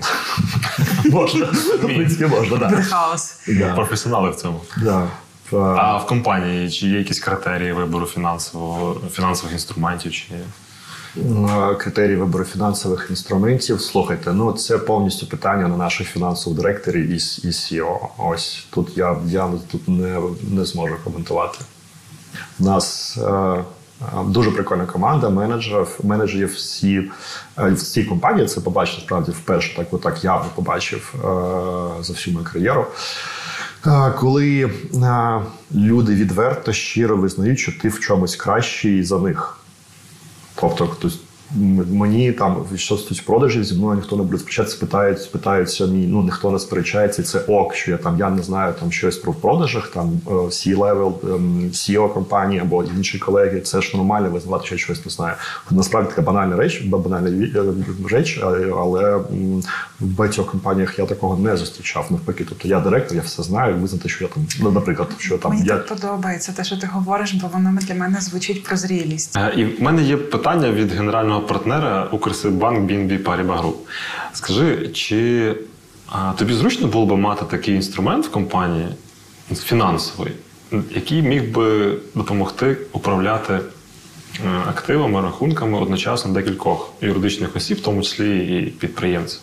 Можна. 1.11 1.47
В 1.47 1.81
принципі, 1.81 2.27
можна, 2.27 2.59
так. 2.59 2.85
Хаос. 2.85 3.49
Професіонали 3.75 4.31
в 4.31 4.37
цьому. 4.37 4.61
Да. 4.77 5.07
А 5.53 5.97
в 5.97 6.07
компанії 6.07 6.71
чи 6.71 6.87
є 6.87 6.99
якісь 6.99 7.21
критерії 7.21 7.73
вибору 7.73 8.07
фінансового, 8.07 8.97
фінансових 9.11 9.53
інструментів? 9.53 10.13
чи 10.13 10.25
критерії 11.79 12.17
вибору 12.17 12.45
фінансових 12.45 13.07
інструментів. 13.11 13.81
Слухайте, 13.81 14.33
ну 14.33 14.53
це 14.53 14.79
повністю 14.79 15.27
питання 15.27 15.69
на 15.69 15.77
наших 15.77 16.09
фінансових 16.09 16.59
директорів 16.61 17.11
і 17.11 17.15
і 17.15 17.51
CEO. 17.51 17.99
Ось 18.19 18.67
тут 18.71 18.97
я 18.97 19.17
я 19.27 19.51
тут 19.71 19.89
не 19.89 20.21
не 20.51 20.65
зможу 20.65 20.95
коментувати. 21.05 21.59
У 22.61 22.65
нас 22.65 23.19
е, 23.19 23.65
дуже 24.25 24.51
прикольна 24.51 24.87
команда 24.87 25.29
менеджерів. 25.29 25.99
Менеджерів 26.03 26.55
всі 26.55 27.11
е, 27.59 27.71
в 27.71 27.83
цій 27.83 28.05
компанії 28.05 28.47
це 28.47 28.61
побачив 28.61 29.01
справді 29.01 29.31
вперше. 29.31 29.77
Так 29.77 29.95
отак 29.95 30.25
явно 30.25 30.51
побачив 30.55 31.15
е, 31.15 31.19
за 32.03 32.13
всю 32.13 32.35
мою 32.35 32.47
кар'єру. 32.53 32.87
Е, 33.87 34.13
коли 34.19 34.71
е, 34.95 35.41
люди 35.75 36.15
відверто 36.15 36.73
щиро 36.73 37.17
визнають, 37.17 37.59
що 37.59 37.73
ти 37.83 37.89
в 37.89 38.01
чомусь 38.01 38.37
кращий 38.37 39.05
за 39.05 39.19
них. 39.19 39.60
Тобто 40.61 40.87
хтось 40.87 41.19
Мені 41.91 42.33
там 42.33 42.65
що 42.77 42.97
стосується 42.97 43.27
продажів 43.27 43.65
зі 43.65 43.75
мною 43.75 43.97
ніхто 43.97 44.17
не 44.17 44.23
буде 44.23 44.39
сперечатися, 44.39 44.77
питають, 44.81 45.33
питаються 45.33 45.87
мій, 45.87 46.07
ну 46.07 46.23
ніхто 46.23 46.51
не 46.51 46.59
сперечається. 46.59 47.23
Це 47.23 47.39
ок, 47.39 47.75
що 47.75 47.91
я 47.91 47.97
там 47.97 48.19
я 48.19 48.31
не 48.31 48.43
знаю 48.43 48.75
там 48.81 48.93
щось 48.93 49.17
про 49.17 49.33
продажах, 49.33 49.89
там 49.89 50.21
C-level, 50.27 51.35
ем, 51.35 51.71
CEO 51.73 52.13
компанії 52.13 52.61
або 52.61 52.85
інші 52.85 53.19
колеги. 53.19 53.61
Це 53.61 53.81
ж 53.81 53.97
нормально 53.97 54.31
визнавати, 54.31 54.67
що 54.67 54.75
я 54.75 54.79
щось 54.79 55.05
не 55.05 55.11
знаю. 55.11 55.35
Насправді 55.71 56.11
така 56.11 56.23
банальна 56.23 56.57
реч, 56.57 56.83
банальна 56.83 57.29
е, 57.31 57.63
реч, 58.11 58.41
але 58.77 59.17
в 60.01 60.07
багатьох 60.07 60.51
компаніях 60.51 60.99
я 60.99 61.07
такого 61.07 61.39
не 61.39 61.57
зустрічав. 61.57 62.07
Навпаки, 62.11 62.45
тобто 62.49 62.69
я 62.69 62.81
директор, 62.81 63.17
я 63.17 63.23
все 63.23 63.43
знаю, 63.43 63.77
визнати, 63.77 64.09
що 64.09 64.25
я 64.25 64.31
там, 64.31 64.47
ну, 64.61 64.71
наприклад, 64.71 65.09
що 65.19 65.39
там 65.39 65.53
мені 65.53 65.65
я 65.67 65.77
так 65.77 65.87
подобається 65.87 66.53
те, 66.53 66.65
що 66.65 66.77
ти 66.77 66.87
говориш, 66.87 67.33
бо 67.33 67.49
воно 67.49 67.79
для 67.81 67.95
мене 67.95 68.21
звучить 68.21 68.65
прозрілість. 68.65 69.37
Е, 69.37 69.53
і 69.57 69.65
в 69.65 69.83
мене 69.83 70.03
є 70.03 70.17
питання 70.17 70.71
від 70.71 70.93
генерального 70.93 71.40
партнера 71.41 72.09
Укрсибанк 72.13 72.91
BNB 72.91 73.23
Paribas 73.23 73.63
Group. 73.63 73.75
Скажи, 74.33 74.89
чи 74.89 75.55
а, 76.09 76.33
тобі 76.33 76.55
зручно 76.55 76.87
було 76.89 77.07
б 77.07 77.19
мати 77.19 77.45
такий 77.45 77.75
інструмент 77.75 78.27
в 78.27 78.31
компанії 78.31 78.89
фінансовий, 79.55 80.33
який 80.91 81.23
міг 81.23 81.53
би 81.53 81.97
допомогти 82.15 82.77
управляти 82.93 83.53
е, 83.53 83.61
активами, 84.69 85.21
рахунками 85.21 85.79
одночасно 85.79 86.33
декількох 86.33 86.93
юридичних 87.01 87.57
осіб, 87.57 87.79
в 87.79 87.83
тому 87.83 88.03
числі 88.03 88.39
і 88.39 88.71
підприємців? 88.71 89.41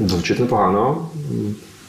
Звучить 0.00 0.40
непогано. 0.40 1.08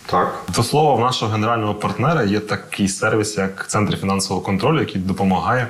Так. 0.05 0.43
До 0.55 0.63
слова, 0.63 0.95
в 0.95 0.99
нашого 0.99 1.31
генерального 1.31 1.75
партнера 1.75 2.23
є 2.23 2.39
такий 2.39 2.87
сервіс, 2.87 3.37
як 3.37 3.67
Центр 3.67 3.97
фінансового 3.97 4.45
контролю, 4.45 4.79
який 4.79 5.01
допомагає 5.01 5.67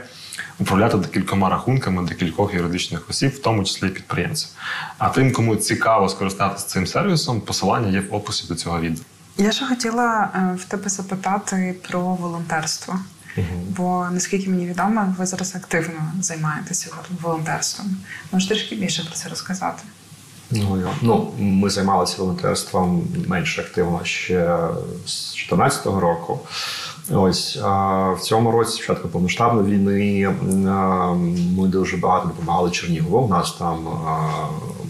управляти 0.59 0.97
декількома 0.97 1.49
рахунками 1.49 2.03
декількох 2.03 2.53
юридичних 2.53 3.09
осіб, 3.09 3.31
в 3.31 3.39
тому 3.39 3.63
числі 3.63 3.89
підприємців. 3.89 4.49
А 4.97 5.09
тим, 5.09 5.33
кому 5.33 5.55
цікаво 5.55 6.09
скористатися 6.09 6.67
цим 6.67 6.87
сервісом, 6.87 7.41
посилання 7.41 7.87
є 7.89 7.99
в 7.99 8.15
описі 8.15 8.47
до 8.47 8.55
цього 8.55 8.79
відео. 8.79 9.03
Я 9.37 9.51
ще 9.51 9.65
хотіла 9.65 10.29
е, 10.35 10.55
в 10.59 10.63
тебе 10.63 10.89
запитати 10.89 11.75
про 11.89 12.01
волонтерство. 12.01 12.99
Угу. 13.37 13.45
Бо 13.77 14.07
наскільки 14.11 14.49
мені 14.49 14.67
відомо, 14.67 15.15
ви 15.17 15.25
зараз 15.25 15.55
активно 15.55 16.13
займаєтеся 16.21 16.89
волонтерством. 17.21 17.97
Можеш 18.31 18.49
трішки 18.49 18.75
більше 18.75 19.03
про 19.03 19.15
це 19.15 19.29
розказати? 19.29 19.83
Ну, 20.51 20.93
ну, 21.01 21.33
Ми 21.39 21.69
займалися 21.69 22.15
волонтерством 22.17 23.07
менш 23.27 23.59
активно 23.59 23.99
ще 24.03 24.57
з 25.05 25.33
2014 25.33 25.85
року. 25.85 26.39
Ось 27.11 27.55
в 27.55 28.17
цьому 28.21 28.51
році, 28.51 28.71
спочатку 28.71 29.07
повноштабної 29.07 29.75
війни, 29.75 30.29
ми 31.57 31.67
дуже 31.67 31.97
багато 31.97 32.27
допомагали 32.27 32.71
Чернігову. 32.71 33.25
У 33.25 33.29
нас 33.29 33.51
там 33.51 33.87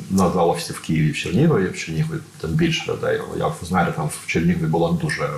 надало 0.09 0.51
офісі 0.51 0.73
в 0.73 0.79
Києві 0.79 1.11
в 1.11 1.15
Чернігові, 1.15 1.67
в 1.67 1.77
Чернігові 1.77 2.19
там 2.41 2.51
більше 2.51 2.91
людей. 2.91 3.21
Як 3.37 3.51
ви 3.61 3.67
знаєте, 3.67 3.91
там 3.91 4.07
в 4.07 4.27
Чернігові 4.27 4.69
було 4.69 4.99
дуже 5.01 5.29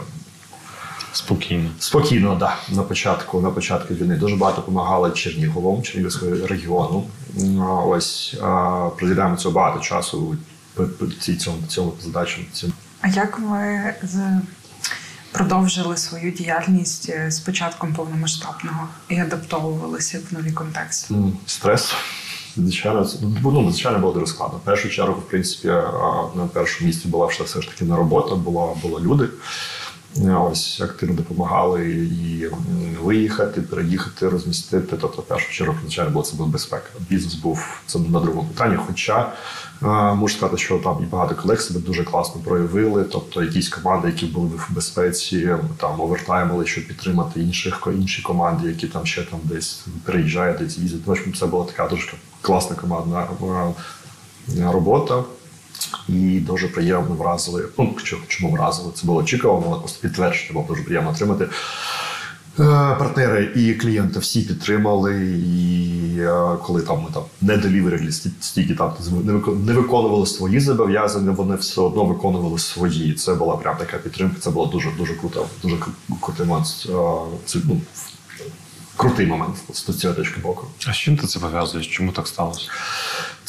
спокійно. 1.13 1.69
Спокійно, 1.79 2.35
да. 2.35 2.55
На 2.69 2.83
початку 2.83 3.41
на 3.41 3.49
початку 3.49 3.93
війни 3.93 4.15
дуже 4.15 4.35
багато 4.35 4.61
допомагали 4.61 5.11
Черніговому, 5.11 5.81
Чернігівському 5.81 6.35
регіону. 6.47 7.03
Ось 7.87 8.37
приділяємо 8.97 9.37
цього 9.37 9.55
багато 9.55 9.79
часу 9.79 10.35
цьому 11.39 11.57
цьому 11.67 11.93
задачам. 12.01 12.45
А 13.01 13.07
як 13.07 13.39
ви 13.39 13.93
продовжили 15.31 15.97
свою 15.97 16.31
діяльність 16.31 17.09
е, 17.09 17.31
з 17.31 17.39
початком 17.39 17.93
повномасштабного 17.93 18.87
і 19.09 19.17
адаптовувалися 19.19 20.19
в 20.29 20.33
нові 20.33 20.51
контексти? 20.51 21.15
Стрес. 21.45 21.93
Звичайно, 22.57 23.09
ну, 23.43 23.71
звичайно, 23.71 23.99
було 23.99 24.13
дуже 24.13 24.27
складно. 24.27 24.57
В 24.57 24.61
першу 24.61 24.89
чергу, 24.89 25.13
в 25.13 25.29
принципі, 25.29 25.67
на 26.35 26.49
першому 26.53 26.87
місці 26.87 27.07
була 27.07 27.27
все 27.27 27.61
ж 27.61 27.67
таки 27.67 27.85
на 27.85 27.95
робота, 27.95 28.35
була 28.35 28.73
були 28.81 29.01
люди. 29.01 29.29
Ось 30.51 30.81
активно 30.81 31.15
допомагали 31.15 31.89
і 31.89 32.49
виїхати, 33.01 33.61
переїхати, 33.61 34.29
розмістити. 34.29 34.97
Тобто, 35.01 35.21
в 35.21 35.25
першу 35.25 35.51
чергу, 35.51 35.75
звичайно, 35.81 36.11
було 36.11 36.25
це 36.25 36.35
була 36.35 36.49
безпека. 36.49 36.89
Бізнес 37.09 37.33
був 37.33 37.81
це 37.85 37.99
на 37.99 38.19
другому 38.19 38.49
питанні. 38.49 38.77
Хоча 38.87 39.31
можу 39.81 40.35
сказати, 40.35 40.57
що 40.57 40.77
там 40.77 40.97
і 41.03 41.05
багато 41.05 41.35
колег 41.35 41.61
себе 41.61 41.79
дуже 41.79 42.03
класно 42.03 42.41
проявили. 42.41 43.03
Тобто, 43.03 43.43
якісь 43.43 43.69
команди, 43.69 44.07
які 44.07 44.25
були 44.25 44.47
в 44.47 44.67
безпеці, 44.69 45.55
там 45.77 46.01
овертаймили, 46.01 46.65
щоб 46.65 46.87
підтримати 46.87 47.39
інших 47.41 47.87
інші 47.95 48.21
команди, 48.21 48.67
які 48.67 48.87
там 48.87 49.05
ще 49.05 49.23
там 49.23 49.39
десь 49.43 49.85
переїжджають, 50.05 50.57
десь 50.57 50.77
їздять. 50.77 51.05
Тому 51.05 51.35
це 51.39 51.45
була 51.45 51.65
така 51.65 51.87
дуже 51.87 52.13
класна 52.41 52.75
командна 52.75 53.27
робота. 54.63 55.23
І 56.09 56.39
дуже 56.39 56.67
приємно 56.67 57.15
вразили. 57.15 57.65
Ну, 57.77 57.95
чому 58.27 58.51
вразили? 58.51 58.91
Це 58.95 59.07
було 59.07 59.19
очікувано, 59.19 59.65
але 59.67 59.79
просто 59.79 60.01
підтвердження 60.01 60.53
було 60.53 60.65
дуже 60.69 60.83
приємно 60.83 61.09
отримати. 61.09 61.47
Е, 62.59 62.95
партнери 62.99 63.51
і 63.55 63.73
клієнти 63.73 64.19
всі 64.19 64.41
підтримали, 64.41 65.25
і 65.35 66.15
е, 66.19 66.57
коли 66.63 66.81
там 66.81 67.01
ми 67.01 67.09
там 67.13 67.23
не 67.41 67.57
деліверили 67.57 68.11
стільки 68.41 68.75
там 68.75 68.93
не 69.65 69.73
виконували 69.73 70.25
свої 70.25 70.59
зобов'язання, 70.59 71.31
вони 71.31 71.55
все 71.55 71.81
одно 71.81 72.05
виконували 72.05 72.59
свої. 72.59 73.13
Це 73.13 73.33
була 73.33 73.57
прям 73.57 73.77
така 73.77 73.97
підтримка. 73.97 74.35
Це 74.39 74.49
було 74.49 74.65
дуже 74.65 74.89
дуже 74.97 75.13
круто, 75.13 75.47
дуже 75.63 75.77
крутий 76.21 76.45
момент. 76.45 76.67
Е, 76.89 76.93
це 77.45 77.59
ну, 77.63 77.81
крутий 78.95 79.25
момент 79.25 79.55
з 79.73 79.97
цієї 79.97 80.17
точки 80.17 80.41
боку. 80.41 80.67
А 80.87 80.93
з 80.93 80.97
чим 80.97 81.17
ти 81.17 81.27
це 81.27 81.39
пов'язуєш? 81.39 81.87
Чому 81.87 82.11
так 82.11 82.27
сталося? 82.27 82.69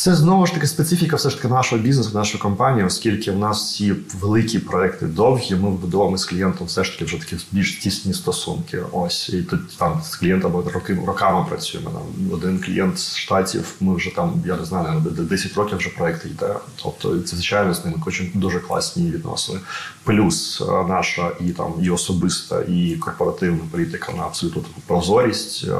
Це 0.00 0.14
знову 0.14 0.46
ж 0.46 0.54
таки 0.54 0.66
специфіка 0.66 1.16
все 1.16 1.30
ж 1.30 1.36
таки 1.36 1.48
нашого 1.48 1.82
бізнесу, 1.82 2.10
нашої 2.14 2.42
компанії, 2.42 2.86
оскільки 2.86 3.30
в 3.30 3.38
нас 3.38 3.62
всі 3.62 3.94
великі 4.20 4.58
проекти 4.58 5.06
довгі, 5.06 5.54
ми 5.54 5.70
будуємо 5.70 6.18
з 6.18 6.24
клієнтом 6.24 6.66
все 6.66 6.84
ж 6.84 6.92
таки 6.92 7.04
вже 7.04 7.18
такі 7.18 7.36
більш 7.52 7.76
тісні 7.76 8.14
стосунки. 8.14 8.78
Ось 8.92 9.28
і 9.28 9.42
тут 9.42 9.76
там 9.76 10.02
з 10.04 10.16
клієнтами 10.16 10.62
роки 10.74 10.98
роками 11.06 11.46
працюємо. 11.48 11.90
Там 11.90 12.32
один 12.32 12.60
клієнт 12.60 12.98
з 12.98 13.16
штатів. 13.16 13.74
Ми 13.80 13.94
вже 13.94 14.14
там, 14.14 14.42
я 14.46 14.56
не 14.56 14.64
знаю, 14.64 15.00
10 15.00 15.54
років 15.54 15.78
вже 15.78 15.88
проект 15.88 16.26
йде. 16.26 16.54
Тобто, 16.82 17.18
це 17.18 17.36
звичайно 17.36 17.74
з 17.74 17.84
ними 17.84 17.96
хочемо 18.04 18.28
дуже 18.34 18.60
класні 18.60 19.10
відносини. 19.10 19.60
Плюс 20.04 20.60
е, 20.60 20.64
наша 20.88 21.30
і 21.40 21.50
там 21.50 21.74
і 21.82 21.90
особиста, 21.90 22.62
і 22.62 22.96
корпоративна 23.00 23.60
політика 23.70 24.12
на 24.12 24.22
абсолютно 24.22 24.62
прозорість, 24.86 25.64
е, 25.64 25.72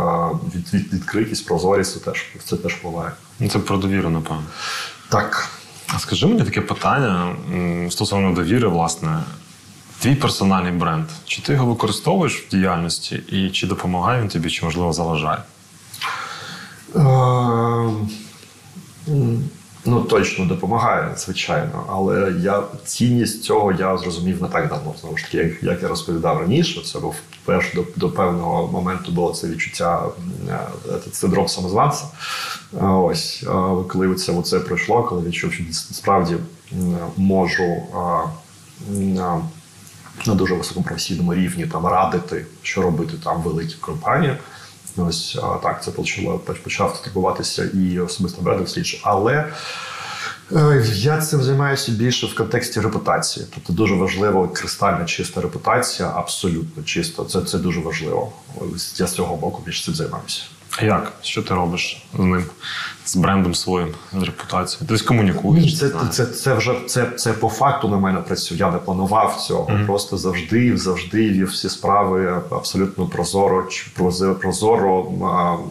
від, 0.54 0.74
від 0.74 0.92
відкритість, 0.92 1.46
прозорість 1.46 1.92
це 1.92 2.00
теж 2.10 2.26
це 2.44 2.56
теж 2.56 2.74
впливає. 2.74 3.12
Ну, 3.40 3.48
Це 3.48 3.58
про 3.58 3.76
довіру, 3.76 4.10
напевно. 4.10 4.44
Так. 5.08 5.48
А 5.94 5.98
скажи 5.98 6.26
мені 6.26 6.42
таке 6.42 6.60
питання 6.60 7.34
стосовно 7.90 8.32
довіри, 8.34 8.68
власне. 8.68 9.22
Твій 9.98 10.14
персональний 10.14 10.72
бренд. 10.72 11.04
Чи 11.24 11.42
ти 11.42 11.52
його 11.52 11.66
використовуєш 11.66 12.36
в 12.40 12.48
діяльності, 12.50 13.14
і 13.28 13.50
чи 13.50 13.66
допомагає 13.66 14.22
він 14.22 14.28
тобі, 14.28 14.50
чи 14.50 14.64
можливо 14.64 14.92
заважає? 14.92 15.38
Ну, 19.84 20.00
точно 20.02 20.44
допомагає, 20.44 21.14
звичайно. 21.16 21.84
Але 21.88 22.34
я 22.40 22.62
цінність 22.84 23.44
цього 23.44 23.72
я 23.72 23.98
зрозумів 23.98 24.42
не 24.42 24.48
так 24.48 24.68
давно. 24.68 24.94
Знову 25.00 25.16
ж 25.16 25.24
таки, 25.24 25.36
як, 25.36 25.62
як 25.62 25.82
я 25.82 25.88
розповідав 25.88 26.38
раніше, 26.38 26.82
це 26.84 26.98
був 26.98 27.14
перш 27.44 27.74
до, 27.74 27.84
до 27.96 28.10
певного 28.10 28.68
моменту 28.68 29.12
було 29.12 29.32
це 29.32 29.48
відчуття 29.48 30.04
е, 30.48 30.58
е, 30.88 30.98
синдром 31.12 31.48
самозванця. 31.48 32.04
Ось 32.80 33.42
е, 33.42 33.46
коли 33.88 34.14
це, 34.14 34.32
оце 34.32 34.60
пройшло, 34.60 35.02
коли 35.02 35.22
відчув, 35.22 35.52
що 35.52 35.64
справді 35.72 36.36
можу. 37.16 37.62
е, 37.62 39.40
на 40.26 40.34
дуже 40.34 40.54
високому 40.54 40.86
професійному 40.86 41.34
рівні 41.34 41.66
там 41.66 41.86
радити, 41.86 42.46
що 42.62 42.82
робити 42.82 43.12
там 43.24 43.42
великі 43.42 43.74
компанії. 43.80 44.36
Ось 44.96 45.38
так, 45.62 45.84
це 45.84 45.90
почало 45.90 46.38
почав 46.38 47.02
турбуватися 47.02 47.64
і 47.64 48.00
особисто 48.00 48.42
брати 48.42 48.64
все. 48.64 48.82
Але 49.02 49.52
е, 50.52 50.84
я 50.94 51.18
цим 51.18 51.42
займаюся 51.42 51.92
більше 51.92 52.26
в 52.26 52.34
контексті 52.34 52.80
репутації. 52.80 53.46
Тобто 53.54 53.72
дуже 53.72 53.94
важливо 53.94 54.48
кристально 54.48 55.04
чиста 55.04 55.40
репутація, 55.40 56.12
абсолютно 56.14 56.82
чисто. 56.82 57.24
Це, 57.24 57.40
це 57.40 57.58
дуже 57.58 57.80
важливо. 57.80 58.32
Я 58.96 59.06
з 59.06 59.14
цього 59.14 59.36
боку 59.36 59.62
більше 59.66 59.84
цим 59.84 59.94
займаюся. 59.94 60.42
Як? 60.82 61.12
Що 61.22 61.42
ти 61.42 61.54
робиш 61.54 62.06
з 62.14 62.18
ним, 62.18 62.44
з 63.10 63.16
брендом 63.16 63.54
своїм, 63.54 63.94
з 64.12 64.22
репутацією? 64.22 64.86
Ти 64.88 64.94
десь 64.94 65.02
комунікуєш? 65.02 65.64
Ні, 65.64 65.76
це, 65.76 65.90
це, 66.10 66.26
це 66.26 66.54
вже 66.54 66.74
це, 66.86 67.06
це 67.16 67.32
по 67.32 67.48
факту 67.48 67.88
на 67.88 67.96
мене 67.96 68.20
працює. 68.20 68.58
Я 68.58 68.70
не 68.70 68.78
планував 68.78 69.36
цього. 69.36 69.70
Просто 69.86 70.16
завжди, 70.16 70.76
завжди 70.76 71.30
вів 71.30 71.48
всі 71.48 71.68
справи 71.68 72.42
абсолютно 72.50 73.06
прозоро, 73.06 73.68
прозоро 74.40 75.06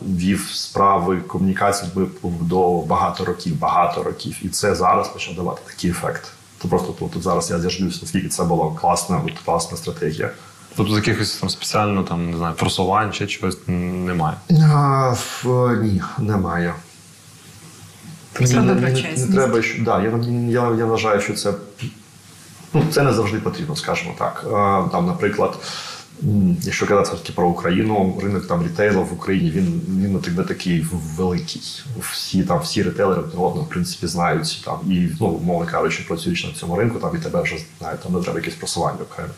вів 0.02 0.50
справи 0.54 1.18
комунікації 1.18 1.92
до 2.24 2.82
багато 2.82 3.26
років, 3.26 3.60
багато 3.60 4.04
років. 4.04 4.38
І 4.42 4.50
це 4.50 4.76
зараз 4.76 5.08
почав 5.08 5.36
давати 5.36 5.62
такий 5.68 5.90
ефект. 5.90 6.32
То 6.62 6.68
просто 6.68 6.92
тут, 6.92 7.12
тут 7.12 7.24
зараз 7.24 7.52
я 7.52 7.60
зіждусь, 7.60 8.02
наскільки 8.02 8.28
це 8.28 8.44
була 8.44 8.72
класна, 8.82 9.22
от, 9.26 9.32
класна 9.46 9.78
стратегія. 9.78 10.30
Тобто 10.76 10.96
якихось 10.96 11.36
там 11.36 11.50
спеціально 11.50 12.04
там, 12.04 12.32
не 12.32 12.38
знаю, 12.38 12.56
просувань 12.56 13.12
чи 13.12 13.28
чогось 13.28 13.58
немає. 13.68 14.36
А, 14.74 15.16
в, 15.44 15.78
ні, 15.82 16.02
немає. 16.20 16.74
Просто 18.40 18.56
Не- 18.76 18.82
не- 18.82 18.92
не, 19.28 19.36
треба, 19.36 19.62
що 19.62 19.84
да, 19.84 20.02
я, 20.04 20.10
я, 20.50 20.76
я 20.76 20.86
вважаю, 20.86 21.22
що 21.22 21.34
це 21.34 21.54
ну, 22.74 22.84
це 22.92 23.04
не 23.04 23.14
завжди 23.14 23.38
потрібно, 23.40 23.76
скажімо 23.76 24.16
так. 24.20 24.46
Там, 24.92 25.06
наприклад, 25.06 25.58
якщо 26.62 26.88
казати 26.88 27.10
все-таки 27.10 27.34
про 27.34 27.48
Україну, 27.50 28.20
ринок 28.24 28.48
там 28.48 28.64
рітейлу 28.64 29.04
в 29.04 29.14
Україні 29.14 29.52
він, 29.52 29.82
він 29.90 30.14
не 30.14 30.20
так- 30.20 30.48
такий 30.48 30.86
великий. 31.18 31.62
Всі 32.12 32.44
там 32.44 32.60
всі 32.60 32.84
одного, 33.34 33.62
в 33.62 33.70
принципі, 33.70 34.08
знають 34.08 34.62
там 34.66 34.80
і 34.90 35.10
ну, 35.20 35.28
умовно 35.28 35.72
кажучи, 35.72 36.06
працюючи 36.08 36.48
на 36.48 36.54
цьому 36.54 36.76
ринку, 36.76 37.00
там 37.00 37.16
і 37.16 37.20
тебе 37.20 37.42
вже 37.42 37.56
знають, 37.80 38.02
там 38.02 38.14
не 38.14 38.22
треба 38.22 38.40
якесь 38.40 38.54
просування 38.56 39.00
окремо. 39.12 39.30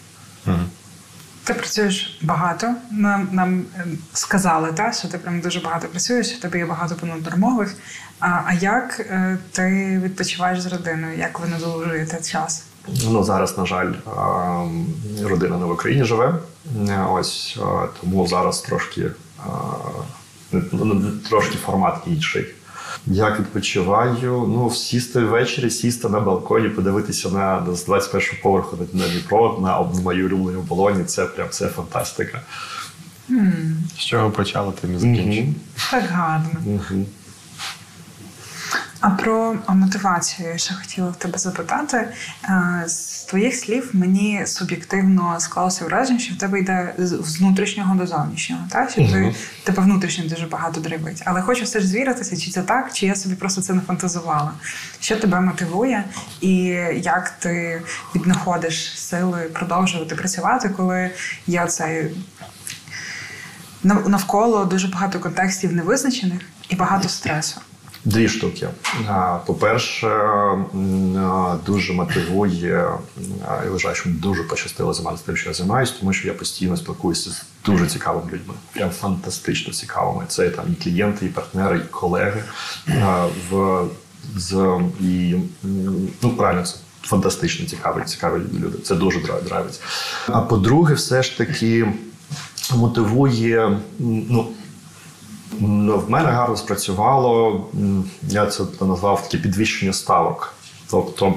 Ти 1.43 1.53
працюєш 1.53 2.19
багато. 2.21 2.75
Нам, 2.91 3.29
нам 3.31 3.63
ем, 3.79 3.97
сказали, 4.13 4.71
та, 4.71 4.91
що 4.91 5.07
ти 5.07 5.17
прям 5.17 5.41
дуже 5.41 5.59
багато 5.59 5.87
працюєш, 5.87 6.27
що 6.27 6.37
в 6.37 6.41
тебе 6.41 6.57
є 6.57 6.65
багато 6.65 6.95
понаднормових. 6.95 7.75
А, 8.19 8.27
а 8.45 8.53
як 8.53 8.99
е, 8.99 9.37
ти 9.51 9.99
відпочиваєш 10.03 10.61
з 10.61 10.65
родиною? 10.65 11.17
Як 11.17 11.39
ви 11.39 11.47
надолужуєте 11.47 12.21
час? 12.21 12.63
Ну 13.03 13.23
зараз, 13.23 13.57
на 13.57 13.65
жаль, 13.65 13.93
родина 15.23 15.57
не 15.57 15.65
в 15.65 15.71
Україні 15.71 16.03
живе. 16.03 16.35
Е, 16.89 17.05
Ось 17.09 17.59
тому 18.01 18.27
зараз 18.27 18.61
трошки, 18.61 19.11
трошки 21.29 21.57
формат 21.57 21.97
інший. 22.07 22.45
Як 23.05 23.39
відпочиваю? 23.39 24.45
Ну, 24.47 24.71
сісти 24.71 25.19
ввечері, 25.19 25.69
сісти 25.69 26.09
на 26.09 26.19
балконі, 26.19 26.69
подивитися 26.69 27.29
на 27.29 27.75
з 27.75 27.85
21 27.85 28.27
поверху 28.43 28.77
на 28.93 29.07
Дніпро, 29.07 29.59
на 29.61 29.81
мою 30.01 30.25
улюблену 30.25 30.59
оболоні. 30.59 31.03
Це 31.03 31.25
прям 31.25 31.47
це 31.49 31.67
фантастика. 31.67 32.41
З 33.97 33.99
чого 33.99 34.31
почали, 34.31 34.73
тим 34.81 34.95
і 34.95 34.99
закінчив. 34.99 35.45
Так 35.91 36.03
гарно. 36.09 36.49
Мгм. 36.65 37.05
А 38.99 39.09
про 39.09 39.55
мотивацію 39.67 40.49
я 40.49 40.57
ще 40.57 40.73
хотіла 40.73 41.09
в 41.09 41.15
тебе 41.15 41.37
запитати. 41.37 42.07
Е, 42.43 42.83
З 42.87 43.10
твоїх 43.31 43.55
слів 43.55 43.89
мені 43.93 44.43
суб'єктивно 44.45 45.35
склалося 45.39 45.85
враження, 45.85 46.19
що 46.19 46.33
в 46.33 46.37
тебе 46.37 46.59
йде 46.59 46.93
з 46.97 47.39
внутрішнього 47.39 47.95
до 47.95 48.07
зовнішнього, 48.07 48.61
так? 48.69 48.89
Що 48.89 49.01
ти, 49.01 49.35
тебе 49.63 49.83
внутрішньо 49.83 50.25
дуже 50.29 50.47
багато 50.47 50.81
драйвить. 50.81 51.21
Але 51.25 51.41
хочу 51.41 51.63
все 51.63 51.79
ж 51.79 51.87
звіритися, 51.87 52.37
чи 52.37 52.51
це 52.51 52.61
так, 52.61 52.93
чи 52.93 53.05
я 53.05 53.15
собі 53.15 53.35
просто 53.35 53.61
це 53.61 53.73
не 53.73 53.81
фантазувала. 53.81 54.51
Що 54.99 55.15
тебе 55.15 55.41
мотивує, 55.41 56.03
і 56.41 56.53
як 57.01 57.29
ти 57.29 57.81
віднаходиш 58.15 58.99
сили 58.99 59.39
продовжувати 59.39 60.15
працювати, 60.15 60.69
коли 60.69 61.11
є 61.47 61.65
цей 61.65 62.11
навколо 63.83 64.65
дуже 64.65 64.87
багато 64.87 65.19
контекстів 65.19 65.73
невизначених 65.73 66.41
і 66.69 66.75
багато 66.75 67.09
стресу. 67.09 67.61
Дві 68.05 68.29
штуки. 68.29 68.69
По-перше, 69.45 70.09
дуже 71.65 71.93
мотивує, 71.93 72.67
я 73.63 73.69
вважаю, 73.71 73.95
що 73.95 74.09
дуже 74.09 74.43
пощастило 74.43 74.93
займатися 74.93 75.23
тим, 75.25 75.37
що 75.37 75.49
я 75.49 75.53
займаюся, 75.53 75.93
тому 75.99 76.13
що 76.13 76.27
я 76.27 76.33
постійно 76.33 76.77
спілкуюся 76.77 77.29
з 77.29 77.43
дуже 77.65 77.87
цікавими 77.87 78.31
людьми. 78.31 78.53
Прям 78.73 78.89
фантастично 78.89 79.73
цікавими. 79.73 80.23
Це 80.27 80.49
там 80.49 80.65
і 80.79 80.83
клієнти, 80.83 81.25
і 81.25 81.29
партнери, 81.29 81.77
і 81.77 81.91
колеги. 81.91 82.43
В, 83.49 83.81
з, 84.37 84.79
і, 84.99 85.35
ну, 86.21 86.29
правильно, 86.37 86.63
це 86.65 86.75
фантастично 87.01 87.65
цікаві, 87.65 88.03
цікаві 88.05 88.41
люди. 88.59 88.77
Це 88.83 88.95
дуже 88.95 89.19
дра- 89.19 89.43
драйвить. 89.43 89.81
А 90.27 90.41
по-друге, 90.41 90.93
все 90.93 91.23
ж 91.23 91.37
таки 91.37 91.93
мотивує, 92.75 93.79
Ну, 93.99 94.47
в 95.59 96.09
мене 96.09 96.29
гарно 96.29 96.57
спрацювало. 96.57 97.65
Я 98.21 98.45
це 98.45 98.63
назвав 98.81 99.23
таке 99.23 99.43
підвищення 99.43 99.93
ставок. 99.93 100.53
Тобто 100.91 101.33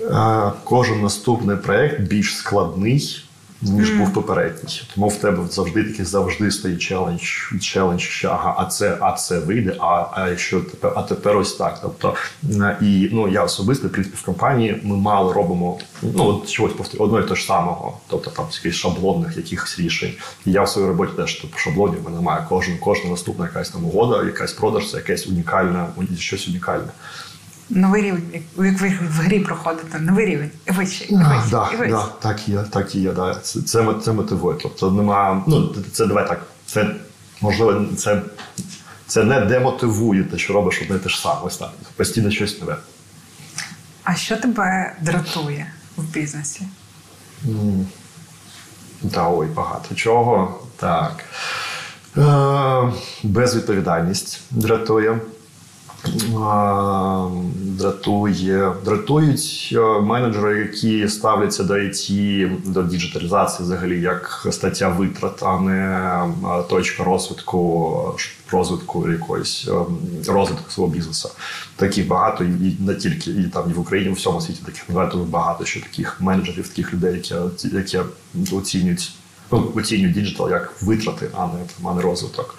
е, 0.00 0.52
кожен 0.64 1.02
наступний 1.02 1.56
проєкт 1.56 2.00
більш 2.00 2.36
складний, 2.36 3.24
ніж 3.62 3.90
був 3.90 4.12
попередній. 4.12 4.82
Тому 4.94 5.08
в 5.08 5.16
тебе 5.16 5.38
завжди 5.50 5.84
такий 5.84 6.04
завжди 6.04 6.50
стоїть 6.50 6.78
челендж, 6.80 7.22
челендж, 7.60 8.00
що 8.00 8.28
ага, 8.28 8.54
а 8.58 8.64
це, 8.64 8.96
а 9.00 9.12
це 9.12 9.38
вийде, 9.38 9.76
а, 9.80 10.06
а 10.12 10.28
якщо 10.28 10.60
тепер, 10.60 10.92
а 10.96 11.02
тепер 11.02 11.36
ось 11.36 11.54
так. 11.56 11.78
Тобто, 11.82 12.14
і 12.80 13.08
ну 13.12 13.28
я 13.28 13.44
особисто 13.44 13.88
в 13.88 13.90
принципі 13.90 14.16
в 14.20 14.24
компанії 14.24 14.80
ми 14.82 14.96
мало 14.96 15.32
робимо 15.32 15.78
ну 16.02 16.26
от 16.26 16.50
чогось 16.50 16.72
повтор- 16.72 17.02
одного 17.02 17.20
і 17.20 17.22
того 17.22 17.34
ж 17.34 17.44
самого, 17.44 17.98
тобто 18.08 18.30
там 18.30 18.46
якихось 18.52 18.80
шаблонних 18.80 19.36
якихось 19.36 19.78
рішень. 19.78 20.12
І 20.46 20.52
я 20.52 20.62
в 20.62 20.68
своїй 20.68 20.88
роботі 20.88 21.12
теж 21.16 21.34
типу, 21.34 21.58
шаблонів 21.58 22.00
в 22.00 22.04
мене 22.04 22.16
немає. 22.16 22.46
Кожен, 22.48 22.78
кожна 22.80 23.10
наступна 23.10 23.44
якась 23.44 23.70
там 23.70 23.84
угода, 23.84 24.24
якась 24.24 24.52
продаж, 24.52 24.90
це 24.90 24.96
якесь 24.96 25.26
унікальне, 25.26 25.86
щось 26.18 26.48
унікальне. 26.48 26.88
Новий 27.70 28.02
рівень, 28.02 28.22
як 28.32 28.42
ви 28.80 28.88
в 28.88 29.20
грі 29.20 29.40
проходите, 29.40 29.98
новий 29.98 30.26
рівень. 30.26 30.50
І 30.68 30.70
вище, 30.70 31.04
і 31.04 31.14
А, 31.14 31.18
вище, 31.28 31.50
да, 31.50 31.70
і 31.72 31.76
вище. 31.76 31.92
да, 31.92 32.06
так 32.20 32.48
і 32.48 32.52
є, 32.52 32.58
так 32.70 32.94
і 32.94 33.00
є. 33.00 33.12
Да. 33.12 33.34
Це, 33.34 33.62
це, 33.62 33.94
це 34.04 34.12
мотивує. 34.12 34.58
Тобто 34.62 34.90
нема. 34.90 35.44
Ну, 35.46 35.74
це 35.92 36.06
давай 36.06 36.28
так. 36.28 36.40
Це 36.66 36.94
можливо, 37.40 37.86
це, 37.96 38.22
це 39.06 39.24
не 39.24 39.40
демотивує 39.40 40.24
те, 40.24 40.38
що 40.38 40.52
робиш 40.52 40.82
одне 40.82 40.98
те 40.98 41.08
ж 41.08 41.20
саме. 41.20 41.40
Ось 41.44 41.56
так. 41.56 41.70
Постійно 41.96 42.30
щось 42.30 42.60
нове. 42.60 42.76
А 44.04 44.14
що 44.14 44.36
тебе 44.36 44.96
дратує 45.00 45.66
в 45.96 46.02
бізнесі? 46.04 46.62
Та 49.14 49.30
ой, 49.30 49.46
багато 49.46 49.94
чого. 49.94 50.60
Так. 50.76 51.24
Е, 52.16 52.92
безвідповідальність 53.22 54.40
дратує. 54.50 55.18
Дратує, 57.54 58.72
дратують 58.84 59.70
е, 59.72 60.00
менеджери, 60.00 60.58
які 60.58 61.08
ставляться 61.08 61.64
до 61.64 61.74
IT, 61.74 62.50
до 62.64 62.82
діджиталізації, 62.82 63.66
взагалі, 63.66 64.00
як 64.00 64.46
стаття 64.50 64.88
витрат, 64.88 65.42
а 65.42 65.60
не 65.60 65.78
е, 65.78 66.62
точка 66.68 67.04
розвитку 67.04 68.14
розвитку 68.52 69.10
якоїсь 69.10 69.68
е, 69.68 69.72
розвитку 70.32 70.70
свого 70.70 70.90
бізнесу. 70.90 71.30
Таких 71.76 72.08
багато, 72.08 72.44
і 72.44 72.76
не 72.80 72.94
тільки 72.94 73.30
і 73.30 73.44
там 73.44 73.70
і 73.70 73.72
в 73.72 73.80
Україні, 73.80 74.10
і 74.10 74.12
в 74.12 74.16
всьому 74.16 74.40
світі 74.40 74.60
таких 74.66 74.84
багато 74.88 75.18
багато 75.18 75.64
що 75.64 75.80
таких 75.80 76.20
менеджерів, 76.20 76.68
таких 76.68 76.94
людей, 76.94 77.14
які 77.14 77.34
які 77.76 77.98
оцінюють 78.52 79.12
ну, 79.52 79.72
оцінюють 79.74 80.14
діджитал 80.14 80.50
як 80.50 80.82
витрати, 80.82 81.28
а 81.34 81.46
не 81.46 81.52
там, 81.52 81.88
а 81.88 81.94
не 81.94 82.02
розвиток. 82.02 82.58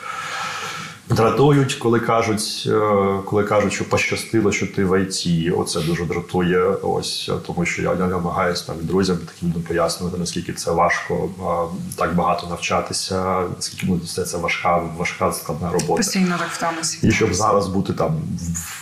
Дратують, 1.10 1.74
коли 1.74 2.00
кажуть, 2.00 2.64
е, 2.68 2.80
коли 3.26 3.44
кажуть, 3.44 3.74
що 3.74 3.90
пощастило, 3.90 4.52
що 4.52 4.68
ти 4.68 4.86
в 4.86 5.02
ІТ. 5.02 5.54
Оце 5.58 5.80
дуже 5.80 6.06
дратує. 6.06 6.64
Ось 6.64 7.32
тому, 7.48 7.66
що 7.66 7.82
я 7.82 7.96
намагаюся 7.96 8.68
там 8.68 8.76
друзям 8.82 9.18
таким 9.18 9.62
пояснювати, 9.62 10.18
наскільки 10.18 10.54
це 10.54 10.72
важко 10.72 11.30
так 11.96 12.16
багато 12.16 12.48
навчатися, 12.48 13.44
наскільки 13.56 13.86
ну, 13.90 14.00
це 14.00 14.24
це 14.24 14.38
важка, 14.38 14.78
важка 14.98 15.34
складна 15.34 15.72
робота. 15.72 15.94
Постійно 15.94 16.36
так 16.40 16.50
в 16.52 16.60
томасі. 16.60 17.08
І 17.08 17.12
щоб 17.12 17.34
зараз 17.34 17.68
бути 17.68 17.94
там 17.94 18.22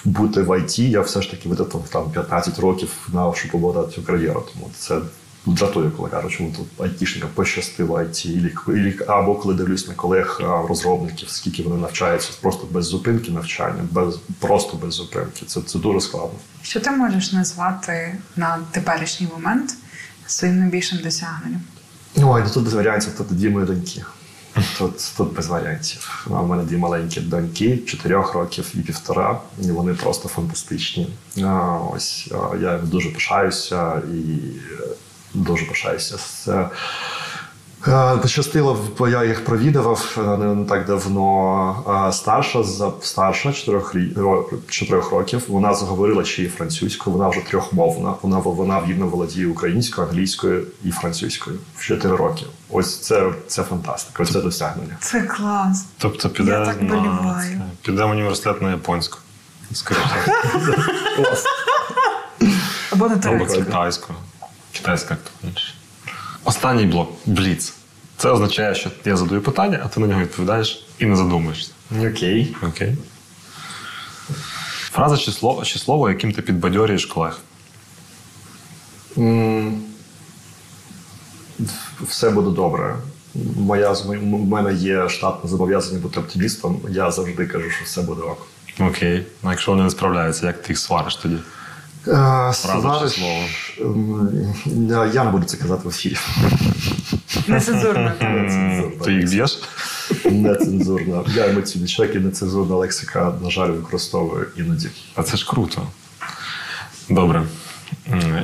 бути 0.06 0.42
в 0.42 0.60
ІТ, 0.60 0.80
я 0.80 1.02
все 1.02 1.22
ж 1.22 1.32
таки 1.32 1.50
витратив 1.50 1.82
там 1.90 2.12
15 2.12 2.60
років 2.60 2.90
на 3.14 3.34
щоб 3.34 3.52
побудувати 3.52 3.92
цю 3.92 4.04
кар'єру. 4.04 4.44
Тому 4.54 4.72
це 4.78 5.00
дратує, 5.46 5.92
коли 5.98 6.10
кажуть, 6.10 6.32
чому 6.32 6.52
тут 6.52 6.86
айтішникам 6.86 7.30
пощастило 7.34 7.98
IT, 8.00 9.04
або 9.08 9.36
коли 9.36 9.54
дивлюсь 9.54 9.88
на 9.88 9.94
колег 9.94 10.42
розробників, 10.70 11.30
скільки 11.30 11.64
вони 11.64 11.82
навчаються 11.82 12.32
просто 12.42 12.68
без 12.72 12.86
зупинки 12.86 13.32
навчання, 13.32 13.84
без 13.92 14.16
просто 14.40 14.78
без 14.78 14.94
зупинки. 14.94 15.46
Це 15.46 15.62
це 15.62 15.80
дуже 15.80 16.02
складно. 16.02 16.40
Що 16.62 16.80
ти 16.80 16.92
можеш 16.92 17.32
назвати 17.34 18.18
на 18.36 18.60
теперішній 18.72 19.28
момент 19.34 19.76
своїм 20.28 20.60
найбільшим 20.60 21.00
досягненням? 21.04 21.62
Ой, 22.18 22.42
ну 22.46 22.50
тут 22.54 22.64
без 22.64 22.74
варіантів, 22.74 23.14
тут 23.18 23.28
дві 23.30 23.50
мої 23.50 23.66
доньки. 23.66 24.04
Тут 24.78 25.14
тут 25.18 25.34
без 25.34 25.48
варіантів. 25.48 26.28
У 26.30 26.46
мене 26.46 26.64
дві 26.64 26.78
маленькі 26.78 27.22
доньки, 27.22 27.78
чотирьох 27.78 28.34
років 28.34 28.72
і 28.74 28.78
півтора, 28.78 29.40
і 29.64 29.72
вони 29.72 29.94
просто 29.94 30.30
фантастичні. 30.30 31.10
Ось 31.92 32.28
я 32.62 32.78
дуже 32.78 33.10
пишаюся 33.10 34.02
і 34.14 34.40
дуже 35.34 35.66
пишаюся. 35.66 36.18
Це 36.18 36.70
е, 37.88 38.18
Пощастило, 38.18 38.80
бо 38.98 39.08
я 39.08 39.24
їх 39.24 39.46
провідував 39.46 40.18
е, 40.18 40.38
не 40.38 40.66
так 40.66 40.86
давно. 40.86 42.10
Старша 42.14 42.64
старша 43.02 43.54
чотирьох 43.54 43.96
чотирьох 44.68 45.12
років. 45.12 45.44
Вона 45.48 45.74
заговорила 45.74 46.26
ще 46.26 46.44
й 46.44 46.48
французькою. 46.48 47.16
Вона 47.18 47.30
вже 47.30 47.40
трьохмовна. 47.40 48.14
Вона 48.22 48.38
вона 48.38 48.82
вільно 48.88 49.08
володіє 49.08 49.48
українською, 49.48 50.08
англійською 50.08 50.64
і 50.84 50.92
французькою 50.92 51.58
в 51.76 51.86
чотири 51.86 52.16
роки. 52.16 52.46
Ось 52.70 53.00
це 53.00 53.32
це 53.48 53.64
фантастика. 53.64 54.24
Ось 54.24 54.32
це 54.32 54.42
досягнення. 54.42 54.98
Це 55.02 55.22
клас. 55.22 55.86
Тобто 55.98 56.30
піде 56.30 56.52
я 56.52 56.66
так 56.66 56.82
на 56.82 57.44
піде 57.82 58.04
в 58.04 58.10
університет 58.10 58.62
на 58.62 58.72
японську. 58.72 59.18
Скоріше. 59.74 60.32
Або 62.92 63.10
на 63.10 63.18
турецьку. 63.18 63.58
китайську. 63.58 64.14
Китайська 64.80 65.18
інше. 65.44 65.74
Останній 66.44 66.86
блок 66.86 67.12
бліц. 67.26 67.74
Це 68.18 68.30
означає, 68.30 68.76
що 68.76 68.90
я 69.06 69.18
задаю 69.18 69.42
питання, 69.42 69.82
а 69.86 69.88
ти 69.88 70.00
на 70.00 70.08
нього 70.08 70.22
відповідаєш 70.22 70.86
і 71.00 71.06
не 71.06 71.16
задумуєшся. 71.16 71.72
Окей. 72.02 72.56
Окей. 72.64 72.96
Фраза 74.92 75.18
чи 75.18 75.32
слово, 75.32 75.64
чи 75.66 75.80
слово, 75.80 76.10
яким 76.10 76.32
ти 76.32 76.42
підбадьорюєш 76.42 77.06
колег. 77.06 77.40
Все 82.02 82.30
буде 82.30 82.56
добре. 82.56 82.96
Моя, 83.56 83.92
У 83.92 84.38
мене 84.46 84.74
є 84.74 85.10
штатне 85.10 85.50
зобов'язання 85.50 86.00
бути 86.00 86.20
оптимістом. 86.20 86.82
Я 86.90 87.12
завжди 87.12 87.48
кажу, 87.48 87.70
що 87.70 87.86
все 87.86 88.02
буде 88.02 88.22
ок. 88.22 88.48
Окей. 88.80 89.26
А 89.44 89.52
якщо 89.52 89.72
вони 89.72 89.84
не 89.84 89.90
справляються, 89.90 90.46
як 90.48 90.62
ти 90.62 90.74
їх 90.74 90.80
свариш 90.80 91.16
тоді? 91.16 91.38
Сказали, 92.54 93.12
я 95.14 95.24
не 95.24 95.32
буду 95.32 95.46
це 95.46 95.58
казати 95.58 95.82
в 95.86 95.88
ефірі. 95.88 96.18
Нецензурно. 97.48 98.12
Ти 99.06 99.14
їх 99.14 99.30
б'єш? 99.30 99.60
Нецензурно. 100.26 101.26
Я 101.36 101.50
емоційний 101.50 101.88
чоловік 101.90 102.16
і 102.16 102.20
нецензурна 102.20 102.76
лексика, 102.76 103.34
на 103.44 103.50
жаль, 103.50 103.70
використовую 103.70 104.48
іноді. 104.58 104.90
А 105.16 105.24
це 105.24 105.38
ж 105.38 105.48
круто. 105.50 105.82
Добре. 107.10 107.44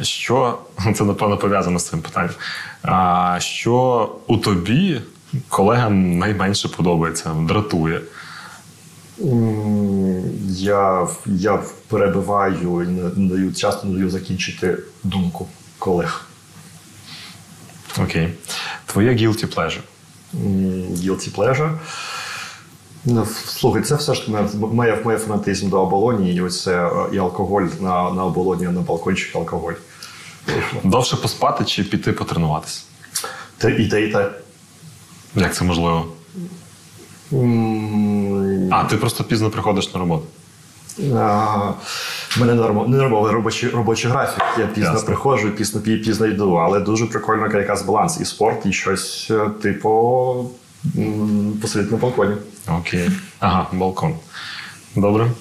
Що 0.02 0.60
це 0.96 1.04
напевно 1.04 1.38
пов'язано 1.38 1.80
з 1.80 1.88
цим 1.88 2.02
питанням? 2.02 2.34
А 2.82 3.38
що 3.40 4.10
у 4.28 4.38
тобі 4.38 5.02
колегам 5.50 6.18
найменше 6.18 6.68
подобається, 6.68 7.30
дратує? 7.34 8.02
Я 10.48 11.08
я 11.26 11.64
перебиваю 11.88 12.84
і 12.84 12.88
не 13.20 13.30
даю 13.30 13.54
часто 13.54 13.88
не 13.88 13.94
даю 13.94 14.10
закінчити 14.10 14.78
думку 15.04 15.48
колег. 15.80 16.26
Окей. 18.04 18.34
Твоє 18.86 19.12
guilty 19.12 19.56
pleasure? 19.56 19.82
Guilty 20.94 21.36
pleasure? 21.36 21.78
Ну, 23.06 23.28
слухай, 23.46 23.82
це 23.82 23.96
все 23.96 24.14
ж 24.16 24.32
моє, 24.62 24.96
моє 25.04 25.18
фанатизм 25.18 25.70
до 25.70 25.82
оболоні, 25.82 26.36
і 26.36 26.42
ось 26.42 26.64
це 26.64 26.90
і 27.14 27.18
алкоголь 27.18 27.68
на 27.80 28.12
на 28.12 28.26
оболоні, 28.26 28.64
на 28.64 28.82
балкончик 28.82 29.36
алкоголь. 29.36 29.74
Довше 30.84 31.16
поспати 31.16 31.66
чи 31.66 31.84
піти 31.84 32.12
потренуватися? 32.12 32.82
Те, 33.58 33.72
і 33.76 33.88
те, 33.88 34.02
і 34.02 34.12
те. 34.12 34.32
Як 35.36 35.56
це 35.56 35.64
можливо? 35.64 36.08
А, 38.72 38.84
ти 38.84 38.98
просто 38.98 39.24
пізно 39.24 39.50
приходиш 39.50 39.94
на 39.94 40.00
роботу. 40.00 40.24
У 40.98 42.40
мене 42.40 42.54
нормальний 42.54 43.00
робочий 43.32 43.70
робочий 43.70 44.12
графік. 44.12 44.44
Я 44.60 44.68
пізно 44.68 44.92
Ясно. 44.92 45.06
приходжу, 45.06 45.50
пізно 45.50 45.82
пізно 45.82 46.26
йду, 46.26 46.54
але 46.54 46.80
дуже 46.80 47.06
прикольно 47.06 47.60
якась 47.60 47.84
баланс. 47.84 48.20
І 48.22 48.26
спорт, 48.26 48.66
і 48.66 48.74
щось 48.74 49.28
е, 49.32 49.50
типу 49.62 50.50
посидіти 51.62 51.92
на 51.92 51.98
балконі. 51.98 52.36
Окей. 52.68 53.10
Ага, 53.40 53.68
балкон. 53.74 54.16
Добре. 54.96 55.32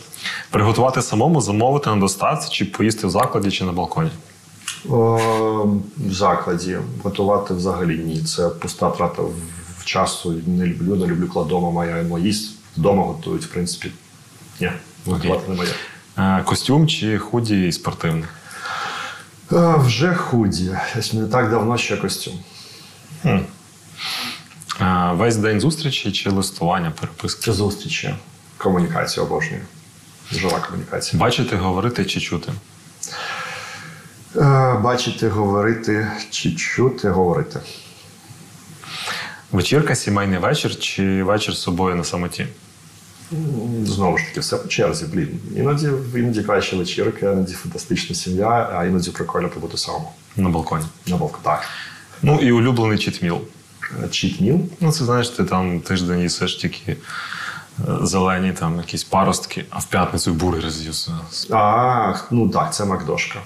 Приготувати 0.50 1.02
самому, 1.02 1.40
замовити 1.40 1.90
на 1.90 1.96
доставці, 1.96 2.48
чи 2.50 2.64
поїсти 2.64 3.06
в 3.06 3.10
закладі, 3.10 3.50
чи 3.50 3.64
на 3.64 3.72
балконі? 3.72 4.10
О, 4.88 5.66
В 5.96 6.12
закладі. 6.12 6.78
Готувати 7.02 7.54
взагалі 7.54 7.98
ні. 7.98 8.22
Це 8.24 8.48
пуста 8.48 8.90
трата 8.90 9.22
часу 9.84 10.34
не 10.46 10.66
люблю, 10.66 10.96
не 10.96 11.06
люблю 11.06 11.28
коли 11.34 11.46
вдома 11.46 12.18
їсть. 12.18 12.50
Вдома 12.76 13.02
готують, 13.04 13.44
в 13.44 13.48
принципі. 13.48 13.90
Ні, 14.60 14.70
готувати 15.06 15.48
не 15.48 15.54
моє. 15.54 15.70
Е, 16.18 16.42
костюм 16.44 16.88
чи 16.88 17.18
худі 17.18 17.68
і 17.68 17.72
спортивний? 17.72 18.24
Вже 19.50 20.14
худі. 20.14 20.76
Не 21.12 21.26
так 21.26 21.50
давно 21.50 21.78
ще 21.78 21.96
костюм. 21.96 22.34
Хм. 23.22 23.38
Е, 24.80 25.12
весь 25.12 25.36
день 25.36 25.60
зустрічі 25.60 26.12
чи 26.12 26.30
листування, 26.30 26.90
переписки? 26.90 27.52
Зустрічі. 27.52 28.14
Комунікація 28.56 29.26
обожнюю. 29.26 29.62
Жива 30.32 30.60
комунікація. 30.60 31.20
Бачити, 31.20 31.56
говорити 31.56 32.04
чи 32.04 32.20
чути? 32.20 32.52
Бачити, 34.80 35.28
говорити 35.28 36.10
чи 36.30 36.54
чути, 36.54 37.08
говорити. 37.08 37.60
Вечірка, 39.52 39.94
сімейний 39.94 40.38
вечір 40.38 40.78
чи 40.78 41.22
вечір 41.22 41.54
з 41.54 41.62
собою 41.62 41.96
на 41.96 42.04
самоті? 42.04 42.46
Знову 43.84 44.18
ж 44.18 44.24
таки, 44.24 44.40
все 44.40 44.56
по 44.56 44.68
черзі, 44.68 45.04
блін. 45.12 45.40
Іноді 45.56 45.88
іноді 46.14 46.42
краща 46.42 46.76
вечірка, 46.76 47.32
іноді 47.32 47.52
фантастична 47.52 48.16
сім'я, 48.16 48.70
а 48.74 48.84
іноді 48.84 49.10
прикольно 49.10 49.48
побути 49.48 49.78
самому. 49.78 50.12
На 50.36 50.48
балконі. 50.48 50.84
На 51.06 51.16
балконі, 51.16 51.42
так. 51.44 51.64
Ну 52.22 52.38
і 52.40 52.52
улюблений 52.52 52.98
чітміл. 52.98 53.40
Чітміл? 54.10 54.60
Ну, 54.80 54.92
це 54.92 55.04
знаєш, 55.04 55.28
ти 55.28 55.44
там 55.44 55.80
тиждень 55.80 56.20
їсиш 56.20 56.56
тільки 56.56 56.92
е, 56.92 56.96
зелені, 58.02 58.52
там 58.52 58.76
якісь 58.76 59.04
паростки, 59.04 59.64
а 59.70 59.78
в 59.78 59.84
п'ятницю 59.86 60.34
бургери 60.34 60.70
з'їси. 60.70 61.10
А, 61.50 62.14
ну 62.30 62.48
так, 62.48 62.74
це 62.74 62.84
Макдошка. 62.84 63.38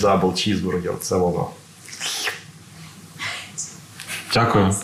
Дабл 0.00 0.34
чізбургер, 0.34 0.94
це 1.00 1.16
воно. 1.16 1.50
Дякую. 4.34 4.74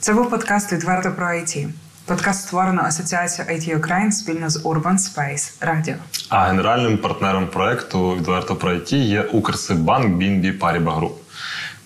Це 0.00 0.14
був 0.14 0.30
подкаст 0.30 0.72
відверто 0.72 1.12
про 1.12 1.26
IT. 1.26 1.68
Подкаст 2.06 2.46
створено 2.46 2.82
Асоціацією 2.82 3.54
IT 3.54 3.78
Ukraine 3.78 4.10
спільно 4.10 4.50
з 4.50 4.64
Urban 4.64 4.98
Space 4.98 5.66
Radio. 5.66 5.94
А 6.28 6.46
генеральним 6.46 6.98
партнером 6.98 7.46
проекту 7.46 8.16
відверто 8.16 8.56
про 8.56 8.72
IT 8.74 8.94
є 8.94 9.22
Укрсибанк 9.22 10.22
BNB 10.22 10.58
Paribas 10.58 11.00
Group. 11.00 11.12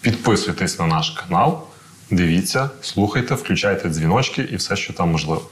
Підписуйтесь 0.00 0.78
на 0.78 0.86
наш 0.86 1.10
канал, 1.10 1.60
дивіться, 2.10 2.70
слухайте, 2.82 3.34
включайте 3.34 3.88
дзвіночки 3.88 4.42
і 4.42 4.56
все, 4.56 4.76
що 4.76 4.92
там 4.92 5.10
можливо. 5.10 5.42